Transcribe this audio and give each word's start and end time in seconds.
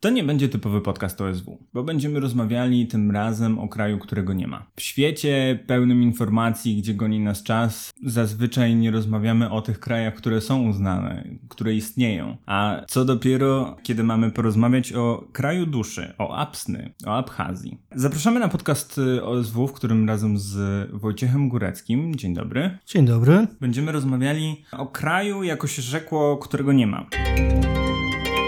To 0.00 0.10
nie 0.10 0.24
będzie 0.24 0.48
typowy 0.48 0.80
podcast 0.80 1.20
OSW, 1.20 1.58
bo 1.74 1.82
będziemy 1.84 2.20
rozmawiali 2.20 2.86
tym 2.86 3.10
razem 3.10 3.58
o 3.58 3.68
kraju, 3.68 3.98
którego 3.98 4.32
nie 4.32 4.46
ma. 4.46 4.66
W 4.76 4.82
świecie 4.82 5.58
pełnym 5.66 6.02
informacji, 6.02 6.76
gdzie 6.76 6.94
goni 6.94 7.20
nas 7.20 7.42
czas, 7.42 7.90
zazwyczaj 8.06 8.76
nie 8.76 8.90
rozmawiamy 8.90 9.50
o 9.50 9.62
tych 9.62 9.80
krajach, 9.80 10.14
które 10.14 10.40
są 10.40 10.68
uznane, 10.68 11.24
które 11.48 11.74
istnieją. 11.74 12.36
A 12.46 12.82
co 12.88 13.04
dopiero, 13.04 13.76
kiedy 13.82 14.02
mamy 14.04 14.30
porozmawiać 14.30 14.92
o 14.92 15.24
kraju 15.32 15.66
duszy, 15.66 16.14
o 16.18 16.36
Apsny, 16.36 16.92
o 17.06 17.16
Abchazji. 17.16 17.78
Zapraszamy 17.94 18.40
na 18.40 18.48
podcast 18.48 19.00
OSW, 19.22 19.66
w 19.68 19.72
którym 19.72 20.08
razem 20.08 20.38
z 20.38 20.56
Wojciechem 20.92 21.48
Góreckim, 21.48 22.14
dzień 22.14 22.34
dobry, 22.34 22.78
Dzień 22.86 23.06
dobry. 23.06 23.46
będziemy 23.60 23.92
rozmawiali 23.92 24.64
o 24.72 24.86
kraju, 24.86 25.42
jako 25.42 25.66
się 25.66 25.82
rzekło, 25.82 26.36
którego 26.36 26.72
nie 26.72 26.86
ma. 26.86 27.06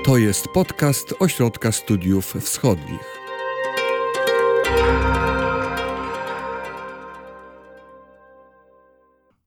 To 0.04 0.16
jest 0.16 0.48
podcast 0.48 1.14
Ośrodka 1.18 1.72
Studiów 1.72 2.34
Wschodnich. 2.40 3.21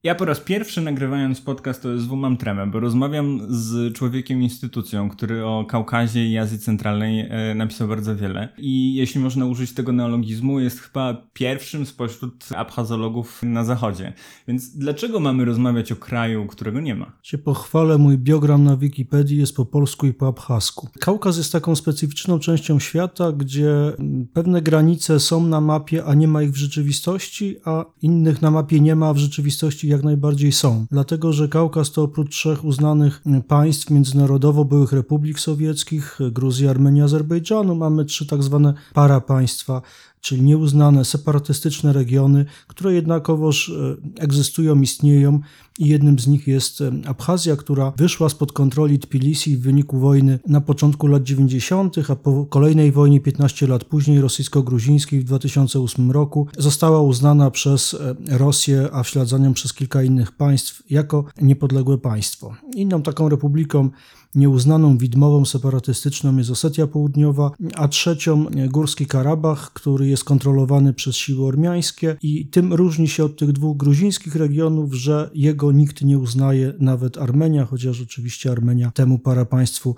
Ja 0.05 0.15
po 0.15 0.25
raz 0.25 0.39
pierwszy 0.39 0.81
nagrywając 0.81 1.41
podcast 1.41 1.85
OSW 1.85 2.15
mam 2.15 2.37
tremę, 2.37 2.67
bo 2.67 2.79
rozmawiam 2.79 3.41
z 3.49 3.93
człowiekiem 3.93 4.41
instytucją, 4.41 5.09
który 5.09 5.45
o 5.45 5.65
Kaukazie 5.69 6.29
i 6.29 6.37
Azji 6.37 6.59
Centralnej 6.59 7.27
e, 7.29 7.55
napisał 7.55 7.87
bardzo 7.87 8.15
wiele. 8.15 8.49
I 8.57 8.95
jeśli 8.95 9.21
można 9.21 9.45
użyć 9.45 9.73
tego 9.73 9.91
neologizmu, 9.91 10.59
jest 10.59 10.79
chyba 10.79 11.27
pierwszym 11.33 11.85
spośród 11.85 12.49
abchazologów 12.55 13.43
na 13.43 13.63
zachodzie. 13.63 14.13
Więc 14.47 14.77
dlaczego 14.77 15.19
mamy 15.19 15.45
rozmawiać 15.45 15.91
o 15.91 15.95
kraju, 15.95 16.47
którego 16.47 16.81
nie 16.81 16.95
ma? 16.95 17.11
Cię 17.21 17.37
pochwalę, 17.37 17.97
mój 17.97 18.17
biogram 18.17 18.63
na 18.63 18.77
Wikipedii 18.77 19.37
jest 19.37 19.55
po 19.55 19.65
polsku 19.65 20.07
i 20.07 20.13
po 20.13 20.27
abchasku. 20.27 20.89
Kaukaz 20.99 21.37
jest 21.37 21.51
taką 21.51 21.75
specyficzną 21.75 22.39
częścią 22.39 22.79
świata, 22.79 23.31
gdzie 23.31 23.71
mm, 23.71 24.27
pewne 24.33 24.61
granice 24.61 25.19
są 25.19 25.47
na 25.47 25.61
mapie, 25.61 26.05
a 26.05 26.13
nie 26.13 26.27
ma 26.27 26.43
ich 26.43 26.51
w 26.51 26.55
rzeczywistości, 26.55 27.55
a 27.65 27.85
innych 28.01 28.41
na 28.41 28.51
mapie 28.51 28.79
nie 28.79 28.95
ma, 28.95 29.07
a 29.07 29.13
w 29.13 29.17
rzeczywistości 29.17 29.94
jak 29.95 30.03
najbardziej 30.03 30.51
są. 30.51 30.85
Dlatego, 30.91 31.33
że 31.33 31.47
Kaukaz 31.47 31.91
to 31.91 32.03
oprócz 32.03 32.29
trzech 32.29 32.65
uznanych 32.65 33.21
mm, 33.25 33.41
państw 33.41 33.89
międzynarodowo 33.89 34.65
byłych 34.65 34.91
republik 34.91 35.39
sowieckich, 35.39 36.19
Gruzji, 36.31 36.67
Armenii, 36.67 37.01
Azerbejdżanu, 37.01 37.75
mamy 37.75 38.05
trzy 38.05 38.25
tak 38.25 38.43
zwane 38.43 38.73
parapaństwa, 38.93 39.81
czyli 40.25 40.41
nieuznane 40.41 41.05
separatystyczne 41.05 41.93
regiony, 41.93 42.45
które 42.67 42.93
jednakowoż 42.93 43.69
e, 43.69 44.21
egzystują, 44.21 44.81
istnieją 44.81 45.39
i 45.79 45.87
jednym 45.87 46.19
z 46.19 46.27
nich 46.27 46.47
jest 46.47 46.81
e, 46.81 46.91
Abchazja, 47.07 47.55
która 47.55 47.93
wyszła 47.97 48.29
spod 48.29 48.51
kontroli 48.51 48.99
Tbilisi 48.99 49.57
w 49.57 49.61
wyniku 49.61 49.99
wojny 49.99 50.39
na 50.47 50.61
początku 50.61 51.07
lat 51.07 51.23
90., 51.23 51.95
a 52.09 52.15
po 52.15 52.45
kolejnej 52.45 52.91
wojnie 52.91 53.19
15 53.19 53.67
lat 53.67 53.83
później 53.83 54.21
rosyjsko-gruzińskiej 54.21 55.19
w 55.19 55.23
2008 55.23 56.11
roku 56.11 56.47
została 56.57 57.01
uznana 57.01 57.51
przez 57.51 57.93
e, 57.93 58.37
Rosję, 58.37 58.89
a 58.91 59.03
w 59.03 59.09
ślad 59.09 59.27
za 59.27 59.37
nią 59.37 59.53
przez 59.53 59.73
kilka 59.73 60.03
innych 60.03 60.31
państw 60.31 60.83
jako 60.89 61.25
niepodległe 61.41 61.97
państwo. 61.97 62.55
Inną 62.75 63.01
taką 63.01 63.29
republiką 63.29 63.89
nieuznaną 64.35 64.97
widmową 64.97 65.45
separatystyczną 65.45 66.37
jest 66.37 66.49
Osetia 66.49 66.87
Południowa, 66.87 67.51
a 67.75 67.87
trzecią 67.87 68.45
Górski 68.69 69.05
Karabach, 69.05 69.73
który 69.73 70.07
jest 70.07 70.23
kontrolowany 70.23 70.93
przez 70.93 71.15
siły 71.15 71.45
ormiańskie 71.45 72.17
i 72.21 72.47
tym 72.47 72.73
różni 72.73 73.07
się 73.07 73.25
od 73.25 73.37
tych 73.37 73.51
dwóch 73.51 73.77
gruzińskich 73.77 74.35
regionów, 74.35 74.93
że 74.93 75.29
jego 75.33 75.71
nikt 75.71 76.01
nie 76.01 76.19
uznaje, 76.19 76.73
nawet 76.79 77.17
Armenia, 77.17 77.65
chociaż 77.65 78.01
oczywiście 78.01 78.51
Armenia 78.51 78.91
temu 78.91 79.19
parapaństwu 79.19 79.95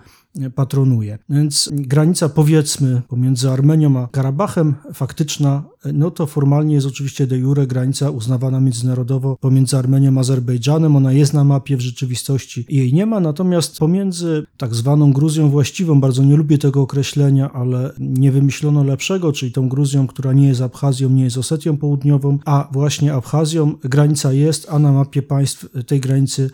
patronuje. 0.55 1.17
Więc 1.29 1.69
granica 1.73 2.29
powiedzmy 2.29 3.01
pomiędzy 3.07 3.51
Armenią 3.51 3.99
a 3.99 4.07
Karabachem 4.07 4.75
faktyczna, 4.93 5.63
no 5.93 6.11
to 6.11 6.25
formalnie 6.25 6.75
jest 6.75 6.87
oczywiście 6.87 7.27
de 7.27 7.37
jure 7.37 7.67
granica 7.67 8.09
uznawana 8.09 8.59
międzynarodowo 8.59 9.37
pomiędzy 9.41 9.77
Armenią 9.77 10.17
a 10.17 10.19
Azerbejdżanem. 10.19 10.95
Ona 10.95 11.11
jest 11.11 11.33
na 11.33 11.43
mapie, 11.43 11.77
w 11.77 11.81
rzeczywistości 11.81 12.65
jej 12.69 12.93
nie 12.93 13.05
ma, 13.05 13.19
natomiast 13.19 13.77
pomiędzy 13.77 14.26
tak 14.57 14.75
zwaną 14.75 15.13
Gruzją 15.13 15.49
właściwą, 15.49 16.01
bardzo 16.01 16.23
nie 16.23 16.35
lubię 16.35 16.57
tego 16.57 16.81
określenia, 16.81 17.53
ale 17.53 17.91
nie 17.99 18.31
wymyślono 18.31 18.83
lepszego, 18.83 19.31
czyli 19.31 19.51
tą 19.51 19.69
Gruzją, 19.69 20.07
która 20.07 20.33
nie 20.33 20.47
jest 20.47 20.61
Abchazją, 20.61 21.09
nie 21.09 21.23
jest 21.23 21.37
Osetią 21.37 21.77
Południową, 21.77 22.39
a 22.45 22.69
właśnie 22.71 23.13
Abchazją 23.13 23.73
granica 23.83 24.33
jest, 24.33 24.67
a 24.69 24.79
na 24.79 24.91
mapie 24.91 25.21
państw 25.21 25.85
tej 25.87 25.99
granicy 25.99 26.49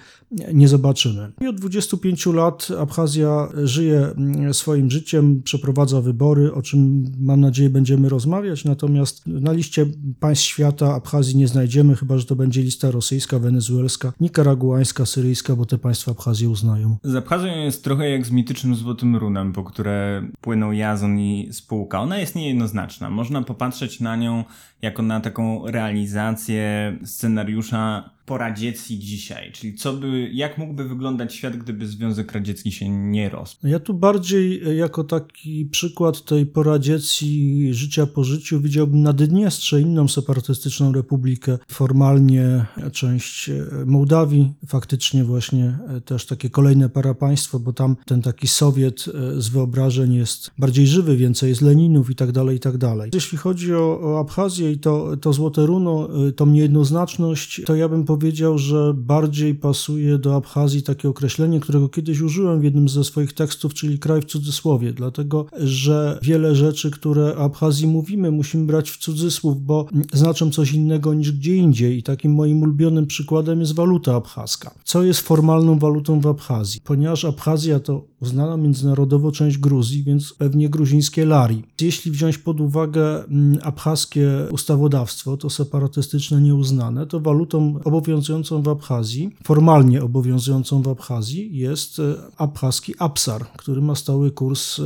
nie 0.53 0.67
zobaczymy. 0.67 1.31
I 1.41 1.47
od 1.47 1.55
25 1.55 2.25
lat 2.25 2.67
Abchazja 2.79 3.49
żyje 3.63 3.99
mm, 3.99 4.53
swoim 4.53 4.91
życiem, 4.91 5.41
przeprowadza 5.43 6.01
wybory, 6.01 6.53
o 6.53 6.61
czym 6.61 7.05
mam 7.19 7.41
nadzieję 7.41 7.69
będziemy 7.69 8.09
rozmawiać, 8.09 8.65
natomiast 8.65 9.27
na 9.27 9.51
liście 9.51 9.85
państw 10.19 10.45
świata 10.45 10.95
Abchazji 10.95 11.37
nie 11.37 11.47
znajdziemy, 11.47 11.95
chyba 11.95 12.17
że 12.17 12.25
to 12.25 12.35
będzie 12.35 12.61
lista 12.61 12.91
rosyjska, 12.91 13.39
wenezuelska, 13.39 14.13
nikaraguańska, 14.19 15.05
syryjska, 15.05 15.55
bo 15.55 15.65
te 15.65 15.77
państwa 15.77 16.11
Abchazję 16.11 16.49
uznają. 16.49 16.97
Z 17.03 17.15
Abchazją 17.15 17.57
jest 17.57 17.83
trochę 17.83 18.09
jak 18.09 18.25
z 18.25 18.31
mitycznym 18.31 18.75
Złotym 18.75 19.15
Runem, 19.15 19.53
po 19.53 19.63
które 19.63 20.27
płynął 20.41 20.73
Jazon 20.73 21.19
i 21.19 21.49
spółka. 21.51 21.99
Ona 21.99 22.17
jest 22.17 22.35
niejednoznaczna. 22.35 23.09
Można 23.09 23.41
popatrzeć 23.41 23.99
na 23.99 24.15
nią 24.15 24.43
jako 24.83 25.03
na 25.03 25.19
taką 25.19 25.67
realizację 25.67 26.97
scenariusza 27.03 28.13
poradziecki 28.25 28.99
dzisiaj, 28.99 29.51
czyli 29.51 29.75
co 29.75 29.93
by, 29.93 30.29
jak 30.33 30.57
mógłby 30.57 30.83
wyglądać 30.83 31.35
świat, 31.35 31.57
gdyby 31.57 31.87
Związek 31.87 32.31
Radziecki 32.31 32.71
się 32.71 32.89
nie 32.89 33.29
rozpadł? 33.29 33.67
Ja 33.67 33.79
tu 33.79 33.93
bardziej 33.93 34.63
e, 34.63 34.75
jako 34.75 35.03
taki 35.03 35.65
przykład 35.65 36.25
tej 36.25 36.45
poradziecji 36.45 37.67
życia 37.73 38.05
po 38.05 38.23
życiu 38.23 38.61
widziałbym 38.61 39.01
Naddniestrze, 39.01 39.81
inną 39.81 40.07
separatystyczną 40.07 40.91
republikę, 40.91 41.57
formalnie 41.67 42.65
część 42.91 43.49
e, 43.49 43.65
Mołdawii, 43.85 44.53
faktycznie 44.67 45.23
właśnie 45.23 45.77
e, 45.87 46.01
też 46.01 46.25
takie 46.25 46.49
kolejne 46.49 46.89
parapaństwo, 46.89 47.59
bo 47.59 47.73
tam 47.73 47.95
ten 48.05 48.21
taki 48.21 48.47
Sowiet 48.47 49.05
z 49.37 49.49
wyobrażeń 49.49 50.13
jest 50.13 50.51
bardziej 50.57 50.87
żywy, 50.87 51.17
więcej 51.17 51.49
jest 51.49 51.61
Leninów 51.61 52.09
i 52.09 52.15
tak 52.15 52.31
dalej, 52.31 52.57
i 52.57 52.59
tak 52.59 52.77
dalej. 52.77 53.11
Jeśli 53.13 53.37
chodzi 53.37 53.73
o, 53.75 53.99
o 54.01 54.19
Abchazję 54.19 54.72
to, 54.77 55.17
to 55.17 55.33
Złote 55.33 55.65
Runo, 55.65 56.09
tą 56.35 56.45
niejednoznaczność, 56.45 57.61
to 57.65 57.75
ja 57.75 57.89
bym 57.89 58.05
powiedział, 58.05 58.57
że 58.57 58.93
bardziej 58.97 59.55
pasuje 59.55 60.17
do 60.17 60.35
Abchazji 60.35 60.83
takie 60.83 61.09
określenie, 61.09 61.59
którego 61.59 61.89
kiedyś 61.89 62.21
użyłem 62.21 62.59
w 62.59 62.63
jednym 62.63 62.89
ze 62.89 63.03
swoich 63.03 63.33
tekstów, 63.33 63.73
czyli 63.73 63.99
kraj 63.99 64.21
w 64.21 64.25
cudzysłowie, 64.25 64.93
dlatego 64.93 65.45
że 65.59 66.19
wiele 66.21 66.55
rzeczy, 66.55 66.91
które 66.91 67.37
o 67.37 67.43
Abchazji 67.43 67.87
mówimy, 67.87 68.31
musimy 68.31 68.65
brać 68.65 68.91
w 68.91 68.97
cudzysłów, 68.97 69.61
bo 69.61 69.85
znaczą 70.13 70.51
coś 70.51 70.73
innego 70.73 71.13
niż 71.13 71.31
gdzie 71.31 71.55
indziej. 71.55 71.97
I 71.97 72.03
takim 72.03 72.33
moim 72.33 72.61
ulubionym 72.61 73.07
przykładem 73.07 73.59
jest 73.59 73.75
waluta 73.75 74.15
abchazka. 74.15 74.73
Co 74.83 75.03
jest 75.03 75.19
formalną 75.19 75.79
walutą 75.79 76.19
w 76.19 76.27
Abchazji? 76.27 76.81
Ponieważ 76.83 77.25
Abchazja 77.25 77.79
to 77.79 78.05
uznana 78.21 78.57
międzynarodowo 78.57 79.31
część 79.31 79.57
Gruzji, 79.57 80.03
więc 80.03 80.33
pewnie 80.33 80.69
gruzińskie 80.69 81.25
lari. 81.25 81.63
Jeśli 81.81 82.11
wziąć 82.11 82.37
pod 82.37 82.61
uwagę 82.61 83.23
abchazkie 83.61 84.29
ustawodawstwo, 84.63 85.37
to 85.37 85.49
separatystyczne 85.49 86.41
nieuznane, 86.41 87.07
to 87.07 87.19
walutą 87.19 87.79
obowiązującą 87.83 88.61
w 88.61 88.67
Abchazji, 88.67 89.35
formalnie 89.43 90.03
obowiązującą 90.03 90.81
w 90.81 90.87
Abchazji 90.87 91.57
jest 91.57 91.99
e, 91.99 92.15
abchazki 92.37 92.93
absar, 92.99 93.45
który 93.57 93.81
ma 93.81 93.95
stały 93.95 94.31
kurs 94.31 94.81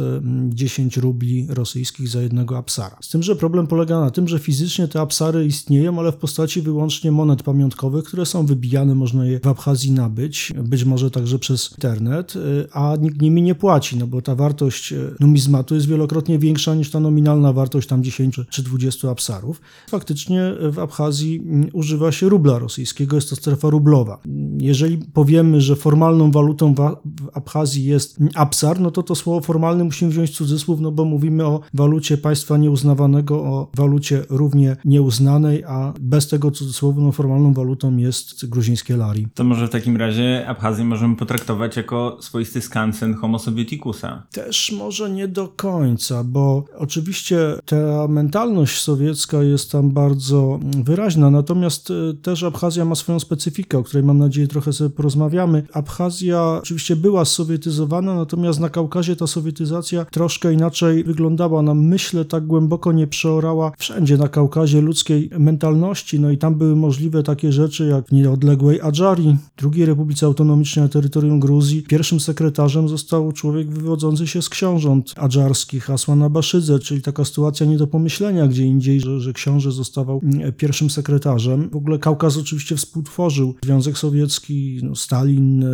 10 0.50 0.98
rubli 0.98 1.48
rosyjskich 1.50 2.10
za 2.10 2.22
jednego 2.22 2.58
absara. 2.58 2.98
Z 3.02 3.10
tym, 3.10 3.24
że 3.24 3.36
problem 3.36 3.68
polega 3.68 4.00
na 4.00 4.12
tym, 4.12 4.28
że 4.28 4.40
fizycznie 4.40 4.88
te 4.88 5.02
absary 5.02 5.46
istnieją, 5.46 6.00
ale 6.00 6.12
w 6.12 6.16
postaci 6.16 6.62
wyłącznie 6.62 7.12
monet 7.12 7.44
pamiątkowych, 7.44 8.04
które 8.04 8.26
są 8.26 8.46
wybijane, 8.46 8.96
można 8.96 9.26
je 9.26 9.40
w 9.40 9.48
Abchazji 9.48 9.92
nabyć, 9.92 10.54
być 10.64 10.84
może 10.86 11.12
także 11.12 11.40
przez 11.40 11.72
internet, 11.72 12.34
e, 12.36 12.76
a 12.76 12.96
nikt 12.96 13.22
nimi 13.22 13.42
nie 13.42 13.56
płaci, 13.56 13.98
no 13.98 14.08
bo 14.08 14.22
ta 14.22 14.36
wartość 14.36 14.94
e, 14.94 14.98
numizmatu 15.20 15.76
jest 15.76 15.88
wielokrotnie 15.88 16.40
większa 16.40 16.76
niż 16.76 16.92
ta 16.92 17.00
nominalna 17.00 17.54
wartość 17.54 17.88
tam 17.88 18.04
10 18.04 18.40
czy 18.50 18.64
20 18.64 19.10
absarów. 19.10 19.62
Faktycznie 19.90 20.42
w 20.72 20.80
Abchazji 20.80 21.42
używa 21.74 22.12
się 22.12 22.30
rubla 22.30 22.60
rosyjskiego, 22.60 23.16
jest 23.16 23.30
to 23.30 23.36
strefa 23.36 23.70
rublowa. 23.70 24.20
Jeżeli 24.58 24.98
powiemy, 24.98 25.62
że 25.62 25.76
formalną 25.76 26.32
walutą 26.32 26.76
w 26.76 26.98
Abchazji 27.34 27.86
jest 27.86 28.18
absar, 28.36 28.80
no 28.80 28.92
to 28.92 29.04
to 29.04 29.16
słowo 29.16 29.42
formalne 29.42 29.84
musimy 29.84 30.12
wziąć 30.12 30.36
cudzysłów, 30.36 30.80
no 30.80 30.92
bo 30.92 31.06
mówimy 31.06 31.46
o 31.46 31.60
walucie 31.74 32.18
państwa 32.18 32.58
nieuznawanego, 32.58 33.44
o 33.44 33.72
walucie 33.76 34.24
równie 34.30 34.76
nieuznanej, 34.86 35.64
a 35.64 35.94
bez 36.00 36.28
tego 36.28 36.52
cudzysłowu 36.52 37.02
no 37.02 37.12
formalną 37.12 37.54
walutą 37.54 37.98
jest 37.98 38.50
gruzińskie 38.50 38.98
lari. 38.98 39.28
To 39.34 39.44
może 39.44 39.68
w 39.68 39.70
takim 39.70 39.98
razie 39.98 40.48
Abchazję 40.48 40.86
możemy 40.86 41.16
potraktować 41.16 41.78
jako 41.78 42.18
swoisty 42.22 42.62
skansen 42.62 43.14
homo 43.14 43.40
sovieticusa. 43.40 44.24
Też 44.32 44.72
może 44.78 45.10
nie 45.10 45.28
do 45.28 45.48
końca, 45.48 46.24
bo 46.24 46.66
oczywiście 46.78 47.38
ta 47.66 48.08
mentalność 48.08 48.82
sowiecka 48.82 49.44
jest 49.48 49.72
tam 49.72 49.92
bardzo 49.92 50.60
wyraźna, 50.84 51.30
natomiast 51.30 51.92
e, 51.92 52.14
też 52.14 52.44
Abchazja 52.44 52.86
ma 52.86 52.96
swoją 52.96 53.20
specyfikę, 53.20 53.78
o 53.78 53.84
której 53.84 54.04
mam 54.04 54.18
nadzieję 54.18 54.48
trochę 54.48 54.74
sobie 54.74 54.90
porozmawiamy. 54.90 55.64
Abchazja 55.74 56.44
oczywiście 56.62 56.96
była 56.96 57.26
sowietyzowana, 57.26 58.16
natomiast 58.16 58.60
na 58.60 58.70
Kaukazie 58.70 59.16
ta 59.16 59.28
sowietyzacja 59.28 60.06
troszkę 60.06 60.54
inaczej 60.54 61.04
wyglądała. 61.04 61.60
Ona 61.60 61.74
myślę 61.74 62.26
tak 62.26 62.48
głęboko 62.48 62.92
nie 62.92 63.08
przeorała 63.08 63.72
wszędzie 63.78 64.18
na 64.18 64.28
Kaukazie 64.28 64.82
ludzkiej 64.82 65.30
mentalności, 65.40 66.20
no 66.20 66.32
i 66.32 66.38
tam 66.38 66.56
były 66.56 66.76
możliwe 66.76 67.24
takie 67.24 67.52
rzeczy 67.52 67.86
jak 67.86 68.12
nieodległej 68.12 68.82
Adżari, 68.82 69.38
drugiej 69.58 69.86
Republice 69.86 70.26
Autonomicznej 70.26 70.84
na 70.84 70.90
terytorium 70.90 71.40
Gruzji. 71.40 71.84
Pierwszym 71.84 72.20
sekretarzem 72.20 72.90
został 72.90 73.32
człowiek 73.32 73.70
wywodzący 73.70 74.28
się 74.28 74.42
z 74.42 74.50
książąt 74.50 75.14
adżarskich, 75.18 75.90
Asman 75.90 76.24
Abaszydze, 76.24 76.80
czyli 76.80 77.02
taka 77.02 77.26
sytuacja 77.26 77.66
nie 77.66 77.78
do 77.78 77.88
pomyślenia 77.88 78.48
gdzie 78.48 78.66
indziej, 78.66 79.02
że, 79.02 79.20
że 79.20 79.34
książę 79.38 79.72
zostawał 79.72 80.22
mm, 80.24 80.54
pierwszym 80.54 80.90
sekretarzem. 80.90 81.70
W 81.70 81.76
ogóle 81.76 82.00
Kaukaz 82.00 82.38
oczywiście 82.38 82.76
współtworzył 82.76 83.56
Związek 83.64 83.98
Sowiecki, 83.98 84.80
no, 84.84 84.96
Stalin, 84.96 85.64
e, 85.64 85.68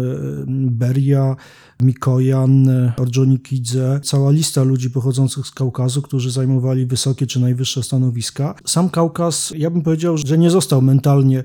Beria, 0.48 1.36
Mikojan, 1.82 2.70
Orjonikidze, 2.98 4.00
cała 4.04 4.32
lista 4.32 4.64
ludzi 4.64 4.90
pochodzących 4.90 5.48
z 5.48 5.52
Kaukazu, 5.52 6.02
którzy 6.02 6.32
zajmowali 6.32 6.86
wysokie 6.86 7.28
czy 7.28 7.40
najwyższe 7.40 7.84
stanowiska. 7.84 8.56
Sam 8.66 8.90
Kaukaz, 8.90 9.54
ja 9.58 9.70
bym 9.70 9.82
powiedział, 9.82 10.18
że 10.18 10.38
nie 10.38 10.50
został 10.50 10.82
mentalnie 10.82 11.44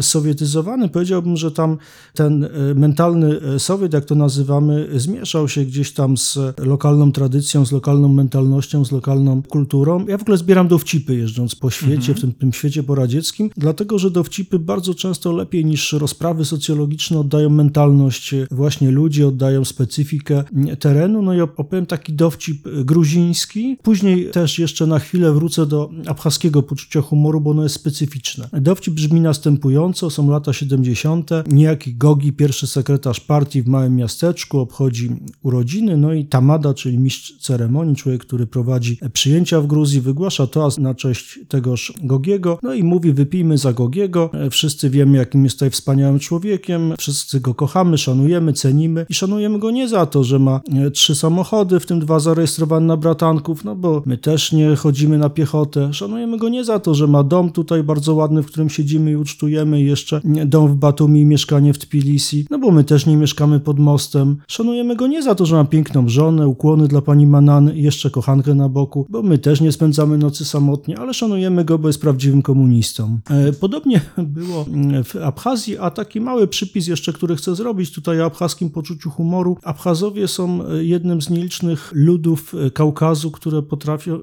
sowietyzowany. 0.00 0.88
Powiedziałbym, 0.88 1.36
że 1.36 1.50
tam 1.50 1.78
ten 2.14 2.44
e, 2.44 2.48
mentalny 2.74 3.40
e, 3.40 3.58
Sowiet, 3.58 3.92
jak 3.92 4.04
to 4.04 4.14
nazywamy, 4.14 4.88
zmieszał 4.94 5.48
się 5.48 5.64
gdzieś 5.64 5.92
tam 5.92 6.16
z 6.16 6.38
lokalną 6.58 7.12
tradycją, 7.12 7.66
z 7.66 7.72
lokalną 7.72 8.08
mentalnością, 8.08 8.84
z 8.84 8.92
lokalną 8.92 9.42
kulturą. 9.42 10.06
Ja 10.06 10.18
w 10.18 10.22
ogóle 10.22 10.36
zbieram 10.36 10.68
dowcipy 10.68 11.16
jeżdżąc 11.16 11.54
po 11.54 11.70
świecie, 11.70 12.12
mhm. 12.12 12.16
w 12.16 12.20
tym, 12.20 12.32
tym 12.32 12.52
świecie 12.52 12.82
poradzieckim, 12.82 13.50
dlatego, 13.56 13.98
że 13.98 14.10
dowcipy 14.10 14.58
bardzo 14.58 14.94
często 14.94 15.32
lepiej 15.32 15.64
niż 15.64 15.92
rozprawy 15.92 16.44
socjologiczne 16.44 17.18
oddają 17.18 17.50
mentalność 17.50 18.34
właśnie 18.50 18.90
ludzi, 18.90 19.24
oddają 19.24 19.55
specyfikę 19.64 20.44
terenu. 20.78 21.22
No 21.22 21.34
i 21.34 21.40
opowiem 21.40 21.86
taki 21.86 22.12
dowcip 22.12 22.68
gruziński. 22.84 23.76
Później 23.82 24.30
też 24.30 24.58
jeszcze 24.58 24.86
na 24.86 24.98
chwilę 24.98 25.32
wrócę 25.32 25.66
do 25.66 25.90
abchaskiego 26.06 26.62
poczucia 26.62 27.00
humoru, 27.00 27.40
bo 27.40 27.50
ono 27.50 27.62
jest 27.62 27.74
specyficzne. 27.74 28.48
Dowcip 28.52 28.94
brzmi 28.94 29.20
następująco, 29.20 30.10
są 30.10 30.30
lata 30.30 30.52
70. 30.52 31.30
Niejaki 31.46 31.94
Gogi, 31.94 32.32
pierwszy 32.32 32.66
sekretarz 32.66 33.20
partii 33.20 33.62
w 33.62 33.68
małym 33.68 33.96
miasteczku, 33.96 34.58
obchodzi 34.58 35.10
urodziny, 35.42 35.96
no 35.96 36.12
i 36.12 36.24
Tamada, 36.24 36.74
czyli 36.74 36.98
mistrz 36.98 37.38
ceremonii, 37.38 37.96
człowiek, 37.96 38.20
który 38.20 38.46
prowadzi 38.46 38.98
przyjęcia 39.12 39.60
w 39.60 39.66
Gruzji, 39.66 40.00
wygłasza 40.00 40.46
toast 40.46 40.78
na 40.78 40.94
cześć 40.94 41.38
tegoż 41.48 41.92
Gogiego, 42.02 42.58
no 42.62 42.74
i 42.74 42.82
mówi 42.82 43.12
wypijmy 43.12 43.58
za 43.58 43.72
Gogiego. 43.72 44.30
Wszyscy 44.50 44.90
wiemy, 44.90 45.18
jakim 45.18 45.44
jest 45.44 45.56
tutaj 45.56 45.70
wspaniałym 45.70 46.18
człowiekiem, 46.18 46.94
wszyscy 46.98 47.40
go 47.40 47.54
kochamy, 47.54 47.98
szanujemy, 47.98 48.52
cenimy 48.52 49.06
i 49.08 49.14
szanujemy 49.14 49.45
go 49.48 49.70
nie 49.70 49.88
za 49.88 50.06
to, 50.06 50.24
że 50.24 50.38
ma 50.38 50.60
e, 50.86 50.90
trzy 50.90 51.14
samochody, 51.14 51.80
w 51.80 51.86
tym 51.86 52.00
dwa 52.00 52.20
zarejestrowane 52.20 52.86
na 52.86 52.96
bratanków, 52.96 53.64
no 53.64 53.76
bo 53.76 54.02
my 54.06 54.18
też 54.18 54.52
nie 54.52 54.76
chodzimy 54.76 55.18
na 55.18 55.28
piechotę. 55.28 55.94
Szanujemy 55.94 56.36
go 56.38 56.48
nie 56.48 56.64
za 56.64 56.78
to, 56.78 56.94
że 56.94 57.06
ma 57.06 57.22
dom 57.22 57.50
tutaj 57.50 57.82
bardzo 57.82 58.14
ładny, 58.14 58.42
w 58.42 58.46
którym 58.46 58.70
siedzimy 58.70 59.10
i 59.10 59.16
ucztujemy, 59.16 59.82
jeszcze 59.82 60.20
dom 60.24 60.68
w 60.68 60.74
Batumi 60.74 61.20
i 61.20 61.24
mieszkanie 61.24 61.72
w 61.72 61.78
Tbilisi, 61.78 62.46
no 62.50 62.58
bo 62.58 62.70
my 62.70 62.84
też 62.84 63.06
nie 63.06 63.16
mieszkamy 63.16 63.60
pod 63.60 63.78
mostem. 63.78 64.36
Szanujemy 64.48 64.96
go 64.96 65.06
nie 65.06 65.22
za 65.22 65.34
to, 65.34 65.46
że 65.46 65.56
ma 65.56 65.64
piękną 65.64 66.08
żonę, 66.08 66.48
ukłony 66.48 66.88
dla 66.88 67.02
pani 67.02 67.26
Manany 67.26 67.76
i 67.76 67.82
jeszcze 67.82 68.10
kochankę 68.10 68.54
na 68.54 68.68
boku, 68.68 69.06
bo 69.08 69.22
my 69.22 69.38
też 69.38 69.60
nie 69.60 69.72
spędzamy 69.72 70.18
nocy 70.18 70.44
samotnie, 70.44 70.98
ale 70.98 71.14
szanujemy 71.14 71.64
go, 71.64 71.78
bo 71.78 71.88
jest 71.88 72.00
prawdziwym 72.00 72.42
komunistą. 72.42 73.18
E, 73.30 73.52
podobnie 73.52 74.00
było 74.18 74.64
w 75.04 75.16
Abchazji, 75.16 75.78
a 75.78 75.90
taki 75.90 76.20
mały 76.20 76.48
przypis 76.48 76.86
jeszcze, 76.86 77.12
który 77.12 77.36
chcę 77.36 77.54
zrobić 77.54 77.92
tutaj 77.92 78.20
o 78.20 78.24
abchazkim 78.24 78.70
poczuciu 78.70 79.10
humoru, 79.10 79.35
Abchazowie 79.62 80.28
są 80.28 80.66
e, 80.66 80.84
jednym 80.84 81.22
z 81.22 81.30
nielicznych 81.30 81.90
ludów 81.94 82.54
e, 82.66 82.70
Kaukazu, 82.70 83.30
które 83.30 83.62
potrafią 83.62 84.18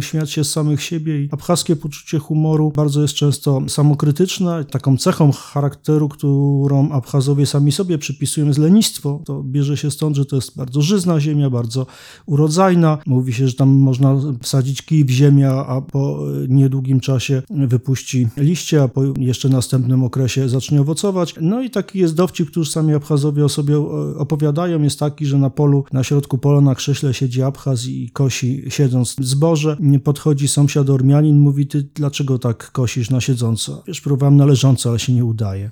śmiać 0.00 0.30
się 0.30 0.44
z 0.44 0.50
samych 0.50 0.82
siebie 0.82 1.24
i 1.24 1.28
abchazkie 1.32 1.76
poczucie 1.76 2.18
humoru 2.18 2.72
bardzo 2.76 3.02
jest 3.02 3.14
często 3.14 3.62
samokrytyczne. 3.68 4.64
Taką 4.64 4.96
cechą 4.96 5.32
charakteru, 5.32 6.08
którą 6.08 6.90
Abchazowie 6.90 7.46
sami 7.46 7.72
sobie 7.72 7.98
przypisują 7.98 8.46
jest 8.46 8.58
lenistwo. 8.58 9.22
To 9.24 9.42
bierze 9.42 9.76
się 9.76 9.90
stąd, 9.90 10.16
że 10.16 10.26
to 10.26 10.36
jest 10.36 10.56
bardzo 10.56 10.82
żyzna 10.82 11.20
ziemia, 11.20 11.50
bardzo 11.50 11.86
urodzajna. 12.26 12.98
Mówi 13.06 13.32
się, 13.32 13.48
że 13.48 13.54
tam 13.54 13.68
można 13.68 14.16
wsadzić 14.42 14.82
kij 14.82 15.04
w 15.04 15.10
ziemię, 15.10 15.50
a 15.50 15.80
po 15.80 16.18
e, 16.44 16.48
niedługim 16.48 17.00
czasie 17.00 17.42
wypuści 17.50 18.28
liście, 18.36 18.82
a 18.82 18.88
po 18.88 19.02
jeszcze 19.18 19.48
następnym 19.48 20.04
okresie 20.04 20.48
zacznie 20.48 20.80
owocować. 20.80 21.34
No 21.40 21.62
i 21.62 21.70
taki 21.70 21.98
jest 21.98 22.14
dowcip, 22.14 22.50
który 22.50 22.66
sami 22.66 22.94
Abchazowie 22.94 23.44
o 23.44 23.48
sobie 23.48 23.78
opowiadają 24.18 24.55
jest 24.84 24.98
taki, 24.98 25.26
że 25.26 25.38
na 25.38 25.50
polu, 25.50 25.84
na 25.92 26.04
środku 26.04 26.38
pola 26.38 26.60
na 26.60 26.74
krześle 26.74 27.14
siedzi 27.14 27.42
Abchaz 27.42 27.86
i 27.86 28.10
kosi 28.10 28.64
siedząc 28.68 29.16
zboże. 29.20 29.76
Podchodzi 30.04 30.48
sąsiad 30.48 30.90
Ormianin, 30.90 31.38
mówi, 31.38 31.66
ty 31.66 31.88
dlaczego 31.94 32.38
tak 32.38 32.72
kosisz 32.72 33.10
na 33.10 33.20
siedząco? 33.20 33.82
Wiesz, 33.86 34.00
próbowałem 34.00 34.36
należąco, 34.36 34.88
ale 34.88 34.98
się 34.98 35.12
nie 35.12 35.24
udaje. 35.24 35.70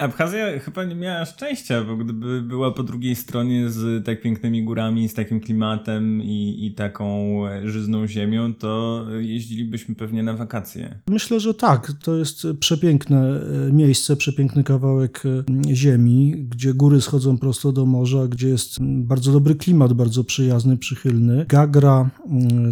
Abchazja 0.00 0.58
chyba 0.58 0.84
nie 0.84 0.94
miała 0.94 1.24
szczęścia, 1.24 1.84
bo 1.84 1.96
gdyby 1.96 2.42
była 2.42 2.70
po 2.70 2.82
drugiej 2.82 3.16
stronie 3.16 3.70
z 3.70 4.04
tak 4.04 4.20
pięknymi 4.20 4.64
górami, 4.64 5.08
z 5.08 5.14
takim 5.14 5.40
klimatem 5.40 6.22
i, 6.22 6.66
i 6.66 6.74
taką 6.74 7.40
żyzną 7.64 8.06
ziemią, 8.06 8.54
to 8.54 9.04
jeździlibyśmy 9.18 9.94
pewnie 9.94 10.22
na 10.22 10.34
wakacje. 10.34 10.98
Myślę, 11.08 11.40
że 11.40 11.54
tak. 11.54 11.92
To 12.02 12.16
jest 12.16 12.46
przepiękne 12.60 13.40
e, 13.68 13.72
miejsce, 13.72 14.16
przepiękny 14.16 14.64
kawałek 14.64 15.22
e, 15.26 15.74
ziemi, 15.74 16.46
gdzie 16.48 16.74
góry 16.74 17.00
schodzą 17.00 17.38
prosto 17.38 17.72
do 17.72 17.86
morza, 17.86 18.28
gdzie 18.28 18.48
jest 18.48 18.78
bardzo 18.82 19.32
dobry 19.32 19.54
klimat, 19.54 19.92
bardzo 19.92 20.24
przyjazny, 20.24 20.76
przychylny. 20.76 21.46
Gagra, 21.48 22.10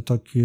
taki 0.05 0.41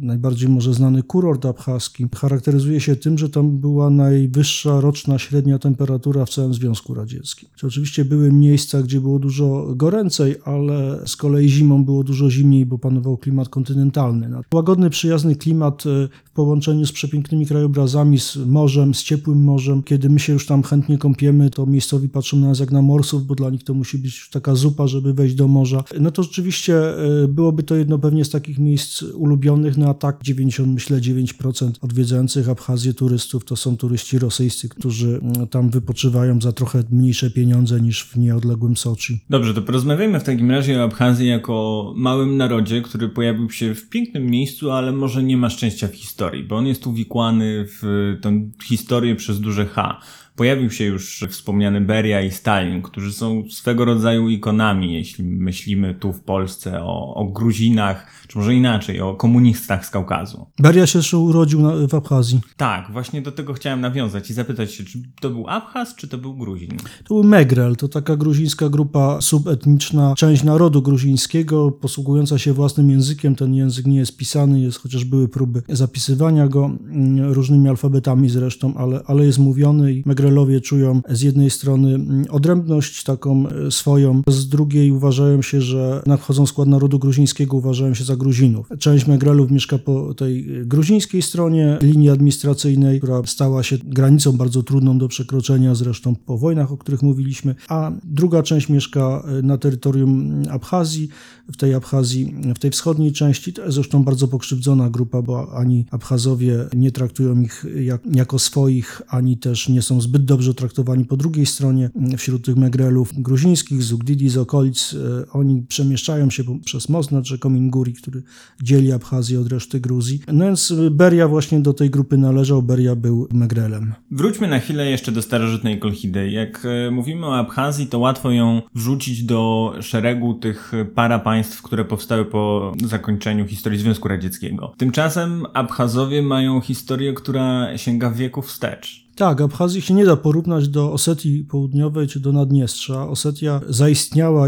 najbardziej 0.00 0.48
może 0.48 0.74
znany 0.74 1.02
kurort 1.02 1.46
abchaski, 1.46 2.06
charakteryzuje 2.16 2.80
się 2.80 2.96
tym, 2.96 3.18
że 3.18 3.30
tam 3.30 3.58
była 3.58 3.90
najwyższa 3.90 4.80
roczna 4.80 5.18
średnia 5.18 5.58
temperatura 5.58 5.75
temperatura 5.76 6.24
w 6.24 6.30
całym 6.30 6.54
Związku 6.54 6.94
Radzieckim. 6.94 7.48
Oczywiście 7.64 8.04
były 8.04 8.32
miejsca, 8.32 8.82
gdzie 8.82 9.00
było 9.00 9.18
dużo 9.18 9.66
goręcej, 9.74 10.34
ale 10.44 11.02
z 11.06 11.16
kolei 11.16 11.48
zimą 11.48 11.84
było 11.84 12.04
dużo 12.04 12.30
zimniej, 12.30 12.66
bo 12.66 12.78
panował 12.78 13.16
klimat 13.16 13.48
kontynentalny. 13.48 14.30
Łagodny, 14.54 14.90
przyjazny 14.90 15.36
klimat 15.36 15.84
e, 15.86 16.08
w 16.24 16.30
połączeniu 16.30 16.86
z 16.86 16.92
przepięknymi 16.92 17.46
krajobrazami, 17.46 18.20
z 18.20 18.36
morzem, 18.36 18.94
z 18.94 19.02
ciepłym 19.02 19.38
morzem. 19.38 19.82
Kiedy 19.82 20.10
my 20.10 20.18
się 20.18 20.32
już 20.32 20.46
tam 20.46 20.62
chętnie 20.62 20.98
kąpiemy, 20.98 21.50
to 21.50 21.66
miejscowi 21.66 22.08
patrzą 22.08 22.36
na 22.36 22.48
nas 22.48 22.60
jak 22.60 22.72
na 22.72 22.82
morsów, 22.82 23.26
bo 23.26 23.34
dla 23.34 23.50
nich 23.50 23.64
to 23.64 23.74
musi 23.74 23.98
być 23.98 24.30
taka 24.30 24.54
zupa, 24.54 24.86
żeby 24.86 25.14
wejść 25.14 25.34
do 25.34 25.48
morza. 25.48 25.84
No 26.00 26.10
to 26.10 26.22
rzeczywiście 26.22 26.76
e, 27.24 27.28
byłoby 27.28 27.62
to 27.62 27.74
jedno 27.76 27.98
pewnie 27.98 28.24
z 28.24 28.30
takich 28.30 28.58
miejsc 28.58 29.02
ulubionych, 29.02 29.76
no 29.76 29.88
a 29.88 29.94
tak 29.94 30.22
90, 30.22 30.68
myślę 30.68 31.00
9% 31.00 31.70
odwiedzających 31.80 32.48
Abchazję 32.48 32.94
turystów 32.94 33.44
to 33.44 33.56
są 33.56 33.76
turyści 33.76 34.18
rosyjscy, 34.18 34.68
którzy 34.68 35.20
mm, 35.22 35.46
wypoczywają 35.70 36.40
za 36.40 36.52
trochę 36.52 36.82
mniejsze 36.90 37.30
pieniądze 37.30 37.80
niż 37.80 38.04
w 38.04 38.16
nieodległym 38.16 38.76
Soczi. 38.76 39.20
Dobrze, 39.30 39.54
to 39.54 39.62
porozmawiajmy 39.62 40.20
w 40.20 40.24
takim 40.24 40.50
razie 40.50 40.80
o 40.80 40.84
Abchazji 40.84 41.28
jako 41.28 41.92
małym 41.96 42.36
narodzie, 42.36 42.82
który 42.82 43.08
pojawił 43.08 43.50
się 43.50 43.74
w 43.74 43.88
pięknym 43.88 44.26
miejscu, 44.26 44.70
ale 44.70 44.92
może 44.92 45.22
nie 45.22 45.36
ma 45.36 45.50
szczęścia 45.50 45.88
w 45.88 45.94
historii, 45.94 46.44
bo 46.44 46.56
on 46.56 46.66
jest 46.66 46.86
uwikłany 46.86 47.66
w 47.68 48.16
tę 48.22 48.50
historię 48.64 49.16
przez 49.16 49.40
duże 49.40 49.66
H. 49.66 50.00
Pojawił 50.36 50.70
się 50.70 50.84
już 50.84 51.24
wspomniany 51.28 51.80
Beria 51.80 52.22
i 52.22 52.30
Stalin, 52.30 52.82
którzy 52.82 53.12
są 53.12 53.44
swego 53.50 53.84
rodzaju 53.84 54.28
ikonami, 54.28 54.94
jeśli 54.94 55.24
myślimy 55.24 55.94
tu 55.94 56.12
w 56.12 56.20
Polsce 56.20 56.82
o, 56.82 57.14
o 57.14 57.24
Gruzinach, 57.24 58.06
czy 58.28 58.38
może 58.38 58.54
inaczej, 58.54 59.00
o 59.00 59.14
komunistach 59.14 59.86
z 59.86 59.90
Kaukazu. 59.90 60.46
Beria 60.58 60.86
się 60.86 60.98
jeszcze 60.98 61.18
urodził 61.18 61.62
na, 61.62 61.88
w 61.88 61.94
Abchazji. 61.94 62.40
Tak, 62.56 62.92
właśnie 62.92 63.22
do 63.22 63.32
tego 63.32 63.52
chciałem 63.52 63.80
nawiązać 63.80 64.30
i 64.30 64.34
zapytać 64.34 64.74
się, 64.74 64.84
czy 64.84 64.98
to 65.20 65.30
był 65.30 65.48
Abchaz, 65.48 65.94
czy 65.94 66.08
to 66.08 66.18
był 66.18 66.34
Gruzin? 66.34 66.70
To 67.04 67.14
był 67.14 67.24
Megrel, 67.24 67.76
to 67.76 67.88
taka 67.88 68.16
gruzińska 68.16 68.68
grupa 68.68 69.20
subetniczna, 69.20 70.14
część 70.16 70.42
narodu 70.42 70.82
gruzińskiego, 70.82 71.70
posługująca 71.70 72.38
się 72.38 72.52
własnym 72.52 72.90
językiem. 72.90 73.34
Ten 73.34 73.54
język 73.54 73.86
nie 73.86 73.98
jest 73.98 74.16
pisany, 74.16 74.60
jest, 74.60 74.78
chociaż 74.78 75.04
były 75.04 75.28
próby 75.28 75.62
zapisywania 75.68 76.48
go 76.48 76.64
mm, 76.64 77.32
różnymi 77.32 77.68
alfabetami 77.68 78.28
zresztą, 78.28 78.74
ale, 78.76 79.00
ale 79.06 79.26
jest 79.26 79.38
mówiony 79.38 79.92
i 79.92 80.02
Megrel 80.06 80.25
Megrelowie 80.26 80.60
czują 80.60 81.00
z 81.08 81.22
jednej 81.22 81.50
strony 81.50 81.94
mm, 81.94 82.24
odrębność 82.30 83.04
taką 83.04 83.48
e, 83.48 83.70
swoją, 83.70 84.22
z 84.28 84.48
drugiej 84.48 84.90
uważają 84.90 85.42
się, 85.42 85.60
że 85.60 86.02
nadchodzą 86.06 86.46
skład 86.46 86.68
narodu 86.68 86.98
gruzińskiego, 86.98 87.56
uważają 87.56 87.94
się 87.94 88.04
za 88.04 88.16
Gruzinów. 88.16 88.68
Część 88.78 89.06
Megrelów 89.06 89.50
mieszka 89.50 89.78
po 89.78 90.14
tej 90.14 90.60
e, 90.60 90.64
gruzińskiej 90.64 91.22
stronie 91.22 91.78
linii 91.82 92.10
administracyjnej, 92.10 92.98
która 93.00 93.22
stała 93.26 93.62
się 93.62 93.78
granicą 93.84 94.32
bardzo 94.32 94.62
trudną 94.62 94.98
do 94.98 95.08
przekroczenia, 95.08 95.74
zresztą 95.74 96.16
po 96.16 96.38
wojnach, 96.38 96.72
o 96.72 96.76
których 96.76 97.02
mówiliśmy, 97.02 97.54
a 97.68 97.92
druga 98.04 98.42
część 98.42 98.68
mieszka 98.68 99.22
e, 99.38 99.42
na 99.42 99.58
terytorium 99.58 100.42
Abchazji, 100.50 101.08
w 101.52 101.56
tej 101.56 101.74
Abchazji, 101.74 102.34
w 102.56 102.58
tej 102.58 102.70
wschodniej 102.70 103.12
części. 103.12 103.52
To 103.52 103.62
jest 103.62 103.74
zresztą 103.74 104.04
bardzo 104.04 104.28
pokrzywdzona 104.28 104.90
grupa, 104.90 105.22
bo 105.22 105.52
ani 105.52 105.86
Abchazowie 105.90 106.64
nie 106.76 106.90
traktują 106.90 107.40
ich 107.40 107.64
jak, 107.84 108.00
jako 108.14 108.38
swoich, 108.38 109.02
ani 109.08 109.36
też 109.36 109.68
nie 109.68 109.82
są 109.82 110.00
zbyt 110.00 110.15
dobrze 110.24 110.54
traktowani 110.54 111.04
po 111.04 111.16
drugiej 111.16 111.46
stronie. 111.46 111.90
Wśród 112.16 112.44
tych 112.44 112.56
Megrelów 112.56 113.22
gruzińskich, 113.22 113.82
z 113.82 113.92
Ugdidi, 113.92 114.28
z 114.28 114.36
okolic, 114.36 114.94
e, 114.94 115.30
oni 115.32 115.62
przemieszczają 115.68 116.30
się 116.30 116.60
przez 116.64 116.88
most 116.88 117.12
nad 117.12 117.26
rzeką 117.26 117.56
który 118.00 118.22
dzieli 118.62 118.92
Abchazję 118.92 119.40
od 119.40 119.48
reszty 119.48 119.80
Gruzji. 119.80 120.20
No 120.32 120.44
więc 120.44 120.74
Beria 120.90 121.28
właśnie 121.28 121.60
do 121.60 121.72
tej 121.72 121.90
grupy 121.90 122.18
należał, 122.18 122.62
Beria 122.62 122.96
był 122.96 123.28
Megrelem. 123.32 123.94
Wróćmy 124.10 124.48
na 124.48 124.58
chwilę 124.58 124.90
jeszcze 124.90 125.12
do 125.12 125.22
starożytnej 125.22 125.78
Kolchidy. 125.78 126.30
Jak 126.30 126.66
e, 126.86 126.90
mówimy 126.90 127.26
o 127.26 127.36
Abchazji, 127.36 127.86
to 127.86 127.98
łatwo 127.98 128.30
ją 128.30 128.62
wrzucić 128.74 129.24
do 129.24 129.72
szeregu 129.80 130.34
tych 130.34 130.72
para 130.94 131.18
państw, 131.18 131.62
które 131.62 131.84
powstały 131.84 132.24
po 132.24 132.72
zakończeniu 132.86 133.46
historii 133.46 133.78
Związku 133.78 134.08
Radzieckiego. 134.08 134.74
Tymczasem 134.76 135.46
Abchazowie 135.54 136.22
mają 136.22 136.60
historię, 136.60 137.12
która 137.12 137.78
sięga 137.78 138.10
wieków 138.10 138.46
wstecz. 138.46 139.05
Tak, 139.16 139.40
Abchazji 139.40 139.82
się 139.82 139.94
nie 139.94 140.06
da 140.06 140.16
porównać 140.16 140.68
do 140.68 140.92
Osetii 140.92 141.44
Południowej 141.44 142.08
czy 142.08 142.20
do 142.20 142.32
Naddniestrza. 142.32 143.08
Osetia 143.08 143.60
zaistniała 143.68 144.46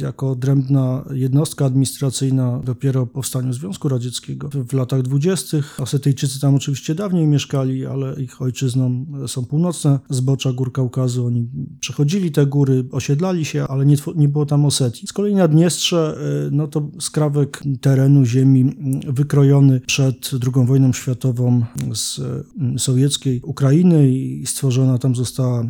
jako 0.00 0.30
odrębna 0.30 1.04
jednostka 1.10 1.64
administracyjna 1.64 2.60
dopiero 2.64 3.06
po 3.06 3.12
powstaniu 3.12 3.52
Związku 3.52 3.88
Radzieckiego 3.88 4.48
w 4.68 4.72
latach 4.72 5.02
dwudziestych. 5.02 5.80
Osetyjczycy 5.80 6.40
tam 6.40 6.54
oczywiście 6.54 6.94
dawniej 6.94 7.26
mieszkali, 7.26 7.86
ale 7.86 8.22
ich 8.22 8.42
ojczyzną 8.42 9.06
są 9.26 9.44
północne 9.44 9.98
zbocza 10.10 10.52
gór 10.52 10.72
Kaukazu. 10.72 11.26
Oni 11.26 11.48
przechodzili 11.80 12.32
te 12.32 12.46
góry, 12.46 12.84
osiedlali 12.92 13.44
się, 13.44 13.64
ale 13.64 13.86
nie, 13.86 13.96
nie 14.16 14.28
było 14.28 14.46
tam 14.46 14.64
Osetii. 14.64 15.06
Z 15.06 15.12
kolei 15.12 15.34
Naddniestrze, 15.34 16.18
y, 16.46 16.50
no 16.50 16.68
to 16.68 16.90
skrawek 17.00 17.62
terenu 17.80 18.24
ziemi 18.24 18.76
wykrojony 19.08 19.80
przed 19.80 20.30
II 20.32 20.66
wojną 20.66 20.92
światową 20.92 21.64
z 21.94 22.18
y, 22.18 22.78
sowieckiej 22.78 23.40
Ukrainy 23.42 24.07
i 24.08 24.46
stworzona 24.46 24.98
tam 24.98 25.16
została 25.16 25.60
e, 25.62 25.66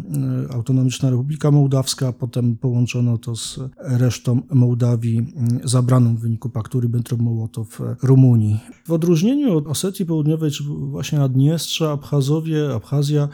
autonomiczna 0.53 1.11
Republika 1.11 1.51
Mołdawska, 1.51 2.13
potem 2.13 2.57
połączono 2.57 3.19
to 3.19 3.37
z 3.37 3.61
resztą 3.79 4.43
Mołdawii 4.51 5.27
zabraną 5.65 6.17
w 6.17 6.21
wyniku 6.21 6.51
paktu 6.51 6.81
Ribbentrop-Mołotow 6.81 7.97
Rumunii. 8.03 8.61
W 8.87 8.93
odróżnieniu 8.93 9.57
od 9.57 9.67
Osetii 9.67 10.07
Południowej 10.07 10.51
czy 10.51 10.65
właśnie 10.65 11.19
Naddniestrza, 11.19 11.93
Abchazowie, 11.93 12.75
Abchazja 12.75 13.29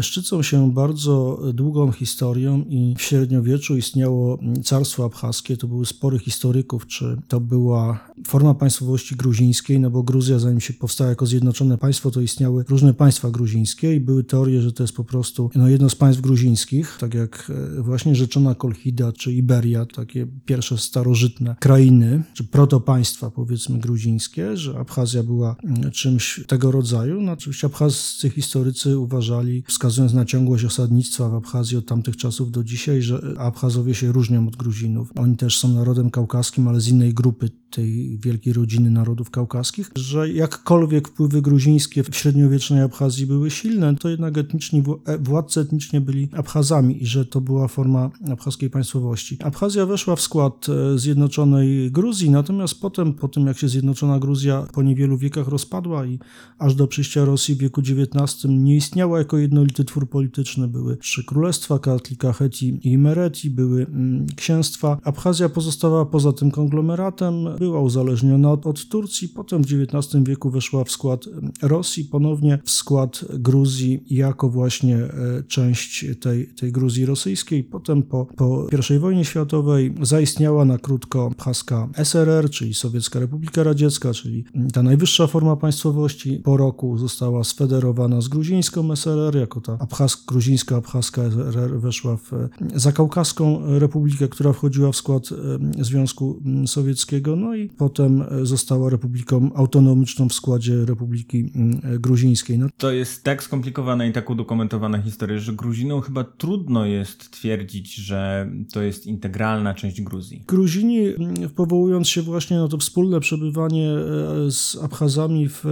szczycą 0.00 0.42
się 0.42 0.72
bardzo 0.72 1.42
długą 1.54 1.92
historią 1.92 2.64
i 2.68 2.94
w 2.98 3.02
średniowieczu 3.02 3.76
istniało 3.76 4.38
carstwo 4.64 5.04
abchaskie. 5.04 5.56
To 5.56 5.68
były 5.68 5.86
spory 5.86 6.18
historyków, 6.18 6.86
czy 6.86 7.16
to 7.28 7.40
była 7.40 8.08
forma 8.26 8.54
państwowości 8.54 9.16
gruzińskiej, 9.16 9.80
no 9.80 9.90
bo 9.90 10.02
Gruzja 10.02 10.38
zanim 10.38 10.60
się 10.60 10.74
powstała 10.74 11.10
jako 11.10 11.26
zjednoczone 11.26 11.78
państwo, 11.78 12.10
to 12.10 12.20
istniały 12.20 12.64
różne 12.68 12.94
państwa 12.94 13.30
gruzińskie 13.30 13.94
i 13.94 14.00
były 14.00 14.24
teorie, 14.24 14.62
że 14.62 14.72
to 14.72 14.82
jest 14.82 14.96
po 14.96 15.04
prostu 15.04 15.50
no, 15.54 15.68
jedno 15.68 15.90
z 15.90 15.94
państw 15.94 16.22
gruzińskich, 16.22 16.96
tak 17.00 17.14
jak 17.14 17.52
e, 17.78 17.82
właśnie 17.82 18.14
rzeczona 18.14 18.54
Kolchida 18.54 19.12
czy 19.12 19.32
Iberia, 19.32 19.86
takie 19.86 20.26
pierwsze 20.44 20.78
starożytne 20.78 21.56
krainy, 21.60 22.22
czy 22.34 22.44
protopaństwa 22.44 23.30
powiedzmy 23.30 23.78
gruzińskie, 23.78 24.56
że 24.56 24.78
Abchazja 24.78 25.22
była 25.22 25.56
mm, 25.64 25.90
czymś 25.90 26.40
tego 26.46 26.70
rodzaju. 26.70 27.20
No 27.22 27.32
oczywiście 27.32 27.66
abchazcy 27.66 28.30
historycy 28.30 28.98
uważali, 28.98 29.62
wskazując 29.76 30.12
na 30.14 30.24
ciągłość 30.24 30.64
osadnictwa 30.64 31.28
w 31.28 31.34
Abchazji 31.34 31.76
od 31.76 31.86
tamtych 31.86 32.16
czasów 32.16 32.50
do 32.50 32.64
dzisiaj, 32.64 33.02
że 33.02 33.20
Abchazowie 33.38 33.94
się 33.94 34.12
różnią 34.12 34.48
od 34.48 34.56
Gruzinów. 34.56 35.12
Oni 35.16 35.36
też 35.36 35.58
są 35.58 35.68
narodem 35.68 36.10
kaukaskim, 36.10 36.68
ale 36.68 36.80
z 36.80 36.88
innej 36.88 37.14
grupy 37.14 37.50
tej 37.70 38.18
wielkiej 38.18 38.52
rodziny 38.52 38.90
narodów 38.90 39.30
kaukaskich, 39.30 39.90
że 39.96 40.32
jakkolwiek 40.32 41.08
wpływy 41.08 41.42
gruzińskie 41.42 42.02
w 42.02 42.16
średniowiecznej 42.16 42.82
Abchazji 42.82 43.26
były 43.26 43.50
silne, 43.50 43.96
to 43.96 44.08
jednak 44.08 44.38
etniczni 44.38 44.82
e, 45.06 45.18
władcy 45.18 45.60
etnicznie 45.60 46.00
byli 46.00 46.28
Abchazami 46.32 47.02
i 47.02 47.06
że 47.06 47.26
to 47.26 47.40
była 47.40 47.68
forma 47.68 48.10
abchazkiej 48.32 48.70
państwowości. 48.70 49.38
Abchazja 49.42 49.86
weszła 49.86 50.16
w 50.16 50.20
skład 50.20 50.66
e, 50.68 50.98
zjednoczonej 50.98 51.90
Gruzji, 51.90 52.30
natomiast 52.30 52.80
potem, 52.80 53.14
po 53.14 53.28
tym 53.28 53.46
jak 53.46 53.58
się 53.58 53.68
zjednoczona 53.68 54.18
Gruzja 54.18 54.66
po 54.72 54.82
niewielu 54.82 55.18
wiekach 55.18 55.48
rozpadła 55.48 56.06
i 56.06 56.18
aż 56.58 56.74
do 56.74 56.86
przyjścia 56.86 57.24
Rosji 57.24 57.54
w 57.54 57.58
wieku 57.58 57.80
XIX 57.80 58.46
nie 58.48 58.76
istniała 58.76 59.18
jako 59.18 59.38
jednolity 59.66 59.84
twór 59.84 60.08
polityczny, 60.08 60.68
były 60.68 60.96
trzy 60.96 61.24
królestwa, 61.24 61.78
Katli, 61.78 62.16
Kaheti 62.16 62.80
i 62.82 62.98
Mereti, 62.98 63.50
były 63.50 63.86
mm, 63.86 64.26
księstwa. 64.36 64.98
Abchazja 65.04 65.48
pozostawała 65.48 66.06
poza 66.06 66.32
tym 66.32 66.50
konglomeratem, 66.50 67.34
była 67.58 67.80
uzależniona 67.80 68.52
od, 68.52 68.66
od 68.66 68.88
Turcji, 68.88 69.28
potem 69.28 69.64
w 69.64 69.66
XIX 69.66 70.24
wieku 70.24 70.50
weszła 70.50 70.84
w 70.84 70.90
skład 70.90 71.24
Rosji, 71.62 72.04
ponownie 72.04 72.58
w 72.64 72.70
skład 72.70 73.24
Gruzji 73.38 74.04
jako 74.10 74.48
właśnie 74.48 74.96
e, 74.96 75.42
część 75.48 76.04
tej, 76.20 76.46
tej 76.46 76.72
Gruzji 76.72 77.06
rosyjskiej. 77.06 77.64
Potem 77.64 78.02
po, 78.02 78.26
po 78.36 78.66
I 78.94 78.98
wojnie 78.98 79.24
światowej 79.24 79.94
zaistniała 80.02 80.64
na 80.64 80.78
krótko 80.78 81.26
Abchazka 81.32 81.88
SRR, 82.04 82.50
czyli 82.50 82.74
Sowiecka 82.74 83.20
Republika 83.20 83.62
Radziecka, 83.62 84.12
czyli 84.12 84.44
ta 84.72 84.82
najwyższa 84.82 85.26
forma 85.26 85.56
państwowości. 85.56 86.40
Po 86.44 86.56
roku 86.56 86.98
została 86.98 87.44
sfederowana 87.44 88.20
z 88.20 88.28
gruzińską 88.28 88.96
SRR, 88.96 89.36
jako 89.36 89.55
ta 89.60 89.78
Abchaz, 89.80 90.24
gruzińska 90.26 90.76
Abchazka 90.76 91.22
weszła 91.76 92.16
w 92.16 92.30
Zakaukaską 92.74 93.62
Republikę, 93.78 94.28
która 94.28 94.52
wchodziła 94.52 94.92
w 94.92 94.96
skład 94.96 95.28
e, 95.78 95.84
Związku 95.84 96.42
Sowieckiego. 96.66 97.36
No 97.36 97.54
i 97.54 97.68
potem 97.68 98.22
e, 98.22 98.46
została 98.46 98.90
republiką 98.90 99.50
autonomiczną 99.54 100.28
w 100.28 100.32
składzie 100.32 100.84
Republiki 100.84 101.52
e, 101.82 101.98
Gruzińskiej. 101.98 102.58
No. 102.58 102.66
To 102.76 102.92
jest 102.92 103.24
tak 103.24 103.42
skomplikowana 103.42 104.06
i 104.06 104.12
tak 104.12 104.30
udokumentowana 104.30 105.02
historia, 105.02 105.38
że 105.38 105.52
Gruzinom 105.52 106.00
chyba 106.00 106.24
trudno 106.24 106.86
jest 106.86 107.30
twierdzić, 107.30 107.94
że 107.94 108.50
to 108.72 108.82
jest 108.82 109.06
integralna 109.06 109.74
część 109.74 110.02
Gruzji. 110.02 110.44
Gruzini, 110.48 111.02
powołując 111.56 112.08
się 112.08 112.22
właśnie 112.22 112.56
na 112.56 112.68
to 112.68 112.78
wspólne 112.78 113.20
przebywanie 113.20 113.90
e, 113.90 114.50
z 114.50 114.76
Abchazami 114.82 115.48
w 115.48 115.64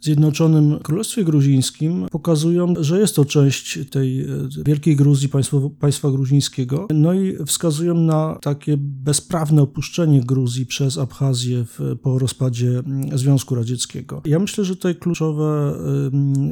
Zjednoczonym 0.00 0.78
Królestwie 0.82 1.24
Gruzińskim, 1.24 2.06
pokazują, 2.10 2.74
że 2.80 3.00
jest 3.00 3.11
to 3.12 3.24
część 3.24 3.78
tej 3.90 4.26
wielkiej 4.66 4.96
Gruzji, 4.96 5.28
państwa, 5.28 5.56
państwa 5.80 6.10
gruzińskiego. 6.10 6.88
No 6.94 7.14
i 7.14 7.36
wskazują 7.46 7.94
na 7.94 8.38
takie 8.42 8.76
bezprawne 8.78 9.62
opuszczenie 9.62 10.20
Gruzji 10.20 10.66
przez 10.66 10.98
Abchazję 10.98 11.64
w, 11.64 11.96
po 12.02 12.18
rozpadzie 12.18 12.78
mm, 12.78 13.18
Związku 13.18 13.54
Radzieckiego. 13.54 14.22
Ja 14.24 14.38
myślę, 14.38 14.64
że 14.64 14.76
tutaj 14.76 14.94
kluczowe 14.94 15.78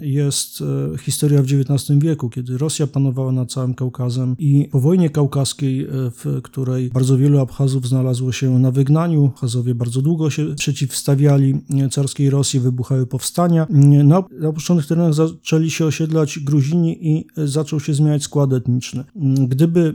jest 0.02 0.62
e, 0.94 0.98
historia 0.98 1.42
w 1.42 1.44
XIX 1.44 1.98
wieku, 1.98 2.30
kiedy 2.30 2.58
Rosja 2.58 2.86
panowała 2.86 3.32
nad 3.32 3.52
całym 3.52 3.74
Kaukazem 3.74 4.34
i 4.38 4.68
po 4.72 4.80
wojnie 4.80 5.10
kaukaskiej, 5.10 5.84
e, 5.84 5.88
w 5.90 6.40
której 6.42 6.88
bardzo 6.88 7.18
wielu 7.18 7.38
Abchazów 7.38 7.88
znalazło 7.88 8.32
się 8.32 8.58
na 8.58 8.70
wygnaniu, 8.70 9.26
Abchazowie 9.26 9.74
bardzo 9.74 10.02
długo 10.02 10.30
się 10.30 10.54
przeciwstawiali 10.54 11.60
e, 11.70 11.88
carskiej 11.88 12.30
Rosji, 12.30 12.60
wybuchały 12.60 13.06
powstania. 13.06 13.66
Na 14.04 14.22
opuszczonych 14.48 14.86
terenach 14.86 15.14
zaczęli 15.14 15.70
się 15.70 15.86
osiedlać 15.86 16.38
Gruzini 16.50 17.08
i 17.08 17.26
zaczął 17.36 17.80
się 17.80 17.94
zmieniać 17.94 18.22
skład 18.22 18.52
etniczny. 18.52 19.04
Gdyby 19.48 19.94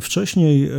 wcześniej 0.00 0.70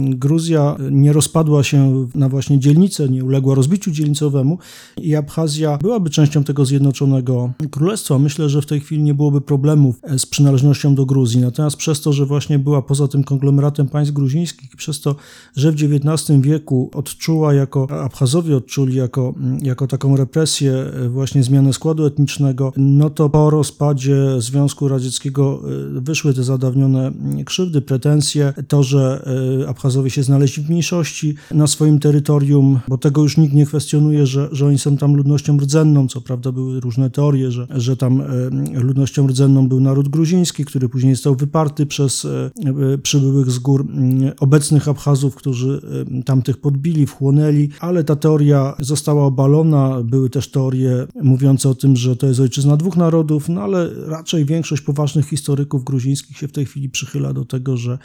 Gruzja 0.00 0.76
nie 0.90 1.12
rozpadła 1.12 1.62
się 1.62 2.06
na 2.14 2.28
właśnie 2.28 2.58
dzielnicę, 2.58 3.08
nie 3.08 3.24
uległa 3.24 3.54
rozbiciu 3.54 3.90
dzielnicowemu 3.90 4.58
i 4.96 5.16
Abchazja 5.16 5.78
byłaby 5.78 6.10
częścią 6.10 6.44
tego 6.44 6.64
zjednoczonego 6.64 7.52
królestwa, 7.70 8.18
myślę, 8.18 8.48
że 8.48 8.62
w 8.62 8.66
tej 8.66 8.80
chwili 8.80 9.02
nie 9.02 9.14
byłoby 9.14 9.40
problemów 9.40 10.00
z 10.18 10.26
przynależnością 10.26 10.94
do 10.94 11.06
Gruzji. 11.06 11.40
Natomiast 11.40 11.76
przez 11.76 12.00
to, 12.00 12.12
że 12.12 12.26
właśnie 12.26 12.58
była 12.58 12.82
poza 12.82 13.08
tym 13.08 13.24
konglomeratem 13.24 13.88
państw 13.88 14.14
gruzińskich 14.14 14.76
przez 14.76 15.00
to, 15.00 15.16
że 15.56 15.72
w 15.72 15.74
XIX 15.74 16.40
wieku 16.40 16.90
odczuła 16.94 17.54
jako, 17.54 17.86
Abchazowie 17.90 18.56
odczuli 18.56 18.94
jako, 18.94 19.34
jako 19.62 19.86
taką 19.86 20.16
represję 20.16 20.84
właśnie 21.10 21.42
zmianę 21.42 21.72
składu 21.72 22.06
etnicznego, 22.06 22.72
no 22.76 23.10
to 23.10 23.30
po 23.30 23.50
rozpadzie 23.50 24.16
Związku 24.38 24.69
Związku 24.70 24.88
Radzieckiego 24.88 25.62
wyszły 25.90 26.34
te 26.34 26.44
zadawnione 26.44 27.12
krzywdy, 27.44 27.80
pretensje, 27.80 28.52
to, 28.68 28.82
że 28.82 29.26
Abchazowie 29.68 30.10
się 30.10 30.22
znaleźli 30.22 30.62
w 30.62 30.70
mniejszości 30.70 31.34
na 31.50 31.66
swoim 31.66 31.98
terytorium, 31.98 32.80
bo 32.88 32.98
tego 32.98 33.22
już 33.22 33.36
nikt 33.36 33.54
nie 33.54 33.66
kwestionuje, 33.66 34.26
że, 34.26 34.48
że 34.52 34.66
oni 34.66 34.78
są 34.78 34.96
tam 34.96 35.16
ludnością 35.16 35.58
rdzenną, 35.58 36.08
co 36.08 36.20
prawda 36.20 36.52
były 36.52 36.80
różne 36.80 37.10
teorie, 37.10 37.50
że, 37.50 37.66
że 37.70 37.96
tam 37.96 38.22
ludnością 38.74 39.26
rdzenną 39.26 39.68
był 39.68 39.80
naród 39.80 40.08
gruziński, 40.08 40.64
który 40.64 40.88
później 40.88 41.14
został 41.14 41.34
wyparty 41.34 41.86
przez 41.86 42.26
przybyłych 43.02 43.50
z 43.50 43.58
gór 43.58 43.86
obecnych 44.40 44.88
Abchazów, 44.88 45.34
którzy 45.34 45.80
tamtych 46.24 46.56
podbili, 46.56 47.06
wchłonęli, 47.06 47.68
ale 47.80 48.04
ta 48.04 48.16
teoria 48.16 48.74
została 48.80 49.24
obalona. 49.24 50.02
Były 50.04 50.30
też 50.30 50.50
teorie 50.50 51.06
mówiące 51.22 51.68
o 51.68 51.74
tym, 51.74 51.96
że 51.96 52.16
to 52.16 52.26
jest 52.26 52.40
ojczyzna 52.40 52.76
dwóch 52.76 52.96
narodów, 52.96 53.48
no 53.48 53.62
ale 53.62 53.88
raczej 54.06 54.44
większość 54.44 54.59
poważnych 54.86 55.28
historyków 55.28 55.84
gruzińskich 55.84 56.36
się 56.36 56.48
w 56.48 56.52
tej 56.52 56.66
chwili 56.66 56.88
przychyla 56.88 57.32
do 57.32 57.44
tego, 57.44 57.76
że, 57.76 57.98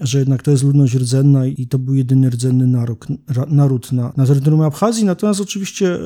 że 0.00 0.18
jednak 0.18 0.42
to 0.42 0.50
jest 0.50 0.64
ludność 0.64 0.94
rdzenna 0.94 1.46
i 1.46 1.66
to 1.66 1.78
był 1.78 1.94
jedyny 1.94 2.30
rdzenny 2.30 2.66
naród, 2.66 3.06
naród 3.48 3.92
na, 3.92 4.12
na 4.16 4.26
terytorium 4.26 4.60
Abchazji. 4.60 5.04
Natomiast 5.04 5.40
oczywiście 5.40 5.94
e, 5.94 5.98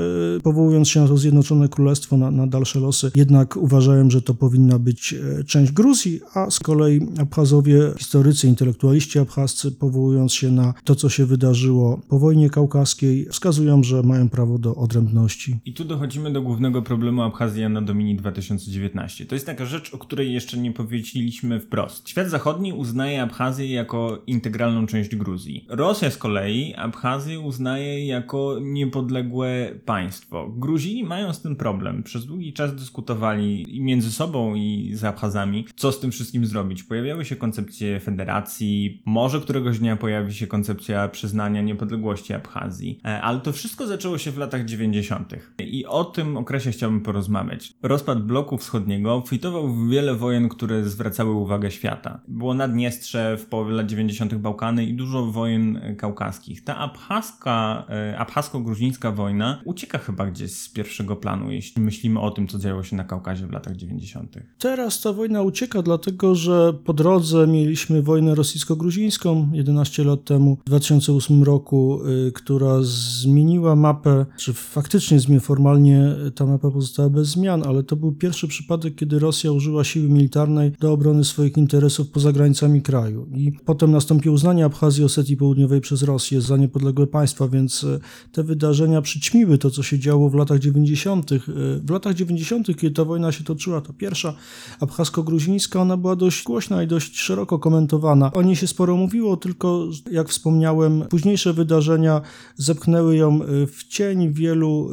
powołując 0.42 0.88
się 0.88 1.00
na 1.00 1.08
to 1.08 1.16
Zjednoczone 1.16 1.68
Królestwo, 1.68 2.16
na, 2.16 2.30
na 2.30 2.46
dalsze 2.46 2.80
losy, 2.80 3.10
jednak 3.14 3.56
uważałem, 3.56 4.10
że 4.10 4.22
to 4.22 4.34
powinna 4.34 4.78
być 4.78 5.14
e, 5.14 5.44
część 5.44 5.72
Gruzji, 5.72 6.20
a 6.34 6.50
z 6.50 6.58
kolei 6.58 7.00
Abchazowie, 7.18 7.92
historycy, 7.98 8.48
intelektualiści 8.48 9.18
abchazcy, 9.18 9.72
powołując 9.72 10.32
się 10.32 10.50
na 10.50 10.74
to, 10.84 10.94
co 10.94 11.08
się 11.08 11.26
wydarzyło 11.26 12.00
po 12.08 12.18
wojnie 12.18 12.50
kaukaskiej, 12.50 13.26
wskazują, 13.30 13.82
że 13.82 14.02
mają 14.02 14.28
prawo 14.28 14.58
do 14.58 14.74
odrębności. 14.74 15.56
I 15.64 15.74
tu 15.74 15.84
dochodzimy 15.84 16.32
do 16.32 16.42
głównego 16.42 16.82
problemu 16.82 17.22
Abchazji 17.22 17.68
na 17.68 17.82
Domini 17.82 18.16
2019. 18.16 19.26
To 19.26 19.34
jest 19.34 19.46
taka 19.46 19.66
rzecz, 19.66 19.79
o 19.88 19.98
której 19.98 20.32
jeszcze 20.32 20.58
nie 20.58 20.72
powiedzieliśmy 20.72 21.60
wprost. 21.60 22.08
Świat 22.08 22.28
zachodni 22.28 22.72
uznaje 22.72 23.22
Abchazję 23.22 23.72
jako 23.72 24.22
integralną 24.26 24.86
część 24.86 25.16
Gruzji. 25.16 25.66
Rosja 25.68 26.10
z 26.10 26.16
kolei 26.16 26.74
Abchazję 26.74 27.40
uznaje 27.40 28.06
jako 28.06 28.58
niepodległe 28.62 29.74
państwo. 29.84 30.48
Gruzini 30.56 31.04
mają 31.04 31.32
z 31.32 31.42
tym 31.42 31.56
problem. 31.56 32.02
Przez 32.02 32.26
długi 32.26 32.52
czas 32.52 32.74
dyskutowali 32.74 33.80
między 33.80 34.12
sobą 34.12 34.54
i 34.54 34.90
z 34.94 35.04
Abchazami, 35.04 35.66
co 35.76 35.92
z 35.92 36.00
tym 36.00 36.10
wszystkim 36.10 36.46
zrobić. 36.46 36.82
Pojawiały 36.82 37.24
się 37.24 37.36
koncepcje 37.36 38.00
federacji, 38.00 39.02
może 39.06 39.40
któregoś 39.40 39.78
dnia 39.78 39.96
pojawi 39.96 40.34
się 40.34 40.46
koncepcja 40.46 41.08
przyznania 41.08 41.62
niepodległości 41.62 42.32
Abchazji. 42.34 43.00
E, 43.04 43.22
ale 43.22 43.40
to 43.40 43.52
wszystko 43.52 43.86
zaczęło 43.86 44.18
się 44.18 44.30
w 44.30 44.38
latach 44.38 44.64
90. 44.64 45.34
I 45.58 45.86
o 45.86 46.04
tym 46.04 46.36
okresie 46.36 46.70
chciałbym 46.70 47.00
porozmawiać. 47.00 47.72
Rozpad 47.82 48.26
bloku 48.26 48.58
wschodniego 48.58 49.14
obfitował 49.14 49.59
wiele 49.68 50.14
wojen, 50.14 50.48
które 50.48 50.84
zwracały 50.84 51.32
uwagę 51.32 51.70
świata. 51.70 52.20
Było 52.28 52.54
Naddniestrze, 52.54 53.36
w 53.36 53.46
połowie 53.46 53.72
lat 53.72 53.86
90. 53.86 54.34
Bałkany 54.34 54.86
i 54.86 54.94
dużo 54.94 55.26
wojen 55.26 55.80
kaukaskich. 55.98 56.64
Ta 56.64 56.76
abchaska, 56.76 57.86
e, 57.88 58.18
abchasko-gruzińska 58.18 59.12
wojna 59.12 59.60
ucieka 59.64 59.98
chyba 59.98 60.26
gdzieś 60.26 60.52
z 60.52 60.68
pierwszego 60.68 61.16
planu, 61.16 61.50
jeśli 61.52 61.82
myślimy 61.82 62.20
o 62.20 62.30
tym, 62.30 62.48
co 62.48 62.58
działo 62.58 62.82
się 62.82 62.96
na 62.96 63.04
Kaukazie 63.04 63.46
w 63.46 63.52
latach 63.52 63.76
90. 63.76 64.36
Teraz 64.58 65.00
ta 65.00 65.12
wojna 65.12 65.42
ucieka, 65.42 65.82
dlatego 65.82 66.34
że 66.34 66.72
po 66.84 66.92
drodze 66.92 67.46
mieliśmy 67.46 68.02
wojnę 68.02 68.34
rosyjsko-gruzińską 68.34 69.48
11 69.52 70.04
lat 70.04 70.24
temu, 70.24 70.56
w 70.56 70.64
2008 70.64 71.42
roku, 71.42 72.00
y, 72.28 72.32
która 72.32 72.76
zmieniła 72.82 73.76
mapę, 73.76 74.26
czy 74.36 74.52
faktycznie 74.52 75.40
formalnie 75.40 76.14
ta 76.34 76.46
mapa 76.46 76.70
pozostała 76.70 77.10
bez 77.10 77.28
zmian, 77.28 77.62
ale 77.66 77.82
to 77.82 77.96
był 77.96 78.12
pierwszy 78.12 78.48
przypadek, 78.48 78.94
kiedy 78.94 79.18
Rosja 79.18 79.49
użyła 79.52 79.84
siły 79.84 80.08
militarnej 80.08 80.72
do 80.80 80.92
obrony 80.92 81.24
swoich 81.24 81.56
interesów 81.56 82.08
poza 82.08 82.32
granicami 82.32 82.82
kraju. 82.82 83.26
I 83.34 83.52
potem 83.64 83.90
nastąpiło 83.90 84.34
uznanie 84.34 84.64
Abchazji 84.64 85.02
i 85.02 85.04
Osetii 85.04 85.36
Południowej 85.36 85.80
przez 85.80 86.02
Rosję 86.02 86.40
za 86.40 86.56
niepodległe 86.56 87.06
państwa, 87.06 87.48
więc 87.48 87.84
y, 87.84 88.00
te 88.32 88.42
wydarzenia 88.42 89.02
przyćmiły 89.02 89.58
to, 89.58 89.70
co 89.70 89.82
się 89.82 89.98
działo 89.98 90.30
w 90.30 90.34
latach 90.34 90.58
90. 90.58 91.32
Y, 91.32 91.40
w 91.84 91.90
latach 91.90 92.14
90., 92.14 92.66
kiedy 92.76 92.90
ta 92.90 93.04
wojna 93.04 93.32
się 93.32 93.44
toczyła, 93.44 93.80
ta 93.80 93.92
pierwsza 93.92 94.34
abchasko-gruzińska, 94.80 95.80
ona 95.80 95.96
była 95.96 96.16
dość 96.16 96.44
głośna 96.44 96.82
i 96.82 96.86
dość 96.86 97.18
szeroko 97.18 97.58
komentowana. 97.58 98.32
O 98.32 98.42
niej 98.42 98.56
się 98.56 98.66
sporo 98.66 98.96
mówiło, 98.96 99.36
tylko 99.36 99.86
jak 100.12 100.28
wspomniałem, 100.28 101.04
późniejsze 101.10 101.52
wydarzenia 101.52 102.20
zepchnęły 102.56 103.16
ją 103.16 103.42
y, 103.42 103.66
w 103.66 103.84
cień. 103.84 104.32
Wielu 104.32 104.90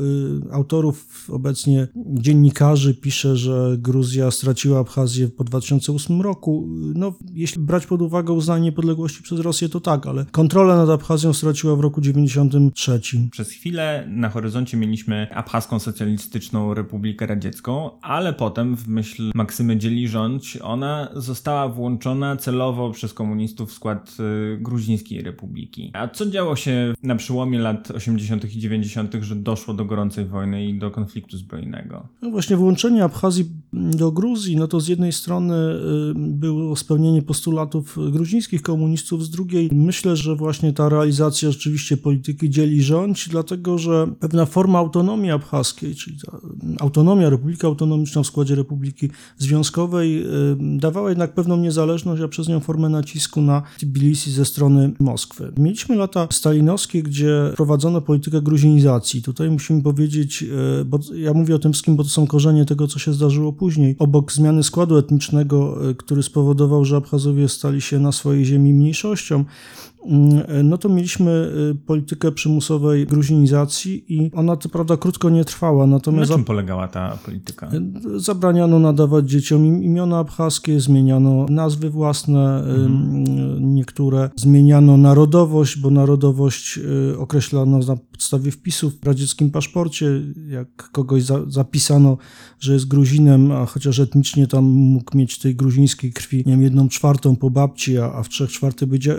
autorów, 0.51 1.27
obecnie 1.31 1.87
dziennikarzy 1.95 2.93
pisze, 2.93 3.37
że 3.37 3.77
Gruzja 3.79 4.31
straciła 4.31 4.46
Abchazję 4.79 5.27
po 5.27 5.43
2008 5.43 6.21
roku. 6.21 6.67
No, 6.95 7.13
jeśli 7.33 7.61
brać 7.61 7.85
pod 7.85 8.01
uwagę 8.01 8.33
uznanie 8.33 8.63
niepodległości 8.63 9.23
przez 9.23 9.39
Rosję, 9.39 9.69
to 9.69 9.79
tak, 9.79 10.07
ale 10.07 10.25
kontrolę 10.31 10.75
nad 10.75 10.89
Abchazją 10.89 11.33
straciła 11.33 11.75
w 11.75 11.79
roku 11.79 12.01
93. 12.01 13.01
Przez 13.31 13.51
chwilę 13.51 14.07
na 14.09 14.29
horyzoncie 14.29 14.77
mieliśmy 14.77 15.27
Abchazką 15.33 15.79
Socjalistyczną 15.79 16.73
Republikę 16.73 17.27
Radziecką, 17.27 17.99
ale 18.01 18.33
potem 18.33 18.75
w 18.75 18.87
myśl 18.87 19.31
Maksymy 19.35 19.77
Dzieli 19.77 20.07
rządź 20.07 20.57
ona 20.61 21.09
została 21.15 21.69
włączona 21.69 22.35
celowo 22.35 22.91
przez 22.91 23.13
komunistów 23.13 23.69
w 23.69 23.73
skład 23.73 24.17
y, 24.19 24.57
Gruzińskiej 24.57 25.21
Republiki. 25.21 25.91
A 25.93 26.07
co 26.07 26.25
działo 26.25 26.55
się 26.55 26.93
na 27.03 27.15
przełomie 27.15 27.59
lat 27.59 27.91
80. 27.91 28.55
i 28.55 28.59
90., 28.59 29.13
że 29.21 29.35
doszło 29.35 29.73
do 29.73 29.85
gorącej 29.85 30.25
wojny 30.25 30.65
i 30.65 30.79
do 30.79 30.91
konfliktu 30.91 31.37
zbrojnego? 31.37 32.07
No 32.21 32.29
właśnie 32.29 32.57
włączenie 32.57 33.03
Abchazji 33.03 33.45
do 33.73 34.11
Gruzji, 34.11 34.36
no 34.55 34.67
to 34.67 34.79
z 34.79 34.87
jednej 34.87 35.11
strony 35.11 35.55
y, 35.55 36.13
było 36.15 36.75
spełnienie 36.75 37.21
postulatów 37.21 37.97
gruzińskich 38.11 38.61
komunistów, 38.61 39.25
z 39.25 39.29
drugiej 39.29 39.69
myślę, 39.71 40.15
że 40.15 40.35
właśnie 40.35 40.73
ta 40.73 40.89
realizacja 40.89 41.51
rzeczywiście 41.51 41.97
polityki 41.97 42.49
dzieli 42.49 42.83
rządź, 42.83 43.29
dlatego 43.29 43.77
że 43.77 44.07
pewna 44.19 44.45
forma 44.45 44.79
autonomii 44.79 45.31
abchaskiej, 45.31 45.95
czyli 45.95 46.17
autonomia, 46.79 47.29
Republika 47.29 47.67
Autonomiczna 47.67 48.23
w 48.23 48.27
składzie 48.27 48.55
Republiki 48.55 49.09
Związkowej 49.37 50.23
y, 50.23 50.27
dawała 50.59 51.09
jednak 51.09 51.33
pewną 51.33 51.57
niezależność, 51.57 52.21
a 52.21 52.27
przez 52.27 52.47
nią 52.47 52.59
formę 52.59 52.89
nacisku 52.89 53.41
na 53.41 53.61
Tbilisi 53.79 54.31
ze 54.31 54.45
strony 54.45 54.91
Moskwy. 54.99 55.51
Mieliśmy 55.57 55.95
lata 55.95 56.27
stalinowskie, 56.31 57.03
gdzie 57.03 57.51
prowadzono 57.55 58.01
politykę 58.01 58.41
gruzinizacji. 58.41 59.21
Tutaj 59.21 59.49
musimy 59.49 59.81
powiedzieć, 59.81 60.43
y, 60.81 60.85
bo 60.85 60.99
ja 61.15 61.33
mówię 61.33 61.55
o 61.55 61.59
tym 61.59 61.73
wszystkim, 61.73 61.95
bo 61.95 62.03
to 62.03 62.09
są 62.09 62.27
korzenie 62.27 62.65
tego, 62.65 62.87
co 62.87 62.99
się 62.99 63.13
zdarzyło 63.13 63.53
później. 63.53 63.95
Obok 63.99 64.26
zmiany 64.31 64.63
składu 64.63 64.97
etnicznego, 64.97 65.89
y, 65.89 65.95
który 65.95 66.23
spowodował, 66.23 66.85
że 66.85 66.95
Abchazowie 66.97 67.49
stali 67.49 67.81
się 67.81 67.99
na 67.99 68.11
swojej 68.11 68.45
ziemi 68.45 68.73
mniejszością, 68.73 69.45
no 70.63 70.77
to 70.77 70.89
mieliśmy 70.89 71.51
y, 71.71 71.75
politykę 71.85 72.31
przymusowej 72.31 73.07
gruzinizacji 73.07 74.13
i 74.13 74.31
ona 74.33 74.57
co 74.57 74.69
prawda 74.69 74.97
krótko 74.97 75.29
nie 75.29 75.45
trwała. 75.45 75.87
Natomiast 75.87 76.29
Na 76.29 76.35
czym 76.35 76.45
polegała 76.45 76.87
ta 76.87 77.17
polityka? 77.25 77.69
Y, 78.15 78.19
zabraniano 78.19 78.79
nadawać 78.79 79.29
dzieciom 79.29 79.83
imiona 79.83 80.19
abchaskie, 80.19 80.79
zmieniano 80.79 81.45
nazwy 81.49 81.89
własne, 81.89 82.63
y, 82.63 82.69
mhm. 82.69 83.75
niektóre 83.75 84.29
zmieniano 84.35 84.97
narodowość, 84.97 85.79
bo 85.79 85.89
narodowość 85.89 86.79
określano 87.17 87.77
na 87.77 87.95
podstawie 87.95 88.51
wpisów 88.51 88.99
w 88.99 89.05
radzieckim 89.05 89.51
paszporcie. 89.51 90.05
Jak 90.49 90.89
kogoś 90.91 91.23
za, 91.23 91.39
zapisano, 91.47 92.17
że 92.59 92.73
jest 92.73 92.87
Gruzinem, 92.87 93.51
a 93.51 93.65
chociaż 93.65 93.99
etnicznie 93.99 94.47
tam 94.47 94.63
mógł 94.65 95.17
mieć 95.17 95.39
tej 95.39 95.55
gruzińskiej 95.55 96.13
krwi, 96.13 96.37
nie 96.37 96.43
wiem, 96.51 96.61
jedną 96.61 96.89
czwartą 96.89 97.35
po 97.35 97.49
babci, 97.49 97.97
a, 97.97 98.13
a 98.13 98.23
w 98.23 98.29
trzech 98.29 98.51
czwartych 98.51 98.89
być 98.89 99.09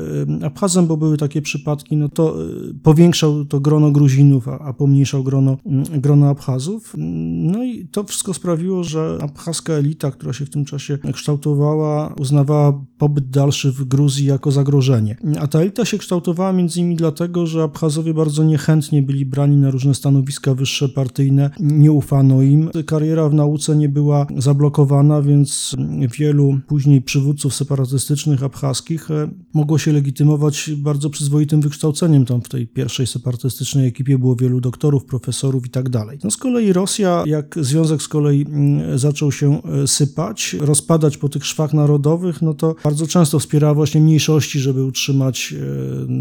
Bo 0.87 0.97
były 0.97 1.17
takie 1.17 1.43
przypadki, 1.43 1.97
no 1.97 2.09
to 2.09 2.45
y, 2.45 2.75
powiększał 2.83 3.45
to 3.45 3.61
grono 3.61 3.91
Gruzinów, 3.91 4.49
a, 4.49 4.59
a 4.59 4.73
pomniejszał 4.73 5.25
grono, 5.25 5.57
mm, 5.67 5.85
grono 5.85 6.29
Abchazów. 6.29 6.95
No 6.99 7.65
i 7.65 7.89
to 7.89 8.05
wszystko 8.05 8.35
sprawiło, 8.35 8.85
że 8.85 9.19
abchaska 9.23 9.73
elita, 9.73 10.11
która 10.11 10.33
się 10.33 10.47
w 10.47 10.51
tym 10.51 10.65
czasie 10.65 10.99
kształtowała, 11.13 12.15
uznawała 12.19 12.85
pobyt 12.99 13.31
dalszy 13.31 13.73
w 13.73 13.85
Gruzji 13.85 14.27
jako 14.27 14.51
zagrożenie. 14.51 15.17
A 15.41 15.47
ta 15.47 15.61
elita 15.61 15.85
się 15.85 15.99
kształtowała 15.99 16.53
między 16.53 16.81
innymi 16.81 16.97
dlatego, 16.97 17.47
że 17.47 17.63
Abchazowie 17.63 18.15
bardzo 18.15 18.45
niechętnie 18.45 19.03
byli 19.03 19.27
brani 19.27 19.57
na 19.57 19.71
różne 19.71 19.95
stanowiska 19.95 20.55
wyższe 20.55 20.89
partyjne, 20.89 21.51
nie 21.61 21.93
ufano 21.93 22.43
im. 22.43 22.71
Kariera 22.87 23.29
w 23.29 23.35
nauce 23.35 23.77
nie 23.77 23.89
była 23.89 24.27
zablokowana, 24.37 25.23
więc 25.23 25.77
wielu 26.19 26.61
później 26.67 27.03
przywódców 27.03 27.55
separatystycznych 27.55 28.43
abchaskich 28.43 29.11
e, 29.11 29.31
mogło 29.55 29.79
się 29.79 29.93
legitymować 29.93 30.58
bardzo 30.77 31.11
przyzwoitym 31.11 31.61
wykształceniem. 31.61 32.25
Tam 32.25 32.43
w 32.43 32.49
tej 32.49 32.67
pierwszej 32.67 33.07
separatystycznej 33.07 33.89
ekipie 33.89 34.19
było 34.19 34.37
wielu 34.37 34.61
doktorów, 34.61 35.05
profesorów 35.05 35.67
i 35.67 35.71
tak 35.71 35.89
dalej. 35.89 36.19
No 36.25 36.31
z 36.31 36.37
kolei 36.37 36.73
Rosja, 36.73 37.23
jak 37.27 37.59
związek 37.61 38.03
z 38.03 38.09
kolei 38.09 38.47
mm, 38.49 38.99
zaczął 38.99 39.33
się 39.33 39.63
e, 39.63 39.87
sypać, 39.87 40.57
rozpadać 40.61 41.17
po 41.17 41.29
tych 41.29 41.47
szwach 41.47 41.75
narodowych, 41.75 42.43
no 42.43 42.55
to 42.55 42.75
bardzo 42.85 43.07
często 43.07 43.39
wspierała 43.39 43.75
właśnie 43.75 44.01
mniejszości, 44.01 44.61
żeby 44.61 44.85
utrzymać 44.85 45.55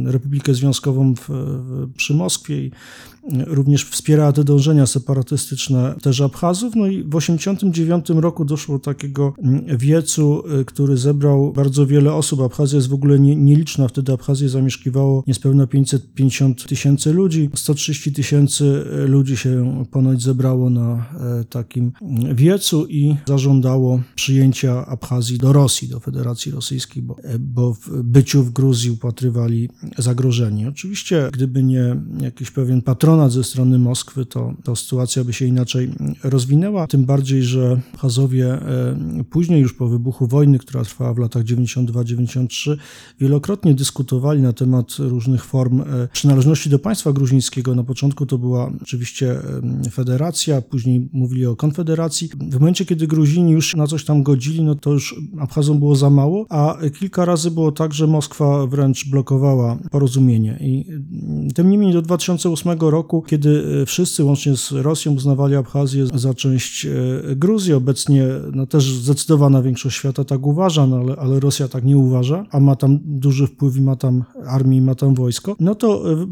e, 0.08 0.12
Republikę 0.12 0.54
Związkową 0.54 1.14
w, 1.16 1.30
przy 1.98 2.14
Moskwie 2.14 2.66
i 2.66 2.72
również 3.48 3.86
wspierała 3.86 4.32
te 4.32 4.44
dążenia 4.44 4.86
separatystyczne 4.86 5.96
też 6.02 6.22
Abchazów. 6.22 6.76
No 6.76 6.88
i 6.88 7.04
w 7.04 7.10
1989 7.10 8.22
roku 8.22 8.46
doszło 8.46 8.78
do 8.78 8.84
takiego 8.84 9.34
mm, 9.44 9.78
wiecu, 9.78 10.44
y, 10.60 10.66
który 10.66 10.98
zebrał 10.98 11.54
bardzo 11.54 11.86
wiele 11.86 12.14
osób. 12.14 12.42
Abchazja 12.42 12.76
jest 12.76 12.88
w 12.88 12.94
ogóle 12.94 13.20
nie, 13.20 13.36
nieliczna. 13.36 13.88
Wtedy 13.88 14.14
Abchazję 14.14 14.50
zamieszkiwało 14.50 15.24
niespełna 15.28 15.68
550 15.68 16.68
tysięcy 16.68 17.14
ludzi. 17.14 17.50
130 17.56 18.14
tysięcy 18.14 18.84
ludzi 19.08 19.38
się 19.38 19.84
ponoć 19.92 20.24
zebrało 20.24 20.70
na 20.70 20.94
e, 20.96 21.44
takim 21.44 21.92
mm, 22.02 22.36
wiecu 22.36 22.86
i 22.86 23.16
zażądało 23.28 24.02
przyjęcia 24.16 24.86
Abchazji 24.86 25.38
do 25.38 25.54
Rosji, 25.54 25.88
do 25.88 26.00
Federacji 26.00 26.52
Rosyjskiej, 26.52 27.04
bo, 27.04 27.16
bo 27.40 27.74
w 27.74 28.04
byciu 28.04 28.44
w 28.44 28.52
Gruzji 28.52 28.92
upatrywali 28.92 29.70
zagrożeni. 29.98 30.68
Oczywiście, 30.68 31.30
gdyby 31.34 31.64
nie 31.64 31.96
jakiś 32.22 32.52
pewien 32.52 32.82
patronat 33.18 33.32
ze 33.32 33.44
strony 33.44 33.80
Moskwy, 33.80 34.26
to, 34.26 34.54
to 34.64 34.76
sytuacja 34.76 35.24
by 35.24 35.34
się 35.34 35.46
inaczej 35.46 35.90
rozwinęła. 36.24 36.88
Tym 36.88 37.06
bardziej, 37.06 37.44
że 37.44 37.82
Abchazowie 37.94 38.54
e, 38.54 39.24
później, 39.30 39.62
już 39.62 39.74
po 39.74 39.88
wybuchu 39.88 40.28
wojny, 40.28 40.60
która 40.60 40.84
trwała 40.84 41.14
w 41.14 41.18
latach 41.18 41.44
92-93, 41.44 42.78
wielokrotnie 43.20 43.74
dyskutowali 43.74 44.42
na 44.42 44.54
temat 44.54 44.96
różnych 45.00 45.46
form 45.46 45.84
przynależności 46.12 46.70
do 46.70 46.80
państwa 46.80 47.14
gruzińskiego. 47.14 47.76
Na 47.76 47.84
początku 47.84 48.26
to 48.26 48.38
była 48.38 48.72
oczywiście 48.82 49.36
federacja, 49.92 50.62
później 50.62 51.10
mówili 51.14 51.46
o 51.46 51.56
konfederacji. 51.56 52.30
W 52.50 52.60
momencie, 52.60 52.86
kiedy 52.86 53.08
Gruzini 53.08 53.52
już 53.52 53.76
na 53.76 53.88
coś 53.88 54.06
tam 54.06 54.24
godzili, 54.24 54.62
no 54.62 54.76
to 54.76 54.92
już 54.92 55.16
Abchazom 55.40 55.80
było 55.80 55.96
za 55.96 56.10
mało, 56.10 56.46
a 56.50 56.78
kilka 57.00 57.26
razy 57.26 57.52
było 57.52 57.72
tak, 57.72 57.94
że 57.94 58.08
Moskwa 58.08 58.68
wręcz 58.68 59.10
blokowała 59.10 59.78
porozumienie. 59.92 60.58
I 60.62 60.86
tym 61.56 61.70
niemniej 61.70 61.94
do 61.94 62.02
2008 62.02 62.80
roku, 62.80 63.07
kiedy 63.28 63.64
e, 63.82 63.86
wszyscy 63.86 64.24
łącznie 64.24 64.58
z 64.58 64.72
Rosją 64.72 65.14
uznawali 65.14 65.56
Abchazję 65.56 66.08
za 66.14 66.34
część 66.34 66.86
e, 66.86 66.90
Gruzji, 67.36 67.74
obecnie 67.74 68.28
no 68.54 68.66
też 68.66 68.94
zdecydowana 68.94 69.62
większość 69.62 69.98
świata 69.98 70.24
tak 70.24 70.48
uważa, 70.48 70.88
no 70.88 70.98
ale, 70.98 71.16
ale 71.16 71.40
Rosja 71.40 71.68
tak 71.68 71.86
nie 71.86 71.98
uważa, 71.98 72.46
a 72.52 72.60
ma 72.60 72.76
tam 72.76 73.00
duży 73.06 73.48
wpływ 73.48 73.78
i 73.78 73.82
ma 73.82 73.96
tam 73.96 74.24
armię 74.48 74.78
i 74.78 74.82
ma 74.82 74.96
tam 74.96 75.16
wojsko, 75.16 75.56
no 75.60 75.76
to 75.76 76.12
e, 76.14 76.28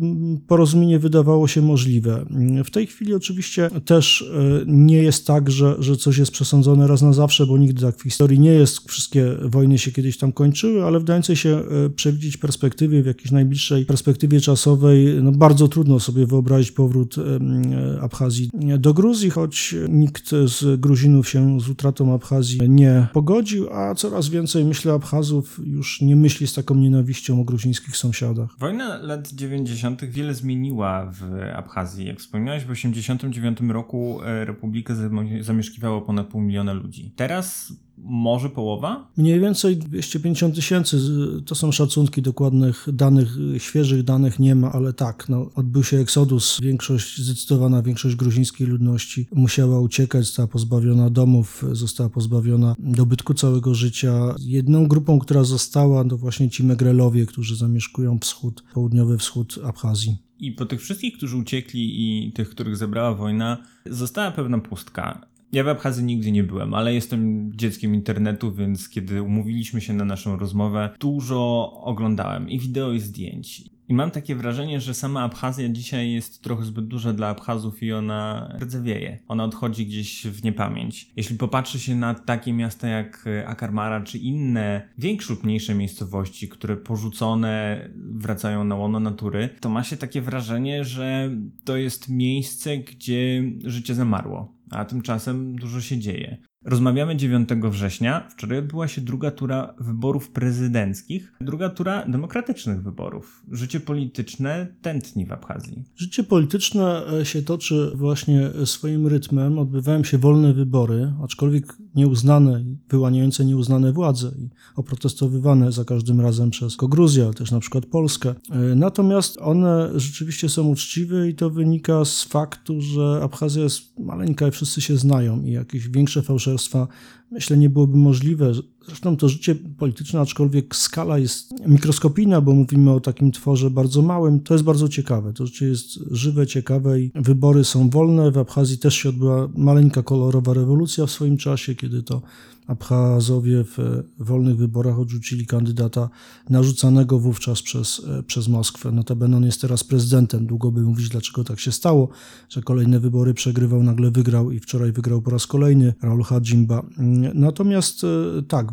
porozumienie 0.47 0.99
wydawało 0.99 1.47
się 1.47 1.61
możliwe. 1.61 2.25
W 2.65 2.71
tej 2.71 2.87
chwili 2.87 3.13
oczywiście 3.13 3.69
też 3.85 4.31
nie 4.67 5.03
jest 5.03 5.27
tak, 5.27 5.51
że, 5.51 5.75
że 5.79 5.95
coś 5.95 6.17
jest 6.17 6.31
przesądzone 6.31 6.87
raz 6.87 7.01
na 7.01 7.13
zawsze, 7.13 7.45
bo 7.45 7.57
nigdy 7.57 7.81
tak 7.81 7.97
w 7.97 8.03
historii 8.03 8.39
nie 8.39 8.51
jest. 8.51 8.89
Wszystkie 8.89 9.25
wojny 9.43 9.77
się 9.77 9.91
kiedyś 9.91 10.17
tam 10.17 10.31
kończyły, 10.31 10.83
ale 10.83 10.99
w 10.99 11.03
dającej 11.03 11.35
się 11.35 11.63
przewidzieć 11.95 12.37
perspektywie, 12.37 13.03
w 13.03 13.05
jakiejś 13.05 13.31
najbliższej 13.31 13.85
perspektywie 13.85 14.41
czasowej, 14.41 15.19
no 15.23 15.31
bardzo 15.31 15.67
trudno 15.67 15.99
sobie 15.99 16.25
wyobrazić 16.25 16.54
powrót 16.75 17.15
e, 17.17 18.01
Abchazji 18.01 18.49
do 18.79 18.93
Gruzji, 18.93 19.29
choć 19.29 19.75
nikt 19.89 20.29
z 20.29 20.79
Gruzinów 20.79 21.29
się 21.29 21.59
z 21.59 21.69
utratą 21.69 22.13
Abchazji 22.13 22.69
nie 22.69 23.07
pogodził, 23.13 23.73
a 23.73 23.95
coraz 23.95 24.29
więcej, 24.29 24.65
myślę, 24.65 24.93
Abchazów 24.93 25.59
już 25.65 26.01
nie 26.01 26.15
myśli 26.15 26.47
z 26.47 26.53
taką 26.53 26.75
nienawiścią 26.75 27.41
o 27.41 27.43
gruzińskich 27.43 27.97
sąsiadach. 27.97 28.49
Wojna 28.59 28.97
lat 28.97 29.27
90. 29.27 30.05
wiele 30.05 30.33
zmieniła 30.33 31.11
w 31.11 31.23
Abchazji. 31.55 32.05
Jak 32.05 32.19
wspomniałeś, 32.19 32.63
w 32.63 32.67
1989 32.67 33.73
roku 33.73 34.21
e, 34.23 34.45
Republikę 34.45 34.95
zamieszkiwało 35.41 36.01
ponad 36.01 36.27
pół 36.27 36.41
miliona 36.41 36.73
ludzi. 36.73 37.11
Teraz 37.15 37.73
może 38.05 38.49
połowa? 38.49 39.11
Mniej 39.17 39.39
więcej 39.39 39.77
250 39.77 40.55
tysięcy. 40.55 40.97
To 41.45 41.55
są 41.55 41.71
szacunki 41.71 42.21
dokładnych 42.21 42.87
danych, 42.93 43.37
świeżych 43.57 44.03
danych 44.03 44.39
nie 44.39 44.55
ma, 44.55 44.71
ale 44.71 44.93
tak, 44.93 45.29
no, 45.29 45.49
odbył 45.55 45.83
się 45.83 45.97
eksodus. 45.97 46.59
Większość, 46.61 47.21
zdecydowana 47.21 47.81
większość 47.81 48.15
gruzińskiej 48.15 48.67
ludności 48.67 49.27
musiała 49.33 49.79
uciekać, 49.79 50.25
została 50.25 50.47
pozbawiona 50.47 51.09
domów, 51.09 51.65
została 51.71 52.09
pozbawiona 52.09 52.75
dobytku 52.79 53.33
całego 53.33 53.75
życia. 53.75 54.35
Jedną 54.39 54.87
grupą, 54.87 55.19
która 55.19 55.43
została, 55.43 56.05
to 56.05 56.17
właśnie 56.17 56.49
ci 56.49 56.63
Megrelowie, 56.63 57.25
którzy 57.25 57.55
zamieszkują 57.55 58.19
wschód, 58.19 58.63
południowy 58.73 59.17
wschód 59.17 59.59
Abchazji. 59.63 60.17
I 60.39 60.51
po 60.51 60.65
tych 60.65 60.81
wszystkich, 60.81 61.17
którzy 61.17 61.37
uciekli 61.37 61.81
i 62.27 62.31
tych, 62.31 62.49
których 62.49 62.77
zebrała 62.77 63.13
wojna, 63.13 63.57
została 63.85 64.31
pewna 64.31 64.59
pustka. 64.59 65.34
Ja 65.55 65.63
w 65.63 65.67
Abchazji 65.67 66.03
nigdy 66.03 66.31
nie 66.31 66.43
byłem, 66.43 66.73
ale 66.73 66.93
jestem 66.93 67.51
dzieckiem 67.55 67.95
internetu, 67.95 68.53
więc 68.53 68.89
kiedy 68.89 69.21
umówiliśmy 69.21 69.81
się 69.81 69.93
na 69.93 70.05
naszą 70.05 70.37
rozmowę, 70.37 70.89
dużo 70.99 71.71
oglądałem 71.83 72.49
i 72.49 72.59
wideo 72.59 72.91
i 72.91 72.99
zdjęć. 72.99 73.63
I 73.87 73.93
mam 73.93 74.11
takie 74.11 74.35
wrażenie, 74.35 74.81
że 74.81 74.93
sama 74.93 75.21
Abchazja 75.21 75.69
dzisiaj 75.69 76.11
jest 76.11 76.41
trochę 76.41 76.63
zbyt 76.63 76.87
duża 76.87 77.13
dla 77.13 77.27
Abchazów 77.27 77.83
i 77.83 77.93
ona 77.93 78.53
rdzewieje. 78.61 79.19
Ona 79.27 79.43
odchodzi 79.43 79.85
gdzieś 79.85 80.27
w 80.27 80.43
niepamięć. 80.43 81.11
Jeśli 81.15 81.37
popatrzy 81.37 81.79
się 81.79 81.95
na 81.95 82.13
takie 82.13 82.53
miasta 82.53 82.87
jak 82.87 83.25
Akarmara 83.45 84.01
czy 84.01 84.17
inne 84.17 84.89
większe 84.97 85.33
lub 85.33 85.43
mniejsze 85.43 85.75
miejscowości, 85.75 86.49
które 86.49 86.77
porzucone 86.77 87.89
wracają 87.95 88.63
na 88.63 88.75
łono 88.75 88.99
natury, 88.99 89.49
to 89.59 89.69
ma 89.69 89.83
się 89.83 89.97
takie 89.97 90.21
wrażenie, 90.21 90.83
że 90.83 91.29
to 91.63 91.77
jest 91.77 92.09
miejsce, 92.09 92.77
gdzie 92.77 93.43
życie 93.63 93.95
zamarło 93.95 94.54
a 94.71 94.85
tymczasem 94.85 95.55
dużo 95.55 95.81
się 95.81 95.97
dzieje. 95.97 96.37
Rozmawiamy 96.65 97.15
9 97.15 97.49
września. 97.49 98.27
Wczoraj 98.29 98.59
odbyła 98.59 98.87
się 98.87 99.01
druga 99.01 99.31
tura 99.31 99.75
wyborów 99.79 100.31
prezydenckich, 100.31 101.33
druga 101.41 101.69
tura 101.69 102.05
demokratycznych 102.07 102.83
wyborów. 102.83 103.43
Życie 103.51 103.79
polityczne 103.79 104.67
tętni 104.81 105.25
w 105.25 105.31
Abchazji. 105.31 105.83
Życie 105.95 106.23
polityczne 106.23 107.03
e, 107.21 107.25
się 107.25 107.41
toczy 107.41 107.91
właśnie 107.95 108.49
swoim 108.65 109.07
rytmem. 109.07 109.59
Odbywają 109.59 110.03
się 110.03 110.17
wolne 110.17 110.53
wybory, 110.53 111.13
aczkolwiek 111.23 111.77
nieuznane, 111.95 112.65
wyłaniające 112.89 113.45
nieuznane 113.45 113.93
władze 113.93 114.31
i 114.39 114.49
oprotestowywane 114.75 115.71
za 115.71 115.85
każdym 115.85 116.21
razem 116.21 116.49
przez 116.49 116.75
Gruzję, 116.75 117.23
ale 117.23 117.33
też 117.33 117.51
na 117.51 117.59
przykład 117.59 117.85
Polskę. 117.85 118.35
E, 118.51 118.57
natomiast 118.75 119.37
one 119.41 119.89
rzeczywiście 119.95 120.49
są 120.49 120.67
uczciwe 120.67 121.29
i 121.29 121.35
to 121.35 121.49
wynika 121.49 122.05
z 122.05 122.23
faktu, 122.23 122.81
że 122.81 123.19
Abchazja 123.23 123.63
jest 123.63 123.99
maleńka 123.99 124.47
i 124.47 124.51
wszyscy 124.51 124.81
się 124.81 124.97
znają 124.97 125.43
i 125.43 125.51
jakieś 125.51 125.89
większe 125.89 126.21
fałszerstwa 126.21 126.87
myślę 127.35 127.57
nie 127.57 127.69
byłoby 127.69 127.97
możliwe. 127.97 128.51
Zresztą 128.87 129.17
to 129.17 129.29
życie 129.29 129.55
polityczne, 129.55 130.19
aczkolwiek 130.19 130.75
skala 130.75 131.17
jest 131.17 131.67
mikroskopijna, 131.67 132.41
bo 132.41 132.53
mówimy 132.53 132.91
o 132.91 132.99
takim 132.99 133.31
tworze 133.31 133.69
bardzo 133.69 134.01
małym, 134.01 134.39
to 134.39 134.53
jest 134.53 134.63
bardzo 134.63 134.89
ciekawe. 134.89 135.33
To 135.33 135.45
życie 135.45 135.65
jest 135.65 135.99
żywe, 136.11 136.47
ciekawe 136.47 137.01
i 137.01 137.11
wybory 137.15 137.63
są 137.63 137.89
wolne. 137.89 138.31
W 138.31 138.37
Abchazji 138.37 138.77
też 138.77 138.95
się 138.95 139.09
odbyła 139.09 139.49
maleńka 139.55 140.03
kolorowa 140.03 140.53
rewolucja 140.53 141.05
w 141.05 141.11
swoim 141.11 141.37
czasie, 141.37 141.75
kiedy 141.75 142.03
to 142.03 142.21
Abchazowie 142.67 143.63
w 143.63 144.03
wolnych 144.19 144.57
wyborach 144.57 144.99
odrzucili 144.99 145.45
kandydata 145.45 146.09
narzucanego 146.49 147.19
wówczas 147.19 147.61
przez, 147.61 148.01
przez 148.27 148.47
Moskwę. 148.47 148.91
Notabene 148.91 149.37
on 149.37 149.45
jest 149.45 149.61
teraz 149.61 149.83
prezydentem. 149.83 150.47
Długo 150.47 150.71
by 150.71 150.81
mówić, 150.81 151.09
dlaczego 151.09 151.43
tak 151.43 151.59
się 151.59 151.71
stało, 151.71 152.09
że 152.49 152.61
kolejne 152.61 152.99
wybory 152.99 153.33
przegrywał, 153.33 153.83
nagle 153.83 154.11
wygrał 154.11 154.51
i 154.51 154.59
wczoraj 154.59 154.91
wygrał 154.91 155.21
po 155.21 155.31
raz 155.31 155.47
kolejny 155.47 155.93
Raul 156.01 156.23
Hadzimba. 156.23 156.85
Natomiast 157.33 158.03
e, 158.03 158.07
tak, 158.47 158.67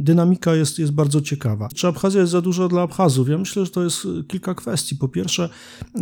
dynamika 0.00 0.54
jest, 0.54 0.78
jest 0.78 0.92
bardzo 0.92 1.20
ciekawa. 1.20 1.68
Czy 1.74 1.88
Abchazja 1.88 2.20
jest 2.20 2.32
za 2.32 2.40
dużo 2.40 2.68
dla 2.68 2.82
Abchazów? 2.82 3.28
Ja 3.28 3.38
myślę, 3.38 3.64
że 3.64 3.70
to 3.70 3.84
jest 3.84 4.06
kilka 4.28 4.54
kwestii. 4.54 4.96
Po 4.96 5.08
pierwsze, 5.08 5.48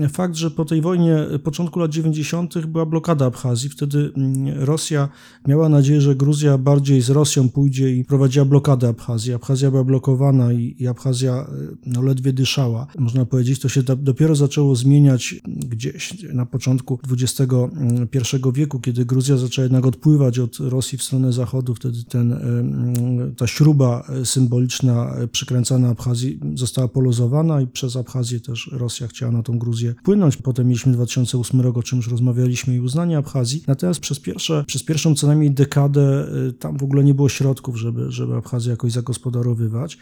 fakt, 0.08 0.34
że 0.34 0.50
po 0.50 0.64
tej 0.64 0.80
wojnie 0.80 1.26
początku 1.44 1.78
lat 1.80 1.90
90. 1.90 2.66
była 2.66 2.86
blokada 2.86 3.26
Abchazji. 3.26 3.68
Wtedy 3.68 4.12
mm, 4.16 4.64
Rosja 4.64 5.08
miała 5.46 5.68
nadzieję, 5.68 6.00
że 6.00 6.14
Gruzja 6.14 6.58
bardziej 6.58 7.00
z 7.00 7.10
Rosją 7.24 7.48
pójdzie 7.48 7.96
i 7.96 8.04
prowadziła 8.04 8.44
blokadę 8.44 8.88
Abchazji. 8.88 9.34
Abchazja 9.34 9.70
była 9.70 9.84
blokowana 9.84 10.52
i, 10.52 10.76
i 10.78 10.86
Abchazja 10.86 11.32
e, 11.32 11.46
no, 11.86 12.02
ledwie 12.02 12.32
dyszała. 12.32 12.86
Można 12.98 13.24
powiedzieć, 13.24 13.58
to 13.60 13.68
się 13.68 13.82
dopiero 13.82 14.34
zaczęło 14.34 14.76
zmieniać 14.76 15.34
gdzieś 15.46 16.24
na 16.32 16.46
początku 16.46 16.98
XXI 17.10 18.36
wieku, 18.54 18.80
kiedy 18.80 19.04
Gruzja 19.04 19.36
zaczęła 19.36 19.64
jednak 19.64 19.86
odpływać 19.86 20.38
od 20.38 20.56
Rosji 20.60 20.98
w 20.98 21.02
stronę 21.02 21.32
zachodu 21.32 21.74
wtedy 21.74 22.04
ten, 22.04 22.32
e, 22.32 23.34
ta 23.36 23.46
śruba 23.46 24.06
symboliczna 24.24 25.14
przykręcana 25.32 25.88
Abchazji 25.88 26.40
została 26.54 26.88
poluzowana 26.88 27.60
i 27.60 27.66
przez 27.66 27.96
Abchazję 27.96 28.40
też 28.40 28.70
Rosja 28.72 29.06
chciała 29.08 29.32
na 29.32 29.42
tą 29.42 29.58
Gruzję 29.58 29.94
płynąć. 30.04 30.36
Potem 30.36 30.66
mieliśmy 30.66 30.92
2008 30.92 31.60
rok, 31.60 31.76
o 31.76 31.82
czym 31.82 31.96
już 31.96 32.08
rozmawialiśmy, 32.08 32.74
i 32.74 32.80
uznanie 32.80 33.18
Abchazji. 33.18 33.62
Natomiast 33.66 34.00
przez, 34.00 34.20
pierwsze, 34.20 34.64
przez 34.66 34.82
pierwszą 34.82 35.14
co 35.14 35.26
najmniej 35.26 35.50
dekadę 35.50 36.26
e, 36.48 36.52
tam 36.52 36.78
w 36.78 36.82
ogóle 36.82 37.04
nie 37.14 37.16
było 37.16 37.28
środków, 37.28 37.76
żeby, 37.76 38.12
żeby 38.12 38.34
Abchazję 38.36 38.70
jakoś 38.70 38.92
zagospodarowywać. 38.92 39.98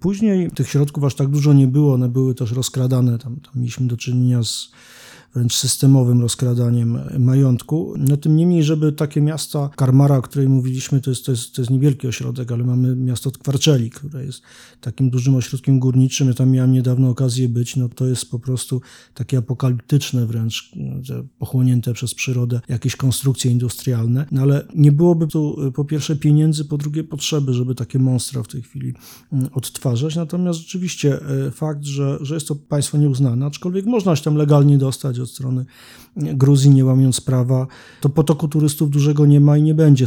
Później 0.00 0.50
tych 0.50 0.68
środków 0.68 1.04
aż 1.04 1.14
tak 1.14 1.28
dużo 1.28 1.52
nie 1.52 1.66
było, 1.66 1.94
one 1.94 2.08
były 2.08 2.34
też 2.34 2.52
rozkradane. 2.52 3.18
Tam, 3.18 3.36
tam 3.36 3.52
mieliśmy 3.56 3.86
do 3.86 3.96
czynienia 3.96 4.42
z 4.42 4.72
wręcz 5.34 5.54
systemowym 5.54 6.20
rozkradaniem 6.20 6.98
majątku. 7.18 7.94
No 7.98 8.16
tym 8.16 8.36
niemniej, 8.36 8.62
żeby 8.62 8.92
takie 8.92 9.20
miasta, 9.20 9.70
Karmara, 9.76 10.16
o 10.16 10.22
której 10.22 10.48
mówiliśmy, 10.48 11.00
to 11.00 11.10
jest, 11.10 11.26
to 11.26 11.32
jest, 11.32 11.54
to 11.54 11.62
jest 11.62 11.70
niewielki 11.70 12.08
ośrodek, 12.08 12.52
ale 12.52 12.64
mamy 12.64 12.96
miasto 12.96 13.30
Kwarczeli, 13.30 13.90
które 13.90 14.24
jest 14.24 14.42
takim 14.80 15.10
dużym 15.10 15.34
ośrodkiem 15.34 15.78
górniczym. 15.78 16.28
Ja 16.28 16.34
tam 16.34 16.50
miałem 16.50 16.72
niedawno 16.72 17.10
okazję 17.10 17.48
być, 17.48 17.76
no 17.76 17.88
to 17.88 18.06
jest 18.06 18.30
po 18.30 18.38
prostu 18.38 18.80
takie 19.14 19.38
apokaliptyczne 19.38 20.26
wręcz, 20.26 20.72
pochłonięte 21.38 21.92
przez 21.92 22.14
przyrodę 22.14 22.60
jakieś 22.68 22.96
konstrukcje 22.96 23.50
industrialne. 23.50 24.26
No 24.30 24.42
ale 24.42 24.66
nie 24.74 24.92
byłoby 24.92 25.26
tu 25.26 25.56
po 25.74 25.84
pierwsze 25.84 26.16
pieniędzy, 26.16 26.64
po 26.64 26.78
drugie 26.78 27.04
potrzeby, 27.04 27.54
żeby 27.54 27.74
takie 27.74 27.98
monstra 27.98 28.42
w 28.42 28.48
tej 28.48 28.62
chwili 28.62 28.94
mm, 29.32 29.48
odtwarzać. 29.52 30.16
Natomiast 30.16 30.58
rzeczywiście 30.58 31.20
e, 31.46 31.50
fakt, 31.50 31.84
że, 31.84 32.18
że 32.20 32.34
jest 32.34 32.48
to 32.48 32.54
państwo 32.54 32.98
nieuznane, 32.98 33.46
aczkolwiek 33.46 33.86
można 33.86 34.16
się 34.16 34.22
tam 34.22 34.36
legalnie 34.36 34.78
dostać 34.78 35.20
od 35.22 35.30
strony 35.30 35.64
Gruzji, 36.16 36.70
nie 36.70 36.84
łamiąc 36.84 37.20
prawa, 37.20 37.66
to 38.00 38.08
potoku 38.08 38.48
turystów 38.48 38.90
dużego 38.90 39.26
nie 39.26 39.40
ma 39.40 39.58
i 39.58 39.62
nie 39.62 39.74
będzie, 39.74 40.06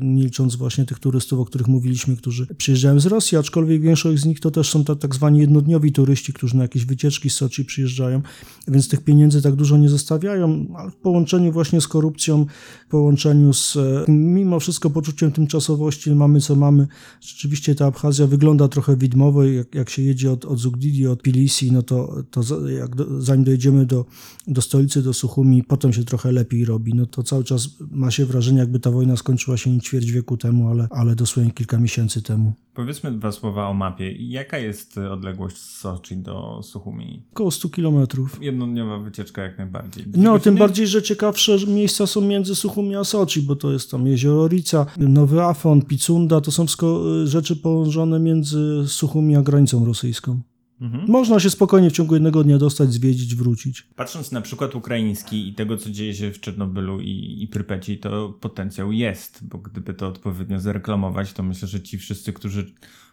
nie 0.00 0.24
licząc 0.24 0.56
właśnie 0.56 0.84
tych 0.84 0.98
turystów, 0.98 1.40
o 1.40 1.44
których 1.44 1.68
mówiliśmy, 1.68 2.16
którzy 2.16 2.46
przyjeżdżają 2.54 3.00
z 3.00 3.06
Rosji, 3.06 3.38
aczkolwiek 3.38 3.82
większość 3.82 4.22
z 4.22 4.24
nich 4.26 4.40
to 4.40 4.50
też 4.50 4.70
są 4.70 4.84
tak, 4.84 5.14
zwani 5.14 5.38
jednodniowi 5.38 5.92
turyści, 5.92 6.32
którzy 6.32 6.56
na 6.56 6.62
jakieś 6.62 6.84
wycieczki 6.84 7.30
z 7.30 7.34
Soczi 7.34 7.64
przyjeżdżają, 7.64 8.22
więc 8.68 8.88
tych 8.88 9.04
pieniędzy 9.04 9.42
tak 9.42 9.54
dużo 9.54 9.76
nie 9.76 9.88
zostawiają, 9.88 10.66
ale 10.76 10.90
w 10.90 10.96
połączeniu 10.96 11.52
właśnie 11.52 11.80
z 11.80 11.88
korupcją, 11.88 12.46
w 12.86 12.90
połączeniu 12.90 13.52
z 13.52 13.78
mimo 14.08 14.60
wszystko 14.60 14.90
poczuciem 14.90 15.32
tymczasowości, 15.32 16.10
mamy 16.10 16.40
co 16.40 16.56
mamy, 16.56 16.86
rzeczywiście 17.20 17.74
ta 17.74 17.86
Abchazja 17.86 18.26
wygląda 18.26 18.68
trochę 18.68 18.96
widmowo, 18.96 19.44
jak, 19.44 19.74
jak 19.74 19.90
się 19.90 20.02
jedzie 20.02 20.32
od, 20.32 20.44
od 20.44 20.58
Zugdidi, 20.58 21.06
od 21.06 21.22
Pilisi, 21.22 21.72
no 21.72 21.82
to, 21.82 22.22
to 22.30 22.68
jak 22.68 22.96
do, 22.96 23.22
zanim 23.22 23.44
dojedziemy 23.44 23.86
do, 23.86 24.04
do 24.50 24.62
stolicy, 24.62 25.02
do 25.02 25.12
Suchumi, 25.12 25.64
potem 25.64 25.92
się 25.92 26.04
trochę 26.04 26.32
lepiej 26.32 26.64
robi, 26.64 26.94
no 26.94 27.06
to 27.06 27.22
cały 27.22 27.44
czas 27.44 27.68
ma 27.90 28.10
się 28.10 28.26
wrażenie, 28.26 28.58
jakby 28.58 28.80
ta 28.80 28.90
wojna 28.90 29.16
skończyła 29.16 29.56
się 29.56 29.70
nie 29.70 29.80
ćwierć 29.80 30.10
wieku 30.10 30.36
temu, 30.36 30.68
ale, 30.68 30.88
ale 30.90 31.14
dosłownie 31.14 31.50
kilka 31.50 31.78
miesięcy 31.78 32.22
temu. 32.22 32.52
Powiedzmy 32.74 33.12
dwa 33.12 33.32
słowa 33.32 33.68
o 33.68 33.74
mapie. 33.74 34.12
Jaka 34.12 34.58
jest 34.58 34.98
odległość 34.98 35.56
z 35.56 35.78
Soczi 35.78 36.16
do 36.16 36.60
Suchumi? 36.62 37.22
Około 37.32 37.50
100 37.50 37.68
kilometrów. 37.68 38.38
Jednodniowa 38.42 38.98
wycieczka 38.98 39.42
jak 39.42 39.58
najbardziej. 39.58 40.04
No, 40.16 40.38
tym 40.38 40.56
bardziej, 40.56 40.86
że 40.86 41.02
ciekawsze 41.02 41.56
miejsca 41.66 42.06
są 42.06 42.20
między 42.20 42.54
Suchumi 42.54 42.96
a 42.96 43.04
Soczi, 43.04 43.42
bo 43.42 43.56
to 43.56 43.72
jest 43.72 43.90
tam 43.90 44.06
jezioro 44.06 44.48
Rica, 44.48 44.86
Nowy 44.98 45.42
Afon, 45.42 45.82
Picunda, 45.82 46.40
to 46.40 46.50
są 46.50 46.66
wszystko 46.66 47.02
rzeczy 47.26 47.56
położone 47.56 48.20
między 48.20 48.84
Suchumi 48.86 49.36
a 49.36 49.42
granicą 49.42 49.84
rosyjską. 49.84 50.40
Mhm. 50.80 51.04
Można 51.08 51.40
się 51.40 51.50
spokojnie 51.50 51.90
w 51.90 51.92
ciągu 51.92 52.14
jednego 52.14 52.44
dnia 52.44 52.58
dostać, 52.58 52.92
zwiedzić, 52.92 53.34
wrócić. 53.34 53.86
Patrząc 53.96 54.32
na 54.32 54.40
przykład 54.40 54.74
ukraiński 54.74 55.48
i 55.48 55.54
tego, 55.54 55.76
co 55.76 55.90
dzieje 55.90 56.14
się 56.14 56.32
w 56.32 56.40
Czernobylu 56.40 57.00
i, 57.00 57.42
i 57.42 57.48
Prypeci, 57.48 57.98
to 57.98 58.28
potencjał 58.40 58.92
jest, 58.92 59.44
bo 59.44 59.58
gdyby 59.58 59.94
to 59.94 60.08
odpowiednio 60.08 60.60
zareklamować, 60.60 61.32
to 61.32 61.42
myślę, 61.42 61.68
że 61.68 61.80
ci 61.80 61.98
wszyscy, 61.98 62.32
którzy 62.32 62.72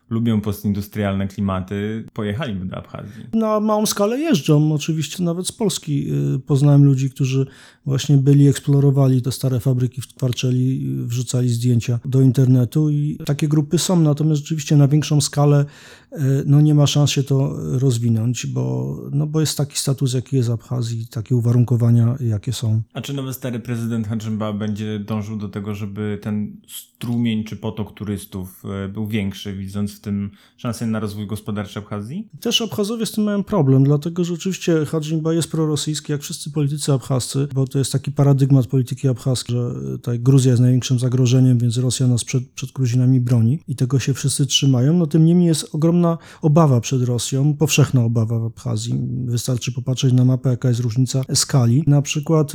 lubią 0.10 0.42
postindustrialne 0.42 1.28
klimaty, 1.28 2.06
pojechaliby 2.14 2.66
do 2.66 2.78
Abchazji. 2.78 3.26
Na 3.34 3.60
małą 3.60 3.86
skalę 3.86 4.20
jeżdżą, 4.20 4.74
oczywiście 4.74 5.24
nawet 5.24 5.48
z 5.48 5.52
Polski. 5.52 6.08
Y, 6.36 6.40
poznałem 6.40 6.86
ludzi, 6.86 7.10
którzy 7.10 7.48
właśnie 7.86 8.18
byli, 8.18 8.48
eksplorowali 8.48 9.22
te 9.22 9.32
stare 9.32 9.60
fabryki 9.60 10.02
w 10.02 10.08
wrzucali 11.06 11.50
zdjęcia 11.50 12.00
do 12.06 12.22
internetu 12.22 12.90
i 12.90 13.18
takie 13.26 13.48
grupy 13.48 13.78
są, 13.78 14.00
natomiast 14.00 14.42
rzeczywiście 14.42 14.78
na 14.78 14.88
większą 14.88 15.22
skalę 15.22 15.66
no 16.46 16.62
nie 16.62 16.76
ma 16.76 16.88
szans 16.88 17.10
się 17.10 17.24
to 17.24 17.56
rozwinąć, 17.80 18.46
bo, 18.46 18.98
no 19.12 19.28
bo 19.28 19.40
jest 19.40 19.58
taki 19.58 19.78
status, 19.78 20.14
jaki 20.14 20.36
jest 20.36 20.50
Abchazji, 20.50 21.08
takie 21.08 21.36
uwarunkowania, 21.36 22.16
jakie 22.20 22.54
są. 22.54 22.82
A 22.94 23.02
czy 23.02 23.14
nowy 23.14 23.34
stary 23.34 23.60
prezydent 23.60 24.08
Hadżymba 24.08 24.54
będzie 24.54 25.00
dążył 25.00 25.38
do 25.38 25.50
tego, 25.50 25.76
żeby 25.76 26.20
ten 26.22 26.58
strumień 26.68 27.44
czy 27.44 27.56
potok 27.56 27.94
turystów 27.94 28.64
y, 28.86 28.90
był 28.90 29.08
większy, 29.08 29.54
widząc 29.54 29.98
w 29.98 30.02
tym 30.02 30.32
szansę 30.58 30.88
na 30.88 31.00
rozwój 31.00 31.28
gospodarczy 31.28 31.80
Abchazji? 31.80 32.30
Też 32.40 32.62
Abchazowie 32.62 33.06
z 33.06 33.12
tym 33.12 33.24
mają 33.24 33.44
problem, 33.44 33.84
dlatego 33.84 34.24
że 34.24 34.34
oczywiście 34.34 34.86
Hadżimba 34.86 35.34
jest 35.34 35.52
prorosyjski, 35.52 36.12
jak 36.12 36.22
wszyscy 36.22 36.52
politycy 36.52 36.94
abchazcy, 36.94 37.48
bo 37.54 37.68
to 37.68 37.80
jest 37.80 37.92
taki 37.92 38.12
paradygmat 38.12 38.68
polityki 38.68 39.08
abchazskiej, 39.08 39.56
że 39.56 39.74
tutaj 39.92 40.20
Gruzja 40.20 40.52
jest 40.52 40.62
największym 40.62 41.00
zagrożeniem, 41.00 41.58
więc 41.58 41.78
Rosja 41.78 42.08
nas 42.08 42.24
przed, 42.24 42.50
przed 42.50 42.72
Gruzinami 42.72 43.22
broni 43.22 43.60
i 43.68 43.76
tego 43.76 44.00
się 44.00 44.14
wszyscy 44.14 44.46
trzymają. 44.46 44.94
No 44.94 45.08
tym 45.08 45.26
niemniej 45.26 45.48
jest 45.48 45.70
ogromna 45.98 46.18
obawa 46.42 46.82
przed 46.82 47.04
Rosją, 47.04 47.54
powszechna 47.54 48.04
obawa 48.04 48.40
w 48.40 48.44
Abchazji. 48.44 48.96
Wystarczy 49.26 49.72
popatrzeć 49.72 50.14
na 50.14 50.26
mapę, 50.26 50.50
jaka 50.50 50.70
jest 50.70 50.82
różnica 50.82 51.22
skali. 51.34 51.84
Na 51.88 52.02
przykład 52.02 52.54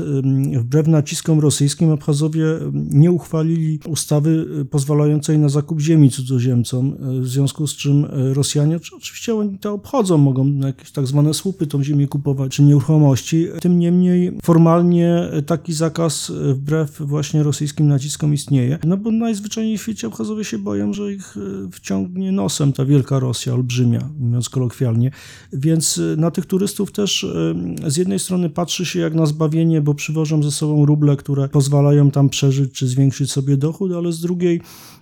wbrew 0.59 0.89
naciskom 0.89 1.41
rosyjskim 1.41 1.91
Abchazowie 1.91 2.45
nie 2.73 3.11
uchwalili 3.11 3.79
ustawy 3.89 4.47
y, 4.61 4.65
pozwalającej 4.65 5.39
na 5.39 5.49
zakup 5.49 5.81
ziemi 5.81 6.11
cudzoziemcom, 6.11 6.95
y, 7.19 7.21
w 7.21 7.29
związku 7.29 7.67
z 7.67 7.77
czym 7.77 8.05
e, 8.05 8.35
Rosjanie, 8.35 8.79
oczywiście 8.97 9.35
oni 9.35 9.59
to 9.59 9.73
obchodzą, 9.73 10.19
mogą 10.19 10.53
jakieś 10.53 10.91
tak 10.93 11.07
zwane 11.07 11.35
słupy 11.35 11.67
tą 11.67 11.85
ziemię 11.85 12.09
kupować, 12.09 12.53
czy 12.53 12.63
nieruchomości. 12.63 13.47
Tym 13.61 13.79
niemniej 13.79 14.39
formalnie 14.43 15.29
taki 15.47 15.73
zakaz 15.73 16.33
wbrew 16.55 17.01
właśnie 17.01 17.43
rosyjskim 17.43 17.89
naciskom 17.89 18.35
istnieje, 18.35 18.79
no 18.85 18.97
bo 18.97 19.11
najzwyczajniej 19.11 19.79
w 19.79 19.83
świecie 19.83 20.07
Abchazowie 20.07 20.45
się 20.45 20.59
boją, 20.59 20.93
że 20.93 21.13
ich 21.13 21.37
wciągnie 21.73 22.33
nosem 22.33 22.73
ta 22.73 22.85
wielka 22.85 23.19
Rosja, 23.19 23.32
olbrzymia, 23.55 24.09
mówiąc 24.19 24.49
kolokwialnie. 24.49 25.11
Więc 25.53 26.01
na 26.17 26.31
tych 26.31 26.47
turystów 26.47 26.93
też 26.93 27.27
z 27.87 27.97
jednej 27.97 28.19
strony 28.19 28.51
patrzy 28.51 28.87
się 28.87 29.01
jak 29.01 29.15
na 29.15 29.27
zbawienie, 29.27 29.81
bo 29.81 29.95
przywożą 29.95 30.43
ze 30.43 30.51
sobą 30.51 30.87
ruble, 30.87 31.17
które 31.17 31.49
pozwalają 31.49 32.11
tam 32.11 32.29
przeżyć 32.29 32.73
czy 32.73 32.87
zwiększyć 32.87 33.33
sobie 33.33 33.57
dochód, 33.57 33.93
ale 33.93 34.13
z 34.13 34.21
drugiej 34.21 34.61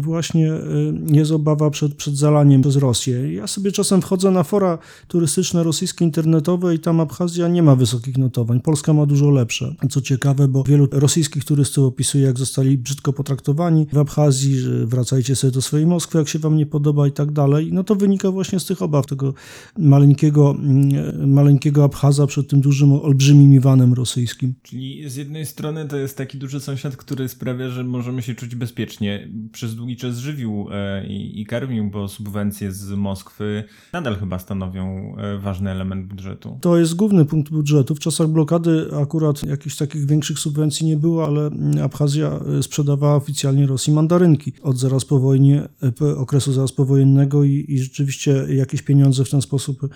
właśnie 0.00 0.52
y, 0.52 0.94
jest 1.06 1.32
obawa 1.32 1.70
przed, 1.70 1.94
przed 1.94 2.16
zalaniem 2.16 2.62
przez 2.62 2.76
Rosję. 2.76 3.32
Ja 3.32 3.46
sobie 3.46 3.72
czasem 3.72 4.02
wchodzę 4.02 4.30
na 4.30 4.42
fora 4.42 4.78
turystyczne 5.08 5.62
rosyjskie 5.62 6.04
internetowe 6.04 6.74
i 6.74 6.78
tam 6.78 7.00
Abchazja 7.00 7.48
nie 7.48 7.62
ma 7.62 7.76
wysokich 7.76 8.18
notowań. 8.18 8.60
Polska 8.60 8.92
ma 8.92 9.06
dużo 9.06 9.30
lepsze. 9.30 9.74
Co 9.90 10.00
ciekawe, 10.00 10.48
bo 10.48 10.64
wielu 10.64 10.88
rosyjskich 10.92 11.44
turystów 11.44 11.84
opisuje, 11.84 12.24
jak 12.24 12.38
zostali 12.38 12.78
brzydko 12.78 13.12
potraktowani 13.12 13.86
w 13.92 13.98
Abchazji, 13.98 14.58
że 14.58 14.86
wracajcie 14.86 15.36
sobie 15.36 15.50
do 15.50 15.62
swojej 15.62 15.86
Moskwy, 15.86 16.18
jak 16.18 16.28
się 16.28 16.38
wam 16.38 16.56
nie 16.56 16.66
podoba 16.66 17.06
i 17.06 17.12
tak 17.12 17.32
dalej. 17.32 17.72
No 17.72 17.84
to 17.84 17.94
wynika 17.94 18.30
właśnie 18.30 18.60
z 18.60 18.64
tych 18.64 18.82
obaw 18.82 19.06
tego 19.06 19.34
maleńkiego, 19.78 20.50
mm, 20.58 21.30
maleńkiego 21.30 21.84
Abchaza 21.84 22.26
przed 22.26 22.48
tym 22.48 22.60
dużym, 22.60 22.92
olbrzymim 22.92 23.54
Iwanem 23.54 23.94
rosyjskim. 23.94 24.54
Czyli 24.62 25.10
z 25.10 25.16
jednej 25.16 25.46
strony 25.46 25.88
to 25.88 25.96
jest 25.96 26.16
taki 26.16 26.38
duży 26.38 26.60
sąsiad, 26.60 26.96
który 26.96 27.28
sprawia, 27.28 27.70
że 27.70 27.84
możemy 27.84 28.22
się 28.22 28.34
czuć 28.34 28.54
bezpiecznie 28.54 29.28
przez 29.52 29.74
długi 29.74 29.96
czas 29.96 30.16
żywił 30.16 30.66
e, 30.70 31.06
i, 31.06 31.46
karmił, 31.46 31.90
bo 31.90 32.08
subwencje 32.08 32.72
z 32.72 32.90
Moskwy 32.90 33.64
nadal 33.92 34.16
chyba 34.16 34.38
stanowią 34.38 35.16
e, 35.16 35.38
ważny 35.38 35.70
element 35.70 36.06
budżetu. 36.06 36.58
To 36.60 36.78
jest 36.78 36.94
główny 36.94 37.24
punkt 37.24 37.52
budżetu. 37.52 37.94
W 37.94 37.98
czasach 37.98 38.28
blokady 38.28 38.88
akurat 39.02 39.42
jakichś 39.42 39.76
takich 39.76 40.06
większych 40.06 40.38
subwencji 40.38 40.86
nie 40.86 40.96
było, 40.96 41.26
ale 41.26 41.50
Abchazja 41.84 42.40
e, 42.58 42.62
sprzedawała 42.62 43.16
oficjalnie 43.16 43.66
Rosji 43.66 43.92
mandarynki 43.92 44.52
od 44.62 44.78
zaraz 44.78 45.04
po 45.04 45.18
wojnie, 45.18 45.68
okresu 46.16 46.52
zaraz 46.52 46.72
powojennego 46.72 47.44
i, 47.44 47.64
i 47.68 47.78
rzeczywiście 47.78 48.46
jakieś 48.48 48.82
pieniądze 48.82 49.24
w 49.24 49.30
ten 49.30 49.42
sposób 49.42 49.88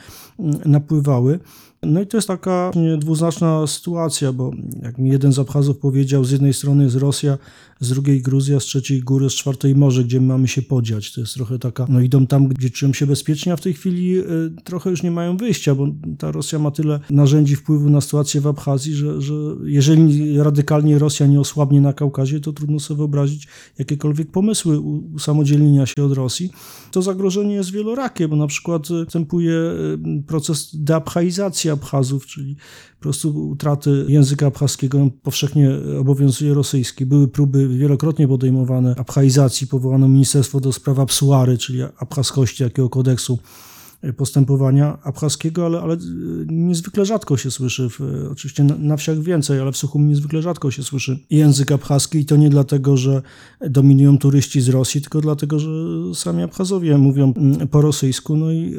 napływały. 0.64 1.40
No 1.83 2.00
i 2.00 2.07
to 2.07 2.16
jest 2.16 2.29
taka 2.29 2.70
dwuznaczna 2.98 3.66
sytuacja, 3.66 4.33
bo 4.33 4.50
jak 4.83 4.98
mi 4.98 5.11
jeden 5.11 5.33
z 5.33 5.38
Abchazów 5.38 5.79
powiedział, 5.79 6.24
z 6.24 6.31
jednej 6.31 6.55
strony 6.55 6.85
jest 6.85 6.96
Rosja, 6.96 7.38
z 7.80 7.88
drugiej 7.88 8.22
Gruzja, 8.22 8.60
z 8.60 8.64
trzeciej 8.64 9.00
góry, 9.00 9.30
z 9.30 9.34
czwartej 9.34 9.74
morze, 9.74 10.04
gdzie 10.04 10.20
mamy 10.20 10.48
się 10.48 10.62
podziać. 10.62 11.12
To 11.12 11.20
jest 11.20 11.34
trochę 11.34 11.58
taka, 11.58 11.86
no 11.88 12.00
idą 12.00 12.26
tam, 12.26 12.48
gdzie 12.48 12.70
czują 12.70 12.92
się 12.92 13.06
bezpiecznie, 13.06 13.52
a 13.52 13.56
w 13.56 13.60
tej 13.60 13.74
chwili 13.74 14.18
y, 14.18 14.24
trochę 14.64 14.90
już 14.90 15.02
nie 15.02 15.10
mają 15.10 15.36
wyjścia, 15.36 15.74
bo 15.74 15.88
ta 16.18 16.32
Rosja 16.32 16.58
ma 16.58 16.70
tyle 16.70 17.00
narzędzi 17.10 17.56
wpływu 17.56 17.90
na 17.90 18.00
sytuację 18.00 18.40
w 18.40 18.46
Abchazji, 18.46 18.94
że, 18.94 19.22
że 19.22 19.34
jeżeli 19.64 20.38
radykalnie 20.38 20.98
Rosja 20.98 21.26
nie 21.26 21.40
osłabnie 21.40 21.80
na 21.80 21.92
Kaukazie, 21.92 22.40
to 22.40 22.52
trudno 22.52 22.80
sobie 22.80 22.98
wyobrazić 22.98 23.48
jakiekolwiek 23.78 24.30
pomysły 24.30 24.80
usamodzielnienia 25.14 25.86
się 25.86 26.04
od 26.04 26.12
Rosji. 26.12 26.50
To 26.90 27.02
zagrożenie 27.02 27.54
jest 27.54 27.70
wielorakie, 27.70 28.28
bo 28.28 28.36
na 28.36 28.46
przykład 28.46 28.88
występuje 28.88 29.52
y, 29.52 30.22
proces 30.26 30.70
deabchaizacji 30.74 31.70
Abchazów, 31.70 32.26
czyli 32.26 32.56
po 33.00 33.02
prostu 33.02 33.48
utraty 33.48 34.04
języka 34.08 34.46
abchaskiego 34.46 35.10
powszechnie 35.22 35.70
obowiązuje 36.00 36.54
rosyjski. 36.54 37.06
Były 37.06 37.28
próby 37.28 37.68
wielokrotnie 37.68 38.28
podejmowane 38.28 38.94
abchaizacji, 38.98 39.66
powołano 39.66 40.08
Ministerstwo 40.08 40.60
do 40.60 40.72
Spraw 40.72 40.98
Absuary, 40.98 41.58
czyli 41.58 41.82
abchaskości, 41.82 42.62
jakiego 42.62 42.88
kodeksu 42.88 43.38
postępowania 44.16 44.98
abchaskiego, 45.02 45.66
ale, 45.66 45.80
ale 45.80 45.96
niezwykle 46.46 47.06
rzadko 47.06 47.36
się 47.36 47.50
słyszy, 47.50 47.88
w, 47.90 48.00
oczywiście 48.32 48.64
na, 48.64 48.74
na 48.78 48.96
wsiach 48.96 49.18
więcej, 49.18 49.60
ale 49.60 49.72
w 49.72 49.76
Suchumi 49.76 50.08
niezwykle 50.08 50.42
rzadko 50.42 50.70
się 50.70 50.82
słyszy 50.82 51.18
język 51.30 51.72
abchaski 51.72 52.18
i 52.18 52.24
to 52.24 52.36
nie 52.36 52.50
dlatego, 52.50 52.96
że 52.96 53.22
dominują 53.60 54.18
turyści 54.18 54.60
z 54.60 54.68
Rosji, 54.68 55.00
tylko 55.00 55.20
dlatego, 55.20 55.58
że 55.58 55.70
sami 56.14 56.42
Abchazowie 56.42 56.98
mówią 56.98 57.32
mm, 57.36 57.68
po 57.68 57.80
rosyjsku, 57.80 58.36
no 58.36 58.52
i 58.52 58.76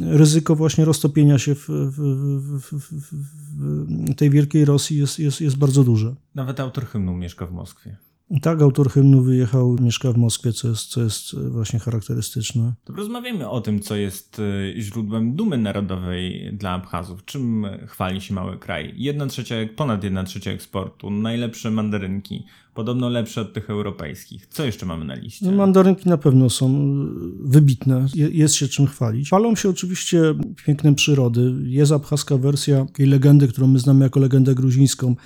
ryzyko 0.00 0.56
właśnie 0.56 0.84
roztopienia 0.84 1.38
się 1.38 1.54
w, 1.54 1.68
w, 1.68 2.60
w 2.72 4.14
tej 4.16 4.30
wielkiej 4.30 4.64
Rosji 4.64 4.98
jest, 4.98 5.18
jest, 5.18 5.40
jest 5.40 5.56
bardzo 5.56 5.84
duże. 5.84 6.14
Nawet 6.34 6.60
autor 6.60 6.86
hymnu 6.86 7.14
mieszka 7.14 7.46
w 7.46 7.52
Moskwie. 7.52 7.96
Tak, 8.42 8.62
autor 8.62 8.90
hymnu 8.90 9.22
wyjechał, 9.22 9.76
mieszka 9.80 10.12
w 10.12 10.16
Moskwie, 10.16 10.52
co 10.52 10.68
jest, 10.68 10.86
co 10.86 11.00
jest 11.00 11.38
właśnie 11.38 11.78
charakterystyczne. 11.78 12.72
To 12.84 12.92
rozmawiamy 12.92 13.50
o 13.50 13.60
tym, 13.60 13.80
co 13.80 13.96
jest 13.96 14.38
e, 14.38 14.80
źródłem 14.80 15.36
dumy 15.36 15.58
narodowej 15.58 16.50
dla 16.52 16.70
Abchazów. 16.70 17.24
Czym 17.24 17.66
chwali 17.86 18.20
się 18.20 18.34
mały 18.34 18.58
kraj? 18.58 18.94
Jedna 18.96 19.26
trzecia, 19.26 19.54
ponad 19.76 20.04
jedna 20.04 20.24
trzecia 20.24 20.50
eksportu, 20.50 21.10
najlepsze 21.10 21.70
mandarynki, 21.70 22.44
podobno 22.76 23.08
lepsze 23.08 23.40
od 23.40 23.52
tych 23.52 23.70
europejskich. 23.70 24.46
Co 24.46 24.64
jeszcze 24.64 24.86
mamy 24.86 25.04
na 25.04 25.14
liście? 25.14 25.46
No, 25.46 25.52
mandarynki 25.52 26.08
na 26.08 26.18
pewno 26.18 26.50
są 26.50 26.96
wybitne, 27.40 28.06
jest 28.14 28.54
się 28.54 28.68
czym 28.68 28.86
chwalić. 28.86 29.28
Palą 29.28 29.56
się 29.56 29.68
oczywiście 29.68 30.22
piękne 30.66 30.94
przyrody. 30.94 31.54
Jest 31.62 31.92
abchaska 31.92 32.36
wersja 32.36 32.86
tej 32.92 33.06
legendy, 33.06 33.48
którą 33.48 33.66
my 33.66 33.78
znamy 33.78 34.04
jako 34.04 34.20
legendę 34.20 34.54
gruzińską. 34.54 35.16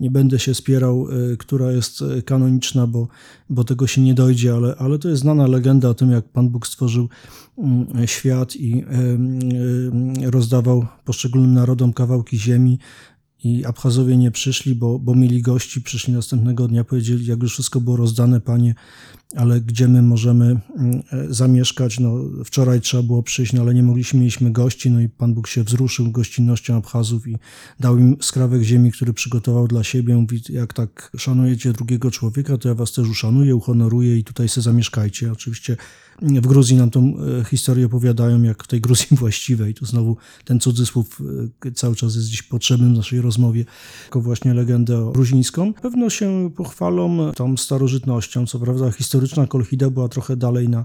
Nie 0.00 0.10
będę 0.10 0.38
się 0.38 0.54
spierał, 0.54 1.08
y, 1.32 1.36
która 1.36 1.72
jest 1.72 2.02
y, 2.02 2.22
kanoniczna, 2.22 2.86
bo, 2.86 3.08
bo 3.50 3.64
tego 3.64 3.86
się 3.86 4.00
nie 4.00 4.14
dojdzie, 4.14 4.54
ale, 4.54 4.74
ale 4.78 4.98
to 4.98 5.08
jest 5.08 5.22
znana 5.22 5.46
legenda 5.46 5.88
o 5.88 5.94
tym, 5.94 6.10
jak 6.10 6.28
Pan 6.28 6.48
Bóg 6.48 6.66
stworzył 6.66 7.08
mm, 7.58 7.86
świat 8.06 8.56
i 8.56 8.84
rozdawał 10.24 10.86
poszczególnym 11.04 11.54
narodom 11.54 11.92
kawałki 11.92 12.38
ziemi 12.38 12.78
i 13.44 13.64
Abchazowie 13.64 14.16
nie 14.16 14.30
przyszli, 14.30 14.74
bo, 14.74 14.98
bo 14.98 15.14
mieli 15.14 15.42
gości, 15.42 15.82
przyszli 15.82 16.12
następnego 16.12 16.68
dnia, 16.68 16.84
powiedzieli, 16.84 17.26
jak 17.26 17.42
już 17.42 17.52
wszystko 17.52 17.80
było 17.80 17.96
rozdane, 17.96 18.40
panie, 18.40 18.74
ale 19.36 19.60
gdzie 19.60 19.88
my 19.88 20.02
możemy 20.02 20.44
mm, 20.76 21.02
e, 21.12 21.34
zamieszkać? 21.34 22.00
No, 22.00 22.14
wczoraj 22.44 22.80
trzeba 22.80 23.02
było 23.02 23.22
przyjść, 23.22 23.52
no, 23.52 23.62
ale 23.62 23.74
nie 23.74 23.82
mogliśmy, 23.82 24.20
mieliśmy 24.20 24.52
gości, 24.52 24.90
no 24.90 25.00
i 25.00 25.08
Pan 25.08 25.34
Bóg 25.34 25.48
się 25.48 25.64
wzruszył 25.64 26.10
gościnnością 26.10 26.76
Abchazów 26.76 27.28
i 27.28 27.36
dał 27.80 27.98
im 27.98 28.16
skrawek 28.20 28.62
ziemi, 28.62 28.92
który 28.92 29.12
przygotował 29.12 29.68
dla 29.68 29.84
siebie. 29.84 30.16
Mówi, 30.16 30.40
jak 30.48 30.72
tak 30.72 31.10
szanujecie 31.18 31.72
drugiego 31.72 32.10
człowieka, 32.10 32.58
to 32.58 32.68
ja 32.68 32.74
was 32.74 32.92
też 32.92 33.08
uszanuję, 33.08 33.56
uhonoruję 33.56 34.18
i 34.18 34.24
tutaj 34.24 34.48
se 34.48 34.62
zamieszkajcie. 34.62 35.32
Oczywiście 35.32 35.76
w 36.22 36.46
Gruzji 36.46 36.76
nam 36.76 36.90
tą 36.90 37.14
e, 37.40 37.44
historię 37.44 37.86
opowiadają, 37.86 38.42
jak 38.42 38.64
w 38.64 38.66
tej 38.66 38.80
Gruzji 38.80 39.16
właściwej. 39.16 39.74
Tu 39.74 39.86
znowu 39.86 40.16
ten 40.44 40.60
cudzysłów 40.60 41.22
e, 41.66 41.72
cały 41.72 41.96
czas 41.96 42.14
jest 42.14 42.28
dziś 42.28 42.42
potrzebny 42.42 42.88
w 42.88 42.96
naszej 42.96 43.20
rozmowie, 43.20 43.64
jako 44.04 44.20
właśnie 44.20 44.54
legendę 44.54 45.10
gruzińską. 45.12 45.74
Pewno 45.74 46.10
się 46.10 46.50
pochwalą 46.56 47.32
tą 47.32 47.56
starożytnością, 47.56 48.46
co 48.46 48.58
prawda 48.58 48.90
historyczna 48.90 49.46
Kolchida 49.46 49.90
była 49.90 50.08
trochę 50.08 50.36
dalej 50.36 50.68
na, 50.68 50.84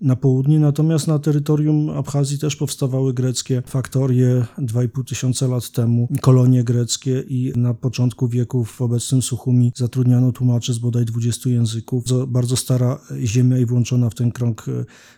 na 0.00 0.16
południe, 0.16 0.60
natomiast 0.60 1.08
na 1.08 1.18
terytorium 1.18 1.90
Abchazji 1.90 2.38
też 2.38 2.56
powstawały 2.56 3.14
greckie 3.14 3.62
faktorie 3.66 4.44
2,5 4.58 5.04
tysiąca 5.04 5.46
lat 5.46 5.70
temu, 5.70 6.08
kolonie 6.20 6.64
greckie 6.64 7.24
i 7.28 7.52
na 7.56 7.74
początku 7.74 8.28
wieków 8.28 8.70
w 8.70 8.82
obecnym 8.82 9.22
Suchumi 9.22 9.72
zatrudniano 9.76 10.32
tłumaczy 10.32 10.72
z 10.72 10.78
bodaj 10.78 11.04
20 11.04 11.50
języków. 11.50 12.04
Bardzo 12.28 12.56
stara 12.56 12.98
ziemia 13.24 13.58
i 13.58 13.66
włączona 13.66 14.10
w 14.10 14.14
ten 14.14 14.32
krąg 14.32 14.66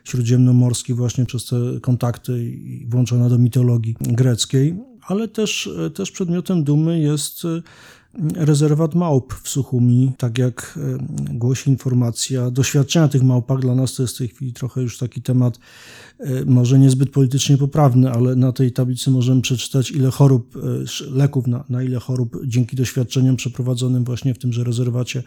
śródziemnomorski 0.05 0.95
właśnie 0.95 1.25
przez 1.27 1.47
te 1.47 1.57
kontakty 1.81 2.45
i 2.45 2.87
włączona 2.87 3.29
do 3.29 3.38
mitologii 3.38 3.97
greckiej, 4.01 4.79
ale 5.07 5.29
też, 5.29 5.71
też 5.95 6.11
przedmiotem 6.11 6.64
dumy 6.64 7.01
jest 7.01 7.43
rezerwat 8.35 8.95
małp 8.95 9.35
w 9.35 9.49
Suchumi, 9.49 10.12
tak 10.19 10.38
jak 10.38 10.79
głosi 11.31 11.71
informacja. 11.71 12.51
Doświadczenia 12.51 13.09
tych 13.09 13.23
małpach 13.23 13.61
dla 13.61 13.75
nas 13.75 13.95
to 13.95 14.03
jest 14.03 14.14
w 14.14 14.19
tej 14.19 14.29
chwili 14.29 14.53
trochę 14.53 14.83
już 14.83 14.99
taki 14.99 15.23
temat 15.23 15.59
może 16.46 16.78
niezbyt 16.78 17.10
politycznie 17.10 17.58
poprawny, 17.58 18.10
ale 18.10 18.37
na 18.37 18.52
tej 18.52 18.72
tablicy 18.72 19.10
możemy 19.10 19.40
przeczytać, 19.40 19.90
ile 19.90 20.10
chorób, 20.10 20.56
e, 20.56 20.60
leków 21.10 21.46
na, 21.46 21.64
na 21.68 21.82
ile 21.82 22.00
chorób 22.00 22.37
dzięki 22.46 22.76
doświadczeniom 22.76 23.37
przeprowadzonym 23.37 24.04
właśnie 24.04 24.34
w 24.34 24.38
tymże 24.38 24.64
rezerwacie 24.64 25.22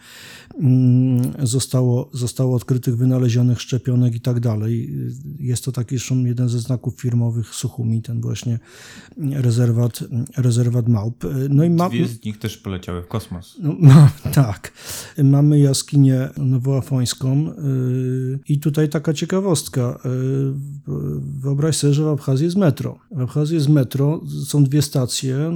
mm, 0.59 1.33
zostało, 1.43 2.09
zostało 2.13 2.55
odkrytych, 2.55 2.97
wynalezionych 2.97 3.61
szczepionek 3.61 4.15
i 4.15 4.19
tak 4.19 4.39
dalej. 4.39 4.93
Jest 5.39 5.65
to 5.65 5.71
taki 5.71 5.97
zresztą 5.97 6.25
jeden 6.25 6.49
ze 6.49 6.59
znaków 6.59 7.01
firmowych 7.01 7.55
Suchumi, 7.55 8.01
ten 8.01 8.21
właśnie 8.21 8.59
rezerwat, 9.31 10.03
rezerwat 10.37 10.87
małp. 10.87 11.25
E, 11.25 11.27
no 11.49 11.63
i 11.63 11.69
ma... 11.69 11.89
Dwie 11.89 12.07
z 12.07 12.25
nich 12.25 12.37
też 12.37 12.57
poleciały 12.57 13.01
w 13.01 13.07
kosmos. 13.07 13.57
No, 13.61 13.75
no, 13.81 14.09
tak. 14.33 14.73
Mamy 15.23 15.59
jaskinię 15.59 16.29
nowoafońską 16.37 17.51
i 18.49 18.59
tutaj 18.59 18.89
taka 18.89 19.13
ciekawostka 19.13 19.99
wyobraź 21.39 21.75
sobie, 21.77 21.93
że 21.93 22.03
w 22.03 22.07
Abchazji 22.07 22.45
jest 22.45 22.57
metro. 22.57 22.99
W 23.11 23.21
Abchazji 23.21 23.55
jest 23.55 23.69
metro, 23.69 24.21
są 24.45 24.63
dwie 24.63 24.81
stacje. 24.81 25.51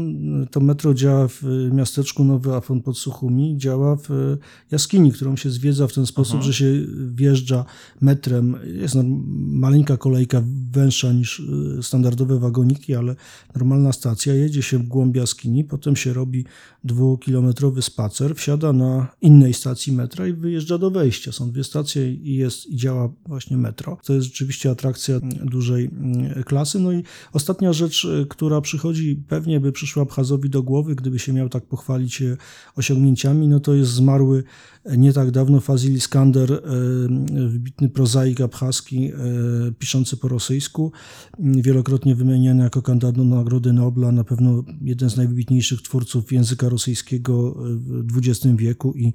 To 0.51 0.59
metro 0.59 0.93
działa 0.93 1.27
w 1.27 1.43
miasteczku 1.73 2.23
Nowy 2.23 2.55
Afon 2.55 2.81
pod 2.81 2.97
Suchumi, 2.97 3.57
działa 3.57 3.95
w 3.95 4.37
jaskini, 4.71 5.11
którą 5.11 5.35
się 5.35 5.49
zwiedza 5.49 5.87
w 5.87 5.93
ten 5.93 6.05
sposób, 6.05 6.35
Aha. 6.35 6.43
że 6.45 6.53
się 6.53 6.65
wjeżdża 7.13 7.65
metrem. 8.01 8.55
Jest 8.73 8.95
maleńka 9.35 9.97
kolejka, 9.97 10.43
węższa 10.71 11.13
niż 11.13 11.39
y, 11.39 11.83
standardowe 11.83 12.39
wagoniki, 12.39 12.95
ale 12.95 13.15
normalna 13.55 13.91
stacja. 13.91 14.33
Jedzie 14.33 14.61
się 14.61 14.77
w 14.77 14.87
głąb 14.87 15.15
jaskini, 15.15 15.63
potem 15.63 15.95
się 15.95 16.13
robi 16.13 16.45
dwukilometrowy 16.83 17.81
spacer, 17.81 18.35
wsiada 18.35 18.73
na 18.73 19.07
innej 19.21 19.53
stacji 19.53 19.93
metra 19.93 20.27
i 20.27 20.33
wyjeżdża 20.33 20.77
do 20.77 20.91
wejścia. 20.91 21.31
Są 21.31 21.51
dwie 21.51 21.63
stacje 21.63 22.13
i 22.13 22.35
jest 22.35 22.67
i 22.67 22.75
działa 22.75 23.09
właśnie 23.25 23.57
metro. 23.57 23.97
To 24.05 24.13
jest 24.13 24.27
rzeczywiście 24.27 24.69
atrakcja 24.69 25.20
dużej 25.43 25.85
mm, 25.85 26.43
klasy. 26.43 26.79
No 26.79 26.91
i 26.91 27.03
ostatnia 27.33 27.73
rzecz, 27.73 28.05
y, 28.05 28.25
która 28.29 28.61
przychodzi, 28.61 29.23
pewnie 29.27 29.59
by 29.59 29.71
przyszła 29.71 30.03
Abchazowi 30.03 30.49
do 30.49 30.63
głowy, 30.63 30.95
gdyby 30.95 31.19
się 31.19 31.33
miał 31.33 31.49
tak 31.49 31.65
pochwalić 31.65 32.23
osiągnięciami, 32.75 33.47
no 33.47 33.59
to 33.59 33.73
jest 33.73 33.91
zmarły 33.91 34.43
nie 34.85 35.13
tak 35.13 35.31
dawno 35.31 35.59
Fazil 35.59 35.95
Iskander, 35.95 36.53
e, 36.53 36.59
wybitny 37.47 37.89
prozaik 37.89 38.41
abchaski, 38.41 39.05
e, 39.05 39.11
piszący 39.79 40.17
po 40.17 40.27
rosyjsku, 40.27 40.91
wielokrotnie 41.39 42.15
wymieniany 42.15 42.63
jako 42.63 42.81
kandydat 42.81 43.15
do 43.15 43.23
Nagrody 43.23 43.73
Nobla, 43.73 44.11
na 44.11 44.23
pewno 44.23 44.63
jeden 44.81 45.09
z 45.09 45.17
najwybitniejszych 45.17 45.81
twórców 45.81 46.31
języka 46.31 46.69
rosyjskiego 46.69 47.55
w 47.87 48.17
XX 48.17 48.55
wieku 48.55 48.93
i 48.95 49.13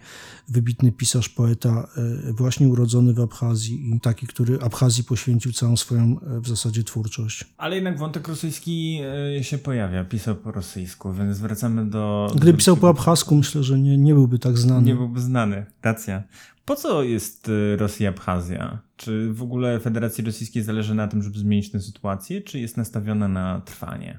wybitny 0.48 0.92
pisarz, 0.92 1.28
poeta, 1.28 1.88
e, 2.28 2.32
właśnie 2.32 2.68
urodzony 2.68 3.14
w 3.14 3.20
Abchazji 3.20 3.94
i 3.94 4.00
taki, 4.00 4.26
który 4.26 4.60
Abchazji 4.60 5.04
poświęcił 5.04 5.52
całą 5.52 5.76
swoją 5.76 6.16
w 6.40 6.48
zasadzie 6.48 6.84
twórczość. 6.84 7.44
Ale 7.56 7.74
jednak 7.74 7.98
wątek 7.98 8.28
rosyjski 8.28 9.00
się 9.42 9.58
pojawia, 9.58 10.04
pisał 10.04 10.36
po 10.36 10.52
rosyjsku, 10.52 11.12
więc 11.12 11.38
wracamy 11.38 11.90
do... 11.90 12.32
Gdyby 12.36 12.58
pisał 12.58 12.76
po 12.76 12.88
abchazku, 12.88 13.36
myślę, 13.36 13.62
że 13.62 13.78
nie, 13.78 13.98
nie 13.98 14.14
byłby 14.14 14.38
tak 14.38 14.58
znany. 14.58 14.86
Nie 14.86 14.94
byłby 14.94 15.20
znany 15.20 15.55
racja. 15.82 16.22
Po 16.64 16.76
co 16.76 17.02
jest 17.02 17.48
y, 17.48 17.76
Rosja-Abchazja? 17.76 18.78
Czy 18.96 19.32
w 19.32 19.42
ogóle 19.42 19.80
Federacji 19.80 20.24
Rosyjskiej 20.24 20.62
zależy 20.62 20.94
na 20.94 21.08
tym, 21.08 21.22
żeby 21.22 21.38
zmienić 21.38 21.70
tę 21.70 21.80
sytuację, 21.80 22.40
czy 22.42 22.58
jest 22.58 22.76
nastawiona 22.76 23.28
na 23.28 23.60
trwanie? 23.60 24.18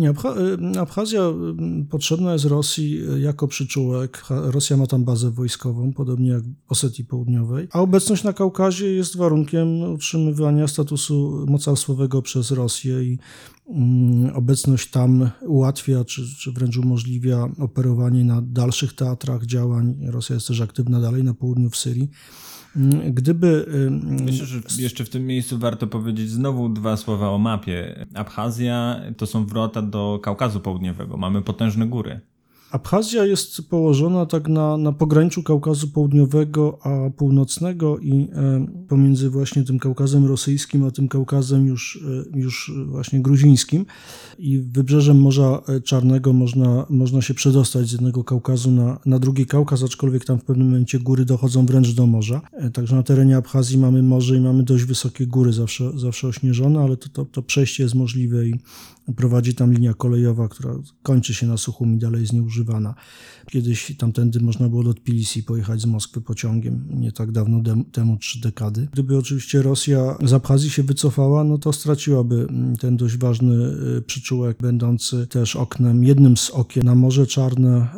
Nie, 0.00 0.10
y, 0.10 0.80
Abchazja 0.80 1.20
y, 1.82 1.86
potrzebna 1.90 2.32
jest 2.32 2.44
Rosji 2.44 3.00
jako 3.18 3.48
przyczółek. 3.48 4.24
Rosja 4.30 4.76
ma 4.76 4.86
tam 4.86 5.04
bazę 5.04 5.30
wojskową, 5.30 5.92
podobnie 5.92 6.30
jak 6.30 6.42
w 6.42 6.54
Osetii 6.68 7.04
Południowej, 7.04 7.68
a 7.72 7.80
obecność 7.80 8.24
na 8.24 8.32
Kaukazie 8.32 8.92
jest 8.92 9.16
warunkiem 9.16 9.82
utrzymywania 9.82 10.68
statusu 10.68 11.44
mocarstwowego 11.48 12.22
przez 12.22 12.50
Rosję 12.50 13.04
i 13.04 13.18
Mm, 13.70 14.36
obecność 14.36 14.90
tam 14.90 15.30
ułatwia, 15.40 16.04
czy, 16.04 16.36
czy 16.36 16.52
wręcz 16.52 16.76
umożliwia 16.76 17.48
operowanie 17.58 18.24
na 18.24 18.42
dalszych 18.42 18.92
teatrach 18.92 19.46
działań. 19.46 19.96
Rosja 20.06 20.34
jest 20.34 20.48
też 20.48 20.60
aktywna 20.60 21.00
dalej 21.00 21.24
na 21.24 21.34
południu 21.34 21.70
w 21.70 21.76
Syrii. 21.76 22.10
Gdyby. 23.10 23.66
Myślę, 24.24 24.46
że 24.46 24.60
jeszcze 24.78 25.04
w 25.04 25.10
tym 25.10 25.26
miejscu 25.26 25.58
warto 25.58 25.86
powiedzieć 25.86 26.30
znowu 26.30 26.68
dwa 26.68 26.96
słowa 26.96 27.30
o 27.30 27.38
mapie. 27.38 28.06
Abchazja 28.14 29.00
to 29.16 29.26
są 29.26 29.46
wrota 29.46 29.82
do 29.82 30.20
Kaukazu 30.22 30.60
Południowego. 30.60 31.16
Mamy 31.16 31.42
potężne 31.42 31.86
góry. 31.86 32.20
Abchazja 32.70 33.24
jest 33.26 33.68
położona 33.68 34.26
tak 34.26 34.48
na, 34.48 34.76
na 34.76 34.92
pograniczu 34.92 35.42
Kaukazu 35.42 35.88
Południowego 35.88 36.78
a 36.82 37.10
Północnego 37.10 37.98
i 37.98 38.28
e, 38.32 38.66
pomiędzy 38.88 39.30
właśnie 39.30 39.64
tym 39.64 39.78
Kaukazem 39.78 40.26
rosyjskim 40.26 40.84
a 40.84 40.90
tym 40.90 41.08
Kaukazem 41.08 41.66
już, 41.66 42.04
e, 42.34 42.38
już 42.38 42.72
właśnie 42.86 43.20
gruzińskim. 43.20 43.86
I 44.38 44.58
wybrzeżem 44.58 45.20
Morza 45.20 45.62
Czarnego 45.84 46.32
można, 46.32 46.86
można 46.90 47.22
się 47.22 47.34
przedostać 47.34 47.88
z 47.88 47.92
jednego 47.92 48.24
Kaukazu 48.24 48.70
na, 48.70 48.98
na 49.06 49.18
drugi 49.18 49.46
Kaukaz, 49.46 49.82
aczkolwiek 49.82 50.24
tam 50.24 50.38
w 50.38 50.44
pewnym 50.44 50.66
momencie 50.66 50.98
góry 50.98 51.24
dochodzą 51.24 51.66
wręcz 51.66 51.94
do 51.94 52.06
morza. 52.06 52.40
E, 52.52 52.70
także 52.70 52.96
na 52.96 53.02
terenie 53.02 53.36
Abchazji 53.36 53.78
mamy 53.78 54.02
morze 54.02 54.36
i 54.36 54.40
mamy 54.40 54.62
dość 54.62 54.84
wysokie 54.84 55.26
góry, 55.26 55.52
zawsze, 55.52 55.98
zawsze 55.98 56.28
ośnieżone, 56.28 56.80
ale 56.80 56.96
to, 56.96 57.08
to, 57.08 57.24
to 57.24 57.42
przejście 57.42 57.82
jest 57.82 57.94
możliwe 57.94 58.48
i 58.48 58.54
prowadzi 59.16 59.54
tam 59.54 59.72
linia 59.72 59.94
kolejowa, 59.94 60.48
która 60.48 60.74
kończy 61.02 61.34
się 61.34 61.46
na 61.46 61.56
Suchum 61.56 61.94
i 61.94 61.98
dalej 61.98 62.20
jest 62.20 62.32
nieużywana. 62.32 62.94
Kiedyś 63.46 63.96
tamtędy 63.96 64.40
można 64.40 64.68
było 64.68 64.84
do 64.84 64.94
Tbilisi 64.94 65.42
pojechać 65.42 65.80
z 65.80 65.86
Moskwy 65.86 66.20
pociągiem, 66.20 66.88
nie 66.90 67.12
tak 67.12 67.32
dawno 67.32 67.62
temu, 67.92 68.16
trzy 68.16 68.40
dekady. 68.40 68.88
Gdyby 68.92 69.18
oczywiście 69.18 69.62
Rosja 69.62 70.16
z 70.24 70.32
Abchazji 70.32 70.70
się 70.70 70.82
wycofała, 70.82 71.44
no 71.44 71.58
to 71.58 71.72
straciłaby 71.72 72.46
mm, 72.48 72.76
ten 72.76 72.96
dość 72.96 73.16
ważny 73.16 73.54
y, 73.98 74.02
przyczółek, 74.02 74.56
będący 74.60 75.26
też 75.26 75.56
oknem, 75.56 76.04
jednym 76.04 76.36
z 76.36 76.50
okien 76.50 76.84
na 76.84 76.94
Morze 76.94 77.26
Czarne, 77.26 77.88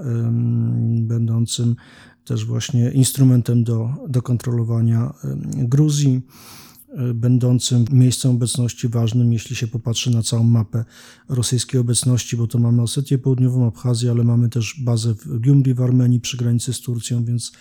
będącym 1.01 1.77
też 2.25 2.47
właśnie 2.47 2.91
instrumentem 2.91 3.65
do, 3.65 3.95
do 4.09 4.23
kontrolowania 4.23 5.15
Gruzji. 5.55 6.21
Będącym 7.15 7.85
miejscem 7.93 8.31
obecności 8.31 8.89
ważnym, 8.89 9.33
jeśli 9.33 9.57
się 9.57 9.67
popatrzy 9.67 10.11
na 10.11 10.23
całą 10.23 10.45
mapę 10.45 10.85
rosyjskiej 11.29 11.81
obecności, 11.81 12.37
bo 12.37 12.47
to 12.47 12.59
mamy 12.59 12.83
Osetię 12.83 13.19
Południową, 13.19 13.67
Abchazję, 13.67 14.11
ale 14.11 14.25
mamy 14.25 14.49
też 14.49 14.81
bazę 14.85 15.15
w 15.15 15.39
Gyumri 15.39 15.75
w 15.75 15.81
Armenii 15.81 16.21
przy 16.21 16.37
granicy 16.37 16.73
z 16.73 16.81
Turcją, 16.81 17.25
więc 17.25 17.53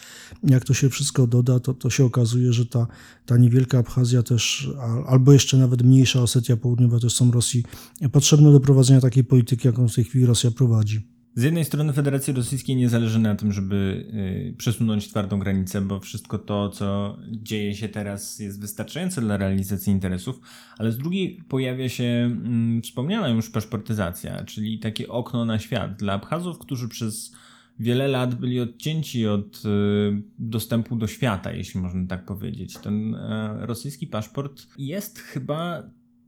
jak 0.44 0.66
to 0.66 0.74
się 0.74 0.90
wszystko 0.90 1.28
doda, 1.28 1.60
to, 1.60 1.74
to 1.74 1.90
się 1.90 2.06
okazuje, 2.06 2.54
że 2.54 2.66
ta, 2.66 2.88
ta 3.26 3.38
niewielka 3.38 3.78
Abchazja 3.78 4.24
też, 4.24 4.70
albo 5.08 5.34
jeszcze 5.34 5.58
nawet 5.58 5.82
mniejsza 5.82 6.22
Osetia 6.22 6.58
Południowa 6.58 7.00
też 7.00 7.14
są 7.14 7.32
Rosji 7.32 7.64
potrzebne 8.12 8.52
do 8.52 8.60
prowadzenia 8.60 9.02
takiej 9.02 9.24
polityki, 9.24 9.68
jaką 9.68 9.88
w 9.88 9.96
tej 9.96 10.04
chwili 10.04 10.26
Rosja 10.26 10.52
prowadzi. 10.52 11.11
Z 11.36 11.44
jednej 11.44 11.66
strony 11.66 11.94
Federacji 11.94 12.34
Rosyjskiej 12.34 12.76
nie 12.76 12.90
zależy 12.90 13.20
na 13.20 13.36
tym, 13.36 13.52
żeby 13.52 14.06
y, 14.54 14.56
przesunąć 14.58 15.10
twardą 15.10 15.40
granicę, 15.40 15.82
bo 15.82 16.00
wszystko 16.00 16.40
to, 16.40 16.70
co 16.70 17.18
dzieje 17.28 17.76
się 17.76 17.90
teraz, 17.90 18.40
jest 18.40 18.62
wystarczające 18.62 19.22
dla 19.22 19.38
realizacji 19.38 19.94
interesów, 19.94 20.40
ale 20.78 20.92
z 20.92 20.98
drugiej 20.98 21.44
pojawia 21.48 21.90
się 21.90 22.04
mm, 22.04 22.82
wspomniana 22.82 23.30
już 23.30 23.50
paszportyzacja, 23.50 24.46
czyli 24.46 24.80
takie 24.80 25.08
okno 25.08 25.46
na 25.46 25.60
świat 25.60 25.96
dla 25.96 26.14
Abchazów, 26.14 26.60
którzy 26.60 26.90
przez 26.90 27.36
wiele 27.80 28.08
lat 28.08 28.36
byli 28.36 28.60
odcięci 28.60 29.28
od 29.28 29.66
y, 29.66 30.22
dostępu 30.40 30.96
do 30.96 31.08
świata, 31.08 31.52
jeśli 31.52 31.80
można 31.80 32.08
tak 32.08 32.26
powiedzieć. 32.26 32.78
Ten 32.78 33.16
e, 33.16 33.58
rosyjski 33.66 34.08
paszport 34.08 34.68
jest 34.78 35.20
chyba 35.20 35.84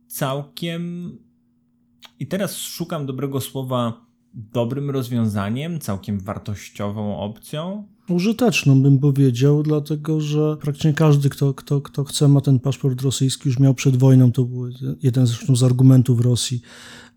całkiem. 0.08 1.12
I 2.20 2.28
teraz 2.28 2.58
szukam 2.58 3.06
dobrego 3.06 3.42
słowa 3.42 4.13
dobrym 4.34 4.90
rozwiązaniem, 4.90 5.80
całkiem 5.80 6.20
wartościową 6.20 7.18
opcją? 7.18 7.88
Użyteczną 8.10 8.82
bym 8.82 9.00
powiedział, 9.00 9.64
dlatego 9.64 10.22
że 10.22 10.58
praktycznie 10.62 10.94
każdy, 10.94 11.30
kto, 11.30 11.54
kto, 11.54 11.82
kto 11.82 12.04
chce, 12.04 12.28
ma 12.28 12.42
ten 12.42 12.60
paszport 12.60 13.02
rosyjski, 13.02 13.50
już 13.50 13.60
miał 13.60 13.74
przed 13.74 13.96
wojną, 13.96 14.32
to 14.32 14.44
był 14.44 14.70
jeden 15.04 15.28
zresztą 15.28 15.56
z 15.56 15.64
argumentów 15.64 16.22
Rosji 16.22 16.62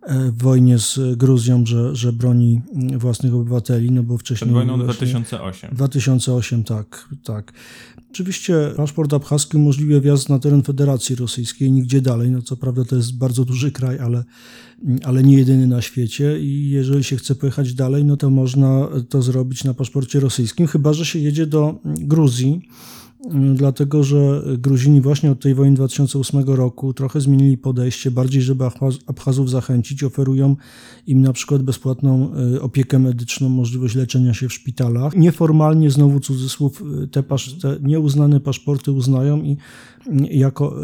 w 0.08 0.42
wojnie 0.42 0.78
z 0.78 0.98
Gruzją, 1.16 1.66
że, 1.66 1.96
że 1.96 2.12
broni 2.12 2.62
własnych 2.96 3.34
obywateli, 3.34 3.90
no 3.90 4.02
bo 4.02 4.18
wcześniej... 4.18 4.48
Przed 4.48 4.54
wojną 4.54 4.78
2008. 4.78 5.70
2008, 5.72 6.64
tak, 6.64 7.08
tak. 7.24 7.52
Oczywiście 8.10 8.54
paszport 8.76 9.14
abchaski 9.14 9.56
umożliwia 9.56 10.00
wjazd 10.00 10.28
na 10.28 10.38
teren 10.38 10.62
Federacji 10.62 11.16
Rosyjskiej, 11.16 11.72
nigdzie 11.72 12.00
dalej. 12.00 12.30
No 12.30 12.42
co 12.42 12.56
prawda 12.56 12.84
to 12.84 12.96
jest 12.96 13.18
bardzo 13.18 13.44
duży 13.44 13.72
kraj, 13.72 13.98
ale, 13.98 14.24
ale 15.04 15.22
nie 15.22 15.36
jedyny 15.36 15.66
na 15.66 15.82
świecie 15.82 16.40
i 16.40 16.70
jeżeli 16.70 17.04
się 17.04 17.16
chce 17.16 17.34
pojechać 17.34 17.74
dalej, 17.74 18.04
no 18.04 18.16
to 18.16 18.30
można 18.30 18.88
to 19.08 19.22
zrobić 19.22 19.64
na 19.64 19.74
paszporcie 19.74 20.20
rosyjskim, 20.20 20.66
chyba 20.66 20.92
że 20.92 21.06
się 21.06 21.18
jedzie 21.18 21.46
do 21.46 21.80
Gruzji 21.84 22.68
dlatego 23.54 24.04
że 24.04 24.42
Gruzini 24.58 25.00
właśnie 25.00 25.30
od 25.30 25.40
tej 25.40 25.54
wojny 25.54 25.76
2008 25.76 26.44
roku 26.44 26.92
trochę 26.92 27.20
zmienili 27.20 27.58
podejście, 27.58 28.10
bardziej 28.10 28.42
żeby 28.42 28.64
Abchazów 29.06 29.50
zachęcić, 29.50 30.04
oferują 30.04 30.56
im 31.06 31.22
na 31.22 31.32
przykład 31.32 31.62
bezpłatną 31.62 32.30
e, 32.54 32.60
opiekę 32.60 32.98
medyczną, 32.98 33.48
możliwość 33.48 33.94
leczenia 33.94 34.34
się 34.34 34.48
w 34.48 34.52
szpitalach. 34.52 35.16
Nieformalnie, 35.16 35.90
znowu 35.90 36.20
cudzysłów, 36.20 36.82
e, 37.02 37.06
te, 37.06 37.22
pasz, 37.22 37.52
te 37.52 37.76
nieuznane 37.82 38.40
paszporty 38.40 38.92
uznają 38.92 39.42
i 39.42 39.56
jako 40.30 40.76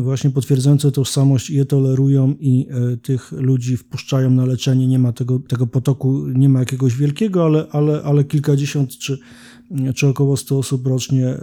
właśnie 0.00 0.30
potwierdzające 0.30 0.92
tożsamość 0.92 1.50
je 1.50 1.64
tolerują 1.64 2.34
i 2.40 2.68
tych 3.02 3.32
ludzi 3.32 3.76
wpuszczają 3.76 4.30
na 4.30 4.46
leczenie. 4.46 4.86
Nie 4.86 4.98
ma 4.98 5.12
tego, 5.12 5.38
tego 5.38 5.66
potoku, 5.66 6.26
nie 6.28 6.48
ma 6.48 6.58
jakiegoś 6.60 6.96
wielkiego, 6.96 7.44
ale, 7.44 7.66
ale, 7.70 8.02
ale 8.02 8.24
kilkadziesiąt 8.24 8.98
czy 8.98 9.18
czy 9.94 10.06
około 10.06 10.36
100 10.36 10.58
osób 10.58 10.86
rocznie 10.86 11.34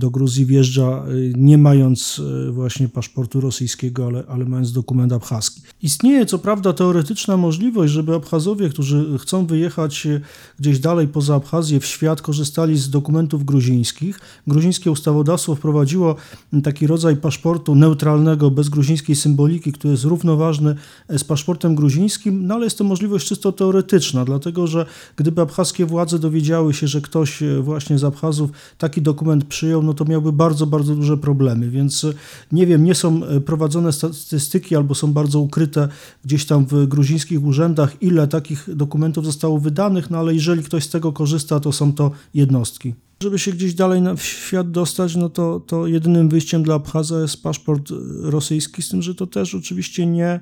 do 0.00 0.10
Gruzji 0.10 0.46
wjeżdża, 0.46 1.04
y, 1.08 1.32
nie 1.36 1.58
mając 1.58 2.18
y, 2.48 2.52
właśnie 2.52 2.88
paszportu 2.88 3.40
rosyjskiego, 3.40 4.06
ale, 4.06 4.24
ale 4.28 4.44
mając 4.44 4.72
dokument 4.72 5.12
abchaski. 5.12 5.60
Istnieje 5.82 6.26
co 6.26 6.38
prawda 6.38 6.72
teoretyczna 6.72 7.36
możliwość, 7.36 7.92
żeby 7.92 8.14
Abchazowie, 8.14 8.68
którzy 8.68 9.18
chcą 9.18 9.46
wyjechać 9.46 10.06
y, 10.06 10.20
gdzieś 10.58 10.78
dalej 10.78 11.08
poza 11.08 11.34
Abchazję 11.34 11.80
w 11.80 11.86
świat, 11.86 12.22
korzystali 12.22 12.78
z 12.78 12.90
dokumentów 12.90 13.44
gruzińskich. 13.44 14.20
Gruzińskie 14.46 14.90
ustawodawstwo 14.90 15.54
wprowadziło 15.54 16.16
taki 16.62 16.86
rodzaj 16.86 17.16
paszportu 17.16 17.74
neutralnego, 17.74 18.50
bez 18.50 18.68
gruzińskiej 18.68 19.16
symboliki, 19.16 19.72
który 19.72 19.92
jest 19.92 20.04
równoważny 20.04 20.74
e, 21.08 21.18
z 21.18 21.24
paszportem 21.24 21.74
gruzińskim, 21.74 22.46
no 22.46 22.54
ale 22.54 22.64
jest 22.64 22.78
to 22.78 22.84
możliwość 22.84 23.28
czysto 23.28 23.52
teoretyczna, 23.52 24.24
dlatego 24.24 24.66
że 24.66 24.86
gdyby 25.16 25.42
abchazkie 25.42 25.86
władze 25.86 26.18
dowiedziały 26.18 26.74
się, 26.74 26.88
że 26.88 27.00
ktoś 27.00 27.42
właśnie 27.62 27.98
z 27.98 28.04
Abchazów 28.04 28.50
taki 28.78 29.02
dokument 29.02 29.44
przyjął, 29.44 29.82
no 29.82 29.94
to 29.94 30.04
miałby 30.04 30.32
bardzo, 30.32 30.66
bardzo 30.66 30.94
duże 30.94 31.16
problemy, 31.16 31.70
więc 31.70 32.04
e, 32.04 32.12
nie 32.52 32.66
wiem, 32.66 32.84
nie 32.84 32.94
są 32.94 33.24
e, 33.24 33.40
prowadzone 33.40 33.92
statystyki 33.92 34.76
albo 34.76 34.94
są 34.94 35.12
bardzo 35.12 35.40
ukryte 35.40 35.88
gdzieś 36.24 36.46
tam 36.46 36.66
w 36.66 36.86
gruzińskich 36.86 37.44
urzędach, 37.44 38.02
ile 38.02 38.28
takich 38.28 38.76
dokumentów 38.76 39.24
zostało 39.24 39.58
wydanych, 39.58 40.10
no 40.10 40.18
ale 40.18 40.34
jeżeli 40.34 40.62
ktoś 40.62 40.84
z 40.84 40.90
tego 40.90 41.12
korzysta, 41.12 41.60
to 41.60 41.72
są 41.72 41.92
to 41.92 42.10
jednostki. 42.34 42.94
Żeby 43.22 43.38
się 43.38 43.52
gdzieś 43.52 43.74
dalej 43.74 44.02
w 44.16 44.22
świat 44.22 44.70
dostać, 44.70 45.16
no 45.16 45.28
to, 45.28 45.60
to 45.60 45.86
jedynym 45.86 46.28
wyjściem 46.28 46.62
dla 46.62 46.74
Abchaza 46.74 47.20
jest 47.20 47.42
paszport 47.42 47.90
e, 47.90 47.94
rosyjski, 48.30 48.82
z 48.82 48.88
tym, 48.88 49.02
że 49.02 49.14
to 49.14 49.26
też 49.26 49.54
oczywiście 49.54 50.06
nie 50.06 50.40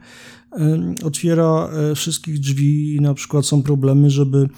otwiera 1.05 1.69
wszystkich 1.95 2.39
drzwi. 2.39 2.99
Na 3.01 3.15
przykład 3.15 3.47
są 3.47 3.63
problemy, 3.63 4.11
żeby 4.11 4.49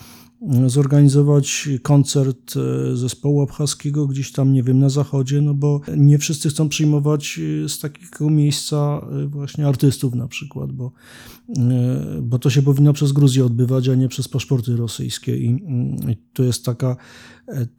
zorganizować 0.66 1.68
koncert 1.82 2.54
e, 2.56 2.96
zespołu 2.96 3.42
abchaskiego 3.42 4.06
gdzieś 4.06 4.32
tam, 4.32 4.52
nie 4.52 4.62
wiem, 4.62 4.78
na 4.78 4.88
zachodzie, 4.88 5.40
no 5.40 5.54
bo 5.54 5.80
nie 5.96 6.18
wszyscy 6.18 6.48
chcą 6.48 6.68
przyjmować 6.68 7.40
e, 7.64 7.68
z 7.68 7.78
takiego 7.78 8.30
miejsca 8.30 9.06
e, 9.12 9.26
właśnie 9.26 9.66
artystów 9.66 10.14
na 10.14 10.28
przykład, 10.28 10.72
bo, 10.72 10.92
bo 12.22 12.38
to 12.38 12.50
się 12.50 12.62
powinno 12.62 12.92
przez 12.92 13.12
Gruzję 13.12 13.44
odbywać, 13.44 13.88
a 13.88 13.94
nie 13.94 14.08
przez 14.08 14.28
paszporty 14.28 14.76
rosyjskie 14.76 15.36
i, 15.36 15.48
i 16.08 16.16
to 16.32 16.42
jest 16.42 16.64
taka 16.64 16.96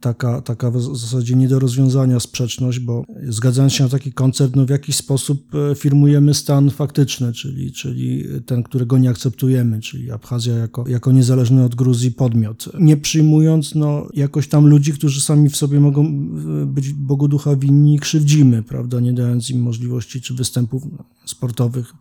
taka, 0.00 0.40
taka 0.40 0.70
w 0.70 0.96
zasadzie 0.96 1.36
nie 1.36 1.48
do 1.48 1.58
rozwiązania 1.58 2.20
sprzeczność, 2.20 2.78
bo 2.78 3.04
zgadzając 3.28 3.72
się 3.72 3.84
na 3.84 3.90
taki 3.90 4.12
koncert, 4.12 4.56
no 4.56 4.66
w 4.66 4.70
jakiś 4.70 4.96
sposób 4.96 5.54
e, 5.54 5.74
firmujemy 5.74 6.34
stan 6.34 6.70
faktyczny, 6.70 7.32
czyli, 7.32 7.72
czyli 7.72 8.24
ten, 8.46 8.62
którego 8.62 8.98
nie 8.98 9.10
akceptujemy, 9.10 9.80
czyli 9.80 10.10
Abchazja 10.10 10.56
jako, 10.56 10.88
jako 10.88 11.12
niezależny 11.12 11.64
od 11.64 11.74
Gruzji 11.74 12.10
podmiot. 12.10 12.68
Nie 12.80 12.96
przyjmując 12.96 13.74
no, 13.74 14.08
jakoś 14.14 14.48
tam 14.48 14.66
ludzi, 14.66 14.92
którzy 14.92 15.20
sami 15.20 15.50
w 15.50 15.56
sobie 15.56 15.80
mogą 15.80 16.06
e, 16.06 16.66
być 16.66 16.92
Bogu 16.92 17.28
ducha 17.28 17.56
winni, 17.56 17.98
krzywdzimy, 17.98 18.62
prawda, 18.62 19.00
nie 19.00 19.12
dając 19.12 19.50
im 19.50 19.62
możliwości 19.62 20.20
czy 20.20 20.34
występów 20.34 20.82
sportowych 21.24 21.94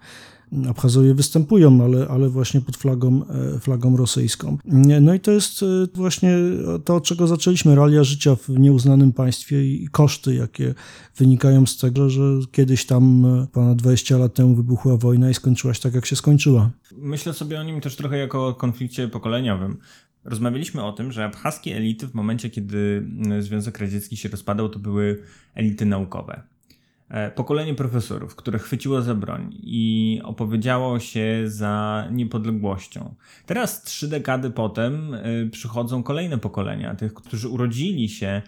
Abchazowie 0.69 1.13
występują, 1.13 1.83
ale, 1.83 2.07
ale 2.07 2.29
właśnie 2.29 2.61
pod 2.61 2.77
flagą, 2.77 3.21
e, 3.27 3.59
flagą 3.59 3.97
rosyjską. 3.97 4.57
No 5.01 5.13
i 5.13 5.19
to 5.19 5.31
jest 5.31 5.63
e, 5.63 5.65
właśnie 5.93 6.37
to, 6.85 6.95
od 6.95 7.03
czego 7.03 7.27
zaczęliśmy, 7.27 7.75
realia 7.75 8.03
życia 8.03 8.35
w 8.35 8.49
nieuznanym 8.49 9.13
państwie 9.13 9.65
i 9.65 9.87
koszty, 9.87 10.35
jakie 10.35 10.73
wynikają 11.17 11.65
z 11.65 11.77
tego, 11.77 12.09
że 12.09 12.21
kiedyś 12.51 12.85
tam 12.85 13.25
e, 13.25 13.47
ponad 13.51 13.77
20 13.77 14.17
lat 14.17 14.33
temu 14.33 14.55
wybuchła 14.55 14.97
wojna 14.97 15.29
i 15.29 15.33
skończyła 15.33 15.73
się 15.73 15.81
tak, 15.81 15.93
jak 15.93 16.05
się 16.05 16.15
skończyła. 16.15 16.69
Myślę 16.97 17.33
sobie 17.33 17.59
o 17.59 17.63
nim 17.63 17.81
też 17.81 17.95
trochę 17.95 18.17
jako 18.17 18.47
o 18.47 18.53
konflikcie 18.53 19.07
pokoleniowym. 19.07 19.77
Rozmawialiśmy 20.23 20.83
o 20.83 20.91
tym, 20.91 21.11
że 21.11 21.25
abchaskie 21.25 21.77
elity 21.77 22.07
w 22.07 22.13
momencie, 22.13 22.49
kiedy 22.49 23.07
Związek 23.39 23.79
Radziecki 23.79 24.17
się 24.17 24.29
rozpadał, 24.29 24.69
to 24.69 24.79
były 24.79 25.23
elity 25.55 25.85
naukowe. 25.85 26.50
E, 27.11 27.31
pokolenie 27.31 27.75
profesorów, 27.75 28.35
które 28.35 28.59
chwyciło 28.59 29.01
za 29.01 29.15
broń 29.15 29.57
i 29.63 30.21
opowiedziało 30.23 30.99
się 30.99 31.43
za 31.45 32.07
niepodległością. 32.11 33.15
Teraz, 33.45 33.83
trzy 33.83 34.07
dekady 34.07 34.51
potem, 34.51 35.13
e, 35.13 35.19
przychodzą 35.51 36.03
kolejne 36.03 36.37
pokolenia, 36.37 36.95
tych, 36.95 37.13
którzy 37.13 37.49
urodzili 37.49 38.09
się 38.09 38.41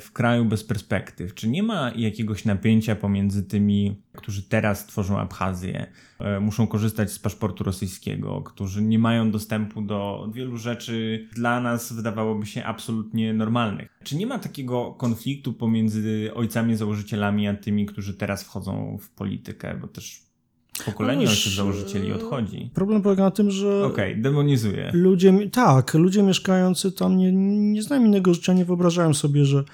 w 0.00 0.12
kraju 0.12 0.44
bez 0.44 0.64
perspektyw. 0.64 1.34
Czy 1.34 1.48
nie 1.48 1.62
ma 1.62 1.92
jakiegoś 1.96 2.44
napięcia 2.44 2.96
pomiędzy 2.96 3.42
tymi, 3.42 4.02
którzy 4.12 4.42
teraz 4.42 4.86
tworzą 4.86 5.18
Abchazję, 5.18 5.86
e, 6.18 6.40
muszą 6.40 6.66
korzystać 6.66 7.12
z 7.12 7.18
paszportu 7.18 7.64
rosyjskiego, 7.64 8.42
którzy 8.42 8.82
nie 8.82 8.98
mają 8.98 9.30
dostępu 9.30 9.82
do 9.82 10.30
wielu 10.34 10.56
rzeczy 10.56 11.28
dla 11.34 11.60
nas 11.60 11.92
wydawałoby 11.92 12.46
się 12.46 12.64
absolutnie 12.64 13.34
normalnych? 13.34 13.88
Czy 14.04 14.16
nie 14.16 14.26
ma 14.26 14.38
takiego 14.38 14.92
konfliktu 14.92 15.52
pomiędzy 15.52 16.30
ojcami 16.34 16.76
założycielami, 16.76 17.48
a 17.48 17.54
tymi, 17.54 17.86
którzy 17.86 18.14
teraz 18.14 18.44
wchodzą 18.44 18.98
w 19.00 19.10
politykę, 19.10 19.78
bo 19.80 19.88
też 19.88 20.31
Pokolenie 20.86 21.26
no 21.26 21.50
założycieli 21.56 22.12
odchodzi. 22.12 22.70
Problem 22.74 23.02
polega 23.02 23.22
na 23.22 23.30
tym, 23.30 23.50
że. 23.50 23.84
Okej, 23.84 24.12
okay, 24.12 24.22
demonizuje. 24.22 24.90
Ludzie, 24.94 25.48
tak, 25.52 25.94
ludzie 25.94 26.22
mieszkający 26.22 26.92
tam 26.92 27.16
nie, 27.16 27.32
nie 27.72 27.82
znają 27.82 28.04
innego 28.04 28.34
życia, 28.34 28.52
nie 28.52 28.64
wyobrażają 28.64 29.14
sobie, 29.14 29.44
że, 29.44 29.64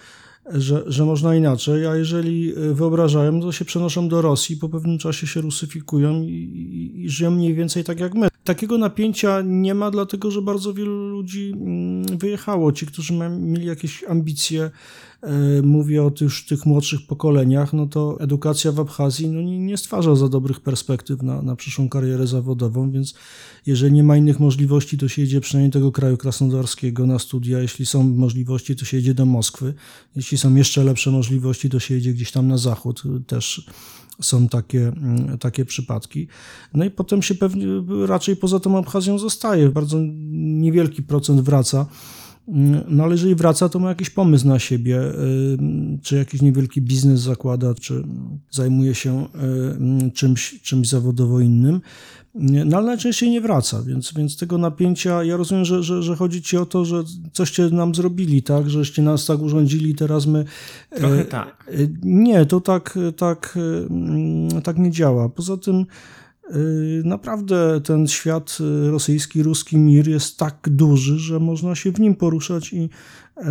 że, 0.52 0.82
że 0.86 1.04
można 1.04 1.36
inaczej, 1.36 1.86
a 1.86 1.96
jeżeli 1.96 2.52
wyobrażają, 2.72 3.40
to 3.40 3.52
się 3.52 3.64
przenoszą 3.64 4.08
do 4.08 4.22
Rosji, 4.22 4.56
po 4.56 4.68
pewnym 4.68 4.98
czasie 4.98 5.26
się 5.26 5.40
rusyfikują 5.40 6.22
i, 6.22 6.32
i, 6.32 7.04
i 7.04 7.08
żyją 7.10 7.30
mniej 7.30 7.54
więcej 7.54 7.84
tak 7.84 8.00
jak 8.00 8.14
my. 8.14 8.28
Takiego 8.48 8.78
napięcia 8.78 9.42
nie 9.44 9.74
ma, 9.74 9.90
dlatego 9.90 10.30
że 10.30 10.42
bardzo 10.42 10.74
wielu 10.74 11.08
ludzi 11.08 11.52
mm, 11.56 12.18
wyjechało. 12.18 12.72
Ci, 12.72 12.86
którzy 12.86 13.12
mieli 13.40 13.66
jakieś 13.66 14.04
ambicje, 14.04 14.62
e, 14.62 15.17
mówię 15.62 16.04
o 16.04 16.10
tych, 16.10 16.32
tych 16.48 16.66
młodszych 16.66 17.06
pokoleniach, 17.06 17.72
no 17.72 17.86
to 17.86 18.20
edukacja 18.20 18.72
w 18.72 18.80
Abchazji 18.80 19.28
no 19.28 19.40
nie, 19.40 19.58
nie 19.58 19.76
stwarza 19.76 20.14
za 20.14 20.28
dobrych 20.28 20.60
perspektyw 20.60 21.22
na, 21.22 21.42
na 21.42 21.56
przyszłą 21.56 21.88
karierę 21.88 22.26
zawodową, 22.26 22.90
więc 22.90 23.14
jeżeli 23.66 23.92
nie 23.92 24.02
ma 24.02 24.16
innych 24.16 24.40
możliwości, 24.40 24.98
to 24.98 25.08
się 25.08 25.22
jedzie 25.22 25.40
przynajmniej 25.40 25.72
tego 25.72 25.92
kraju 25.92 26.16
krasnodarskiego 26.16 27.06
na 27.06 27.18
studia. 27.18 27.60
Jeśli 27.60 27.86
są 27.86 28.02
możliwości, 28.02 28.76
to 28.76 28.84
się 28.84 28.96
jedzie 28.96 29.14
do 29.14 29.26
Moskwy. 29.26 29.74
Jeśli 30.16 30.38
są 30.38 30.54
jeszcze 30.54 30.84
lepsze 30.84 31.10
możliwości, 31.10 31.70
to 31.70 31.80
się 31.80 31.94
jedzie 31.94 32.12
gdzieś 32.12 32.32
tam 32.32 32.48
na 32.48 32.58
zachód 32.58 33.02
też 33.26 33.66
są 34.20 34.48
takie, 34.48 34.88
mm, 34.88 35.38
takie 35.38 35.64
przypadki. 35.64 36.28
No 36.74 36.84
i 36.84 36.90
potem 36.90 37.22
się 37.22 37.34
pewnie 37.34 37.66
raczej 38.06 38.36
poza 38.36 38.60
tą 38.60 38.78
Abchazją 38.78 39.18
zostaje. 39.18 39.68
Bardzo 39.68 39.98
niewielki 40.30 41.02
procent 41.02 41.40
wraca. 41.40 41.86
Mm, 42.48 42.84
no 42.88 43.04
ale 43.04 43.12
jeżeli 43.12 43.34
wraca, 43.34 43.68
to 43.68 43.78
ma 43.78 43.88
jakiś 43.88 44.10
pomysł 44.10 44.48
na 44.48 44.58
siebie, 44.58 45.00
y, 45.00 45.58
czy 46.02 46.16
jakiś 46.16 46.42
niewielki 46.42 46.82
biznes 46.82 47.20
zakłada, 47.20 47.74
czy 47.74 48.04
zajmuje 48.50 48.94
się 48.94 49.26
y, 50.06 50.10
czymś, 50.10 50.60
czymś 50.62 50.88
zawodowo 50.88 51.40
innym. 51.40 51.80
No 52.34 52.76
ale 52.76 52.86
najczęściej 52.86 53.30
nie 53.30 53.40
wraca, 53.40 53.82
więc, 53.82 54.14
więc 54.14 54.36
tego 54.36 54.58
napięcia, 54.58 55.24
ja 55.24 55.36
rozumiem, 55.36 55.64
że, 55.64 55.82
że, 55.82 56.02
że 56.02 56.16
chodzi 56.16 56.42
ci 56.42 56.56
o 56.56 56.66
to, 56.66 56.84
że 56.84 57.02
coście 57.32 57.70
nam 57.70 57.94
zrobili, 57.94 58.42
tak, 58.42 58.70
żeście 58.70 59.02
nas 59.02 59.26
tak 59.26 59.40
urządzili, 59.42 59.94
teraz 59.94 60.26
my... 60.26 60.44
Trochę 60.96 61.20
e, 61.20 61.24
tak. 61.24 61.70
Nie, 62.02 62.46
to 62.46 62.60
tak, 62.60 62.98
tak, 63.16 63.58
e, 64.56 64.60
tak 64.60 64.78
nie 64.78 64.90
działa. 64.90 65.28
Poza 65.28 65.56
tym 65.56 65.86
naprawdę 67.04 67.80
ten 67.84 68.08
świat 68.08 68.58
rosyjski, 68.90 69.42
ruski 69.42 69.78
mir 69.78 70.08
jest 70.08 70.36
tak 70.36 70.68
duży, 70.70 71.18
że 71.18 71.40
można 71.40 71.74
się 71.74 71.92
w 71.92 72.00
nim 72.00 72.14
poruszać 72.14 72.72
i 72.72 72.90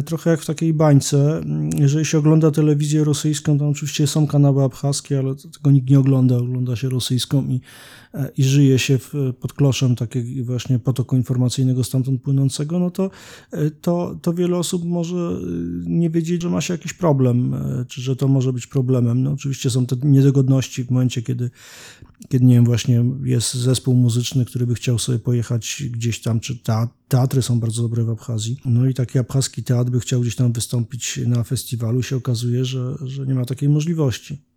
trochę 0.05 0.29
jak 0.29 0.41
w 0.41 0.45
takiej 0.45 0.73
bańce. 0.73 1.41
Jeżeli 1.79 2.05
się 2.05 2.17
ogląda 2.17 2.51
telewizję 2.51 3.03
rosyjską, 3.03 3.59
to 3.59 3.67
oczywiście 3.67 4.07
są 4.07 4.27
kanały 4.27 4.63
abchaskie, 4.63 5.19
ale 5.19 5.35
tego 5.35 5.71
nikt 5.71 5.89
nie 5.89 5.99
ogląda, 5.99 6.37
ogląda 6.37 6.75
się 6.75 6.89
rosyjską 6.89 7.47
i 7.47 7.61
i 8.37 8.43
żyje 8.43 8.79
się 8.79 8.97
w, 8.97 9.13
pod 9.39 9.53
kloszem 9.53 9.95
takiego 9.95 10.45
właśnie 10.45 10.79
potoku 10.79 11.15
informacyjnego 11.15 11.83
stamtąd 11.83 12.21
płynącego, 12.21 12.79
no 12.79 12.91
to, 12.91 13.09
to, 13.81 14.19
to 14.21 14.33
wiele 14.33 14.57
osób 14.57 14.85
może 14.85 15.39
nie 15.85 16.09
wiedzieć, 16.09 16.41
że 16.41 16.49
ma 16.49 16.61
się 16.61 16.73
jakiś 16.73 16.93
problem, 16.93 17.55
czy 17.87 18.01
że 18.01 18.15
to 18.15 18.27
może 18.27 18.53
być 18.53 18.67
problemem. 18.67 19.23
No 19.23 19.31
oczywiście 19.31 19.69
są 19.69 19.85
te 19.85 19.95
niedogodności 20.03 20.83
w 20.83 20.91
momencie, 20.91 21.21
kiedy, 21.21 21.49
kiedy 22.29 22.45
nie 22.45 22.55
wiem, 22.55 22.65
właśnie 22.65 23.05
jest 23.23 23.53
zespół 23.53 23.95
muzyczny, 23.95 24.45
który 24.45 24.67
by 24.67 24.75
chciał 24.75 24.99
sobie 24.99 25.19
pojechać 25.19 25.83
gdzieś 25.91 26.21
tam, 26.21 26.39
czy 26.39 26.57
teatry 27.07 27.41
są 27.41 27.59
bardzo 27.59 27.81
dobre 27.81 28.03
w 28.03 28.09
Abchazji. 28.09 28.57
No 28.65 28.85
i 28.85 28.93
taki 28.93 29.19
abchaski 29.19 29.63
teatr 29.63 29.91
by 29.91 29.99
chciał 29.99 30.21
gdzieś 30.21 30.35
tam 30.35 30.51
wystąpić 30.51 31.19
na 31.25 31.43
festiwalu, 31.43 32.03
się 32.03 32.15
okazuje, 32.15 32.65
że, 32.65 32.95
że 33.05 33.25
nie 33.25 33.33
ma 33.33 33.45
takiej 33.45 33.69
możliwości 33.69 34.47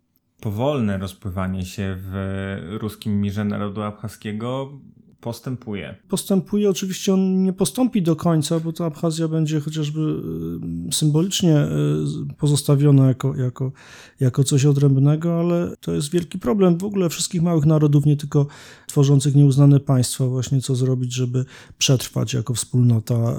powolne 0.41 0.97
rozpływanie 0.97 1.65
się 1.65 1.97
w 1.99 2.77
ruskim 2.81 3.21
mirze 3.21 3.45
narodu 3.45 3.81
abchaskiego 3.81 4.79
postępuje. 5.21 5.95
Postępuje, 6.09 6.69
oczywiście 6.69 7.13
on 7.13 7.43
nie 7.43 7.53
postąpi 7.53 8.01
do 8.01 8.15
końca, 8.15 8.59
bo 8.59 8.73
ta 8.73 8.85
Abchazja 8.85 9.27
będzie 9.27 9.59
chociażby 9.59 9.99
y, 10.89 10.93
symbolicznie 10.93 11.57
y, 11.57 11.67
pozostawiona 12.37 13.07
jako, 13.07 13.35
jako, 13.35 13.71
jako 14.19 14.43
coś 14.43 14.65
odrębnego, 14.65 15.39
ale 15.39 15.75
to 15.79 15.91
jest 15.91 16.11
wielki 16.11 16.39
problem 16.39 16.77
w 16.77 16.83
ogóle 16.83 17.09
wszystkich 17.09 17.41
małych 17.41 17.65
narodów, 17.65 18.05
nie 18.05 18.17
tylko 18.17 18.47
tworzących 18.91 19.35
nieuznane 19.35 19.79
państwa, 19.79 20.27
właśnie 20.27 20.61
co 20.61 20.75
zrobić, 20.75 21.13
żeby 21.13 21.45
przetrwać 21.77 22.33
jako 22.33 22.53
wspólnota. 22.53 23.13
Y, 23.13 23.37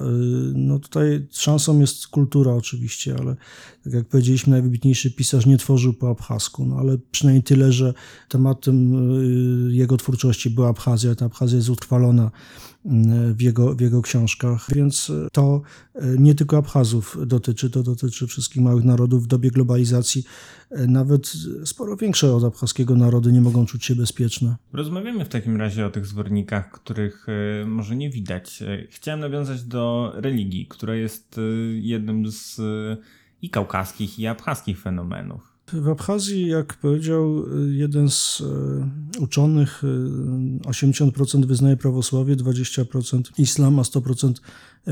no 0.54 0.78
tutaj 0.78 1.26
szansą 1.30 1.80
jest 1.80 2.06
kultura 2.06 2.52
oczywiście, 2.52 3.16
ale 3.18 3.36
tak 3.84 3.92
jak 3.92 4.06
powiedzieliśmy, 4.06 4.50
najwybitniejszy 4.50 5.10
pisarz 5.10 5.46
nie 5.46 5.58
tworzył 5.58 5.92
po 5.92 6.10
abchasku, 6.10 6.66
no 6.66 6.76
ale 6.76 6.98
przynajmniej 7.10 7.42
tyle, 7.42 7.72
że 7.72 7.94
tematem 8.28 8.92
jego 9.70 9.96
twórczości 9.96 10.50
była 10.50 10.68
Abchazja, 10.68 11.14
ta 11.14 11.26
Abchazja 11.26 11.56
jest 11.56 11.70
utrwalona 11.70 12.30
w 13.34 13.40
jego, 13.40 13.74
w 13.74 13.80
jego 13.80 14.02
książkach, 14.02 14.66
więc 14.74 15.12
to 15.32 15.62
e, 15.94 16.00
nie 16.18 16.34
tylko 16.34 16.56
Abchazów 16.56 17.18
dotyczy, 17.26 17.70
to 17.70 17.82
dotyczy 17.82 18.26
wszystkich 18.26 18.62
małych 18.62 18.84
narodów 18.84 19.24
w 19.24 19.26
dobie 19.26 19.50
globalizacji. 19.50 20.24
E, 20.70 20.86
nawet 20.86 21.32
sporo 21.64 21.96
większe 21.96 22.34
od 22.34 22.44
abchaskiego 22.44 22.96
narody 22.96 23.32
nie 23.32 23.40
mogą 23.40 23.66
czuć 23.66 23.84
się 23.84 23.94
bezpieczne. 23.94 24.56
Rozmawiamy 24.72 25.24
w 25.24 25.28
takim 25.28 25.56
razie 25.56 25.86
o 25.86 25.90
tych 25.90 26.06
zwornikach, 26.06 26.70
których 26.70 27.26
e, 27.28 27.66
może 27.66 27.96
nie 27.96 28.10
widać. 28.10 28.62
Chciałem 28.90 29.20
nawiązać 29.20 29.62
do 29.62 30.12
religii, 30.14 30.66
która 30.66 30.94
jest 30.94 31.40
jednym 31.80 32.30
z 32.30 32.60
i 33.42 33.50
kaukaskich, 33.50 34.18
i 34.18 34.26
abchaskich 34.26 34.80
fenomenów. 34.80 35.51
W 35.72 35.88
Abchazji, 35.88 36.46
jak 36.46 36.74
powiedział 36.74 37.44
jeden 37.70 38.10
z 38.10 38.42
e, 39.16 39.20
uczonych, 39.20 39.82
80% 40.64 41.44
e, 41.44 41.46
wyznaje 41.46 41.76
prawosławie, 41.76 42.36
20% 42.36 43.22
islam, 43.38 43.78
a 43.78 43.82
100% 43.82 44.32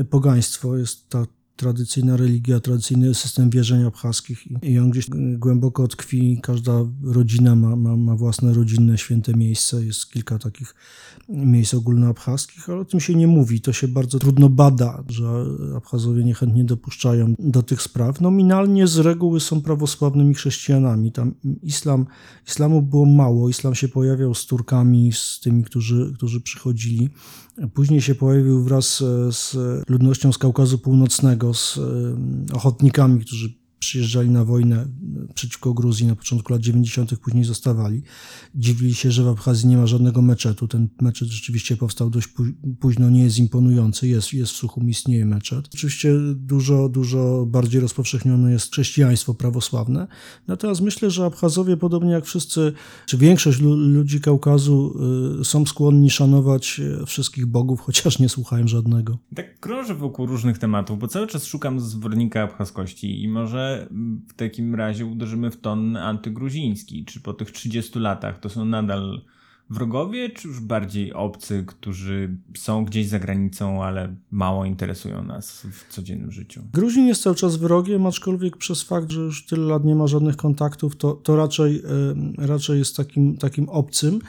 pogaństwo. 0.09 0.77
Jest 0.77 1.09
ta 1.09 1.25
tradycyjna 1.61 2.17
religia, 2.17 2.59
tradycyjny 2.59 3.15
system 3.15 3.49
wierzeń 3.49 3.83
abchaskich 3.83 4.39
i 4.61 4.79
on 4.79 4.89
gdzieś 4.89 5.09
głęboko 5.37 5.87
tkwi. 5.87 6.39
Każda 6.43 6.71
rodzina 7.03 7.55
ma, 7.55 7.75
ma, 7.75 7.97
ma 7.97 8.15
własne 8.15 8.53
rodzinne, 8.53 8.97
święte 8.97 9.33
miejsce. 9.33 9.85
Jest 9.85 10.11
kilka 10.11 10.39
takich 10.39 10.75
miejsc 11.29 11.73
ogólnoabchaskich, 11.73 12.69
ale 12.69 12.81
o 12.81 12.85
tym 12.85 12.99
się 12.99 13.15
nie 13.15 13.27
mówi. 13.27 13.61
To 13.61 13.73
się 13.73 13.87
bardzo 13.87 14.19
trudno 14.19 14.49
bada, 14.49 15.03
że 15.09 15.45
Abchazowie 15.77 16.23
niechętnie 16.23 16.63
dopuszczają 16.63 17.33
do 17.39 17.63
tych 17.63 17.81
spraw. 17.81 18.21
Nominalnie 18.21 18.87
z 18.87 18.97
reguły 18.97 19.39
są 19.39 19.61
prawosławnymi 19.61 20.33
chrześcijanami. 20.33 21.11
Tam 21.11 21.33
islam, 21.63 22.05
islamu 22.47 22.81
było 22.81 23.05
mało. 23.05 23.49
Islam 23.49 23.75
się 23.75 23.87
pojawiał 23.87 24.33
z 24.33 24.45
Turkami, 24.45 25.11
z 25.13 25.39
tymi, 25.39 25.63
którzy, 25.63 26.13
którzy 26.15 26.41
przychodzili. 26.41 27.09
Później 27.73 28.01
się 28.01 28.15
pojawił 28.15 28.63
wraz 28.63 29.03
z 29.31 29.55
ludnością 29.89 30.33
z 30.33 30.37
Kaukazu 30.37 30.77
Północnego, 30.77 31.50
z 31.53 31.79
ochotnikami, 32.53 33.19
którzy 33.25 33.60
przyjeżdżali 33.81 34.29
na 34.29 34.45
wojnę 34.45 34.87
przeciwko 35.33 35.73
Gruzji 35.73 36.07
na 36.07 36.15
początku 36.15 36.53
lat 36.53 36.61
90., 36.61 37.19
później 37.19 37.43
zostawali. 37.43 38.03
Dziwili 38.55 38.93
się, 38.93 39.11
że 39.11 39.23
w 39.23 39.27
Abchazji 39.27 39.67
nie 39.67 39.77
ma 39.77 39.87
żadnego 39.87 40.21
meczetu. 40.21 40.67
Ten 40.67 40.89
meczet 41.01 41.27
rzeczywiście 41.27 41.77
powstał 41.77 42.09
dość 42.09 42.27
późno, 42.79 43.09
nie 43.09 43.23
jest 43.23 43.39
imponujący. 43.39 44.07
Jest, 44.07 44.33
jest 44.33 44.51
w 44.51 44.55
Suchum, 44.55 44.89
istnieje 44.89 45.25
meczet. 45.25 45.69
Oczywiście 45.73 46.13
dużo, 46.35 46.89
dużo 46.89 47.45
bardziej 47.45 47.81
rozpowszechnione 47.81 48.51
jest 48.51 48.71
chrześcijaństwo 48.71 49.33
prawosławne. 49.33 50.07
Natomiast 50.47 50.81
myślę, 50.81 51.09
że 51.09 51.25
Abchazowie, 51.25 51.77
podobnie 51.77 52.11
jak 52.11 52.25
wszyscy, 52.25 52.73
czy 53.05 53.17
większość 53.17 53.59
ludzi 53.61 54.21
Kaukazu, 54.21 54.93
y, 55.41 55.45
są 55.45 55.65
skłonni 55.65 56.09
szanować 56.09 56.79
y, 56.79 57.05
wszystkich 57.05 57.45
bogów, 57.45 57.81
chociaż 57.81 58.19
nie 58.19 58.29
słuchają 58.29 58.67
żadnego. 58.67 59.17
Tak 59.35 59.59
krążę 59.59 59.95
wokół 59.95 60.25
różnych 60.25 60.57
tematów, 60.57 60.99
bo 60.99 61.07
cały 61.07 61.27
czas 61.27 61.45
szukam 61.45 61.79
zwornika 61.79 62.43
abchaskości 62.43 63.23
i 63.23 63.27
może 63.27 63.70
w 64.27 64.33
takim 64.33 64.75
razie 64.75 65.05
uderzymy 65.05 65.51
w 65.51 65.61
ton 65.61 65.97
antygruziński. 65.97 67.05
Czy 67.05 67.21
po 67.21 67.33
tych 67.33 67.51
30 67.51 67.99
latach 67.99 68.39
to 68.39 68.49
są 68.49 68.65
nadal 68.65 69.21
wrogowie, 69.69 70.29
czy 70.29 70.47
już 70.47 70.59
bardziej 70.59 71.13
obcy, 71.13 71.63
którzy 71.67 72.37
są 72.57 72.85
gdzieś 72.85 73.07
za 73.07 73.19
granicą, 73.19 73.83
ale 73.83 74.15
mało 74.31 74.65
interesują 74.65 75.23
nas 75.23 75.67
w 75.71 75.93
codziennym 75.93 76.31
życiu? 76.31 76.61
Gruzin 76.73 77.07
jest 77.07 77.23
cały 77.23 77.35
czas 77.35 77.55
wrogiem, 77.55 78.05
aczkolwiek 78.05 78.57
przez 78.57 78.83
fakt, 78.83 79.11
że 79.11 79.21
już 79.21 79.45
tyle 79.45 79.67
lat 79.67 79.85
nie 79.85 79.95
ma 79.95 80.07
żadnych 80.07 80.35
kontaktów, 80.35 80.95
to, 80.95 81.13
to 81.13 81.35
raczej, 81.35 81.81
raczej 82.37 82.79
jest 82.79 82.97
takim, 82.97 83.37
takim 83.37 83.69
obcym. 83.69 84.19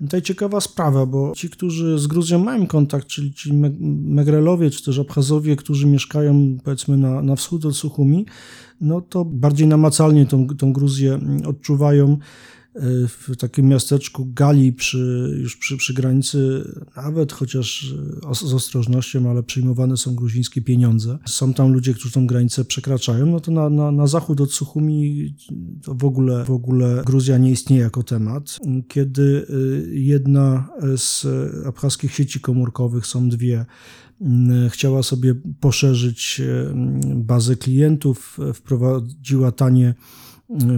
Tutaj 0.00 0.22
ciekawa 0.22 0.60
sprawa, 0.60 1.06
bo 1.06 1.32
ci, 1.36 1.50
którzy 1.50 1.98
z 1.98 2.06
Gruzją 2.06 2.38
mają 2.38 2.66
kontakt, 2.66 3.06
czyli 3.06 3.34
ci 3.34 3.52
Megrelowie 3.52 4.70
czy 4.70 4.84
też 4.84 4.98
Abchazowie, 4.98 5.56
którzy 5.56 5.86
mieszkają 5.86 6.56
powiedzmy 6.64 6.96
na, 6.96 7.22
na 7.22 7.36
wschód 7.36 7.64
od 7.64 7.76
Suchumi, 7.76 8.26
no 8.80 9.00
to 9.00 9.24
bardziej 9.24 9.66
namacalnie 9.66 10.26
tą, 10.26 10.46
tą 10.46 10.72
Gruzję 10.72 11.18
odczuwają 11.46 12.18
w 13.08 13.36
takim 13.38 13.68
miasteczku 13.68 14.26
Gali, 14.34 14.72
przy, 14.72 15.34
już 15.42 15.56
przy, 15.56 15.76
przy 15.76 15.94
granicy, 15.94 16.64
nawet 16.96 17.32
chociaż 17.32 17.94
z 18.32 18.54
ostrożnością, 18.54 19.30
ale 19.30 19.42
przyjmowane 19.42 19.96
są 19.96 20.14
gruzińskie 20.14 20.62
pieniądze. 20.62 21.18
Są 21.26 21.54
tam 21.54 21.72
ludzie, 21.72 21.94
którzy 21.94 22.14
tą 22.14 22.26
granicę 22.26 22.64
przekraczają, 22.64 23.26
no 23.26 23.40
to 23.40 23.52
na, 23.52 23.70
na, 23.70 23.92
na 23.92 24.06
zachód 24.06 24.40
od 24.40 24.52
Suchumi 24.52 25.34
to 25.82 25.94
w 25.94 26.04
ogóle, 26.04 26.44
w 26.44 26.50
ogóle 26.50 27.02
Gruzja 27.06 27.38
nie 27.38 27.50
istnieje 27.50 27.82
jako 27.82 28.02
temat. 28.02 28.58
Kiedy 28.88 29.46
y, 29.50 29.90
jedna 29.92 30.68
z 30.96 31.26
abchaskich 31.66 32.14
sieci 32.14 32.40
komórkowych, 32.40 33.06
są 33.06 33.28
dwie, 33.28 33.66
y, 34.20 34.70
chciała 34.70 35.02
sobie 35.02 35.34
poszerzyć 35.60 36.40
y, 36.40 36.72
bazę 37.14 37.56
klientów, 37.56 38.38
wprowadziła 38.54 39.52
tanie 39.52 39.94
Y, 40.33 40.33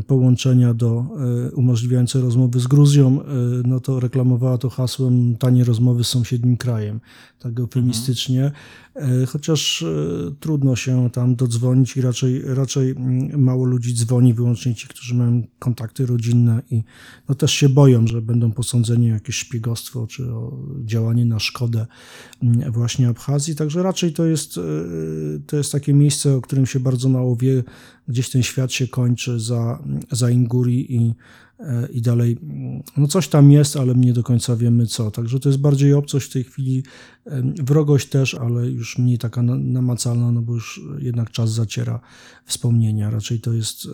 połączenia 0.07 0.75
do 0.75 1.05
y, 1.49 1.55
umożliwiające 1.55 2.21
rozmowy 2.21 2.61
z 2.61 2.67
Gruzją, 2.67 3.21
y, 3.21 3.25
no 3.65 3.81
to 3.81 4.01
reklamowała 4.01 4.59
to 4.59 4.71
hasłem 4.71 5.37
tanie 5.37 5.65
rozmowy 5.65 6.05
z 6.05 6.09
sąsiednim 6.09 6.57
krajem, 6.57 7.01
tak 7.39 7.61
eufemistycznie, 7.61 8.45
mhm. 8.45 8.63
Chociaż 9.29 9.85
trudno 10.41 10.77
się 10.77 11.11
tam 11.11 11.37
dodzwonić 11.37 11.97
i 11.97 12.01
raczej, 12.01 12.43
raczej 12.45 12.91
mm, 12.91 13.43
mało 13.43 13.65
ludzi 13.65 13.95
dzwoni, 13.95 14.35
wyłącznie 14.35 14.75
ci, 14.75 14.89
którzy 14.89 15.15
mają 15.15 15.43
kontakty 15.59 16.07
rodzinne 16.07 16.63
i 16.71 16.83
no 17.29 17.35
też 17.35 17.53
się 17.53 17.69
boją, 17.69 18.07
że 18.07 18.23
będą 18.23 18.53
posądzeni 18.53 19.11
o 19.11 19.15
jakieś 19.15 19.37
szpiegostwo 19.37 20.07
czy 20.07 20.33
o 20.33 20.59
działanie 20.85 21.25
na 21.25 21.39
szkodę 21.39 21.87
mm, 22.43 22.73
właśnie 22.73 23.09
Abchazji, 23.09 23.57
także 23.57 23.83
raczej 23.83 24.13
to 24.13 24.27
jest, 24.27 24.61
to 25.47 25.57
jest 25.57 25.73
takie 25.73 25.95
miejsce, 25.95 26.37
o 26.37 26.41
którym 26.41 26.67
się 26.67 26.81
bardzo 26.81 27.09
mało 27.09 27.37
wie, 27.37 27.63
gdzieś 28.09 28.31
ten 28.31 28.43
świat 28.43 28.73
się 28.73 28.89
kończy 28.89 29.41
za, 29.41 29.83
za 30.11 30.31
Inguri 30.31 30.95
i, 30.95 30.99
e, 31.09 31.15
i 31.93 32.03
dalej. 32.03 32.39
No 32.97 33.07
coś 33.07 33.29
tam 33.29 33.51
jest, 33.51 33.77
ale 33.77 33.95
nie 33.95 34.13
do 34.13 34.23
końca 34.23 34.57
wiemy 34.57 34.87
co. 34.87 35.11
Także 35.11 35.41
to 35.41 35.49
jest 35.49 35.61
bardziej 35.61 35.95
obcość 35.95 36.27
w 36.27 36.33
tej 36.33 36.45
chwili, 36.45 36.83
wrogość 37.63 38.09
też, 38.09 38.35
ale 38.35 38.67
już 38.71 38.99
mniej 38.99 39.19
taka 39.19 39.43
namacalna, 39.43 40.33
no 40.33 40.43
bo 40.43 40.55
już 40.55 40.81
jednak 40.99 41.31
czas 41.31 41.53
zaciera 41.53 42.01
wspomnienia. 42.45 43.11
Raczej 43.11 43.41
to 43.41 43.53
jest 43.53 43.89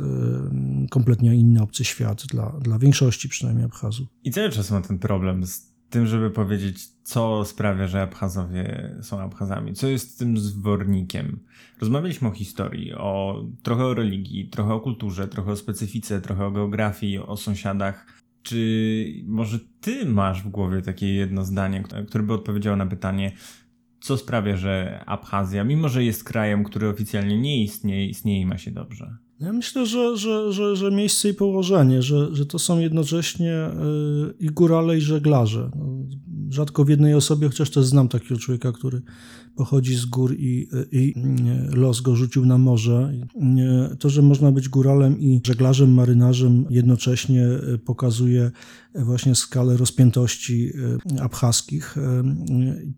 kompletnie 0.91 1.37
inny 1.37 1.63
obcy 1.63 1.85
świat 1.85 2.23
dla, 2.27 2.51
dla 2.61 2.79
większości 2.79 3.29
przynajmniej 3.29 3.65
Abchazów. 3.67 4.09
I 4.25 4.31
cały 4.31 4.51
czas 4.51 4.71
ma 4.71 4.81
ten 4.81 4.99
problem 4.99 5.47
z 5.47 5.72
tym, 5.93 6.07
żeby 6.07 6.31
powiedzieć, 6.31 6.89
co 7.03 7.45
sprawia, 7.45 7.87
że 7.87 8.03
Abchazowie 8.03 8.95
są 9.03 9.21
Abchazami, 9.21 9.75
co 9.75 9.89
jest 9.89 10.19
tym 10.19 10.39
zwornikiem. 10.39 11.41
Rozmawialiśmy 11.81 12.29
o 12.29 12.31
historii, 12.31 12.93
o 12.95 13.45
trochę 13.63 13.85
o 13.85 13.95
religii, 13.95 14.49
trochę 14.49 14.75
o 14.75 14.81
kulturze, 14.81 15.29
trochę 15.29 15.53
o 15.53 15.57
specyfice, 15.57 16.21
trochę 16.21 16.47
o 16.47 16.51
geografii, 16.51 17.19
o 17.19 17.37
sąsiadach. 17.37 18.23
Czy 18.43 19.23
może 19.27 19.59
ty 19.81 20.07
masz 20.07 20.43
w 20.43 20.49
głowie 20.49 20.83
takie 20.83 21.15
jedno 21.15 21.45
zdanie, 21.45 21.83
które 22.09 22.25
by 22.25 22.33
odpowiedziało 22.33 22.77
na 22.77 22.87
pytanie, 22.87 23.33
co 24.03 24.17
sprawia, 24.17 24.57
że 24.57 25.05
Abchazja, 25.07 25.65
mimo 25.65 25.89
że 25.89 26.05
jest 26.05 26.25
krajem, 26.25 26.65
który 26.65 26.89
oficjalnie 26.89 27.41
nie 27.41 27.63
istnieje, 27.63 28.07
istnieje 28.07 28.41
i 28.41 28.47
ma 28.47 28.59
się 28.59 28.71
dobrze? 28.71 29.17
Ja 29.41 29.53
myślę, 29.53 29.87
że, 29.87 30.17
że, 30.17 30.53
że, 30.53 30.77
że 30.77 30.91
miejsce 30.91 31.29
i 31.29 31.35
położenie, 31.35 32.03
że, 32.03 32.35
że 32.35 32.47
to 32.47 32.59
są 32.59 32.79
jednocześnie 32.79 33.53
y, 33.53 34.35
i 34.39 34.47
górale, 34.47 34.99
i 34.99 35.01
żeglarze. 35.01 35.71
No, 35.77 35.87
rzadko 36.51 36.85
w 36.85 36.89
jednej 36.89 37.15
osobie, 37.15 37.49
chociaż 37.49 37.71
też 37.71 37.85
znam 37.85 38.09
takiego 38.09 38.41
człowieka, 38.41 38.73
który 38.73 39.03
pochodzi 39.57 39.95
z 39.95 40.05
gór 40.05 40.35
i, 40.39 40.69
i 40.93 41.15
los 41.73 42.01
go 42.01 42.17
rzucił 42.17 42.47
na 42.47 42.59
morze. 42.59 43.13
To, 43.99 44.11
że 44.11 44.23
można 44.23 44.53
być 44.53 44.69
góralem 44.69 45.21
i 45.21 45.41
żeglarzem, 45.47 45.95
marynarzem 45.95 46.67
jednocześnie 46.71 47.47
pokazuje 47.85 48.51
właśnie 48.95 49.35
skalę 49.35 49.77
rozpiętości 49.77 50.73
e, 51.17 51.23
abchaskich. 51.23 51.99
E, 51.99 52.23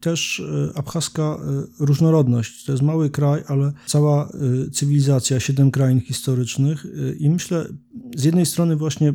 też 0.01 0.43
abchaska 0.75 1.39
różnorodność. 1.79 2.65
To 2.65 2.73
jest 2.73 2.83
mały 2.83 3.11
kraj, 3.11 3.43
ale 3.47 3.73
cała 3.87 4.29
cywilizacja, 4.73 5.41
siedem 5.41 5.71
krain 5.71 6.01
historycznych 6.01 6.87
i 7.19 7.31
myślę, 7.31 7.67
z 8.17 8.25
jednej 8.25 8.47
strony 8.47 8.77
właśnie 8.77 9.13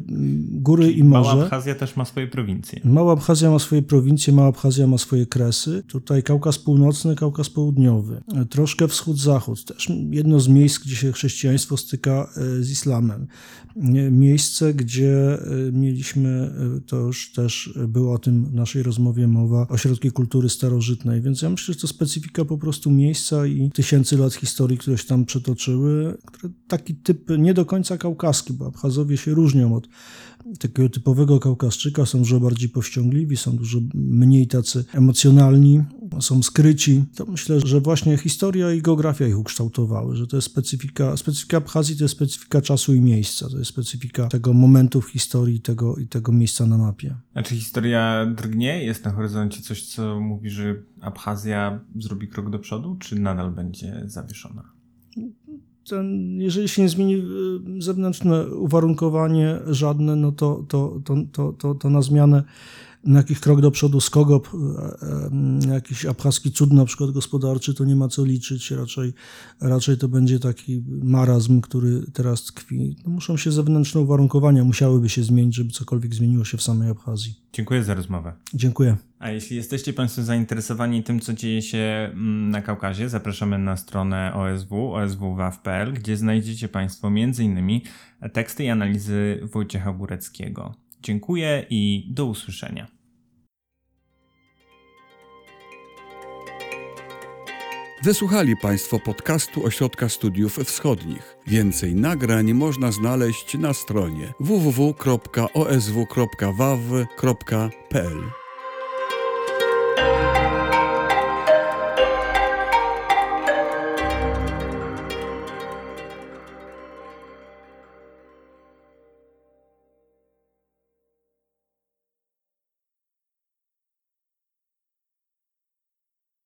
góry 0.52 0.84
Czyli 0.84 1.00
i 1.00 1.04
morze. 1.04 1.30
Mała 1.30 1.44
Abchazja 1.44 1.76
też 1.76 1.96
ma 1.96 2.06
swoje 2.06 2.28
prowincje. 2.28 2.82
Mała 2.84 3.14
Abchazja 3.14 3.52
ma 3.52 3.60
swoje 3.60 3.82
prowincje, 3.82 4.34
Mała 4.34 4.48
Abchazja 4.48 4.88
ma 4.88 4.98
swoje 4.98 5.26
kresy. 5.26 5.84
Tutaj 5.88 6.24
Kaukaz 6.24 6.60
Północny, 6.60 7.16
Kaukaz 7.16 7.50
Południowy, 7.50 8.24
troszkę 8.50 8.88
wschód-zachód. 8.88 9.66
Też 9.66 9.92
jedno 10.10 10.40
z 10.40 10.48
miejsc, 10.48 10.80
gdzie 10.80 10.96
się 10.96 11.12
chrześcijaństwo 11.12 11.78
styka 11.78 12.30
e, 12.38 12.64
z 12.64 12.72
islamem. 12.72 13.28
Miejsce, 14.12 14.74
gdzie 14.74 15.38
e, 15.42 15.72
mieliśmy, 15.72 16.30
e, 16.78 16.82
to 16.82 16.98
już 16.98 17.32
też 17.32 17.74
było 17.88 18.14
o 18.14 18.20
tym 18.20 18.46
w 18.46 18.54
naszej 18.54 18.84
rozmowie 18.84 19.28
mowa, 19.28 19.68
ośrodki 19.68 20.12
kultury 20.12 20.50
starożytnej, 20.50 21.22
więc 21.22 21.42
ja 21.42 21.50
myślę, 21.50 21.74
że 21.74 21.80
to 21.80 21.88
specyfika 21.88 22.46
po 22.46 22.58
prostu 22.58 22.92
miejsca 22.92 23.46
i 23.46 23.72
tysięcy 23.72 24.18
lat 24.18 24.34
historii, 24.34 24.78
które 24.78 24.98
się 24.98 25.08
tam 25.08 25.26
przetoczyły, 25.26 26.18
które 26.26 26.54
taki 26.68 26.96
typ 26.96 27.30
nie 27.38 27.54
do 27.54 27.66
końca 27.66 27.98
kaukaski, 27.98 28.54
bo 28.54 28.66
Abchazowie 28.66 29.18
się 29.18 29.34
różnią 29.34 29.76
od 29.76 29.88
takiego 30.60 30.90
typowego 30.90 31.40
Kaukaszczyka, 31.40 32.06
są 32.06 32.20
dużo 32.20 32.40
bardziej 32.40 32.70
powściągliwi, 32.70 33.38
są 33.38 33.58
dużo 33.58 33.80
mniej 33.94 34.48
tacy 34.48 34.86
emocjonalni, 34.94 35.84
są 36.20 36.44
skryci. 36.44 37.04
To 37.16 37.26
myślę, 37.26 37.60
że 37.60 37.82
właśnie 37.82 38.18
historia 38.18 38.74
i 38.74 38.82
geografia 38.82 39.28
ich 39.28 39.40
ukształtowały, 39.40 40.16
że 40.16 40.28
to 40.28 40.36
jest 40.36 40.48
specyfika, 40.48 41.18
specyfika 41.18 41.58
Abchazji 41.58 41.98
to 41.98 42.04
jest 42.04 42.16
specyfika 42.16 42.62
czasu 42.62 42.94
i 42.94 43.02
miejsca, 43.02 43.50
to 43.50 43.58
jest 43.58 43.72
specyfika 43.72 44.28
tego 44.28 44.54
momentu 44.54 45.02
w 45.02 45.10
historii 45.10 45.62
tego, 45.62 45.96
i 45.96 46.08
tego 46.08 46.32
miejsca 46.32 46.66
na 46.66 46.78
mapie. 46.78 47.16
A 47.34 47.44
czy 47.44 47.56
historia 47.56 48.26
drgnie? 48.36 48.84
Jest 48.84 49.06
na 49.06 49.12
horyzoncie 49.12 49.62
coś, 49.62 49.86
co 49.86 50.20
mówi, 50.20 50.50
że 50.50 50.76
Abchazja 51.02 51.80
zrobi 51.96 52.28
krok 52.28 52.50
do 52.50 52.60
przodu, 52.60 52.96
czy 53.00 53.20
nadal 53.20 53.52
będzie 53.52 54.04
zawieszona? 54.06 54.64
Ten, 55.90 56.38
jeżeli 56.42 56.70
się 56.70 56.82
nie 56.82 56.90
zmieni 56.90 57.16
y, 57.16 57.82
zewnętrzne 57.82 58.48
uwarunkowanie 58.48 59.60
żadne, 59.68 60.16
no 60.16 60.32
to, 60.32 60.64
to, 60.68 61.00
to, 61.06 61.16
to, 61.32 61.54
to, 61.54 61.76
to 61.76 61.90
na 61.90 62.02
zmianę 62.02 62.44
jakiś 63.04 63.40
krok 63.40 63.62
do 63.62 63.72
przodu 63.72 64.02
Skogop, 64.02 64.48
e, 64.48 65.68
e, 65.68 65.74
jakiś 65.74 66.06
abchaski 66.06 66.52
cud 66.52 66.74
na 66.74 66.86
przykład 66.86 67.12
gospodarczy, 67.12 67.74
to 67.74 67.86
nie 67.86 67.96
ma 67.96 68.08
co 68.08 68.26
liczyć. 68.26 68.72
Raczej, 68.72 69.14
raczej 69.62 69.98
to 69.98 70.08
będzie 70.08 70.40
taki 70.40 70.84
marazm, 70.88 71.62
który 71.62 72.02
teraz 72.14 72.44
tkwi. 72.44 72.96
No 73.06 73.12
muszą 73.12 73.38
się 73.38 73.52
zewnętrzne 73.52 74.02
uwarunkowania, 74.02 74.64
musiałyby 74.64 75.10
się 75.10 75.24
zmienić, 75.24 75.56
żeby 75.56 75.72
cokolwiek 75.72 76.16
zmieniło 76.16 76.46
się 76.46 76.58
w 76.58 76.62
samej 76.62 76.90
Abchazji. 76.90 77.36
Dziękuję 77.54 77.84
za 77.84 77.94
rozmowę. 77.94 78.34
Dziękuję. 78.54 78.98
A 79.20 79.32
jeśli 79.32 79.58
jesteście 79.58 79.94
Państwo 79.94 80.24
zainteresowani 80.24 81.04
tym, 81.04 81.20
co 81.20 81.34
dzieje 81.34 81.62
się 81.62 82.10
mm, 82.14 82.50
na 82.50 82.62
Kaukazie, 82.62 83.10
zapraszamy 83.10 83.58
na 83.58 83.78
stronę 83.78 84.34
OSW, 84.34 84.94
oswwaw.pl, 84.94 85.94
gdzie 85.94 86.18
znajdziecie 86.18 86.68
Państwo 86.68 87.08
m.in. 87.08 87.82
teksty 88.34 88.64
i 88.64 88.70
analizy 88.70 89.40
Wojciecha 89.54 89.94
Góreckiego. 89.94 90.89
Dziękuję 91.02 91.66
i 91.70 92.08
do 92.14 92.26
usłyszenia. 92.26 93.00
Wysłuchali 98.04 98.58
Państwo 98.58 99.00
podcastu 99.00 99.66
Ośrodka 99.66 100.10
Studiów 100.10 100.56
Wschodnich. 100.58 101.38
Więcej 101.48 101.96
nagrań 101.96 102.54
można 102.54 102.92
znaleźć 102.92 103.58
na 103.58 103.74
stronie 103.74 104.34
www.osw.waw.pl. 104.40 105.20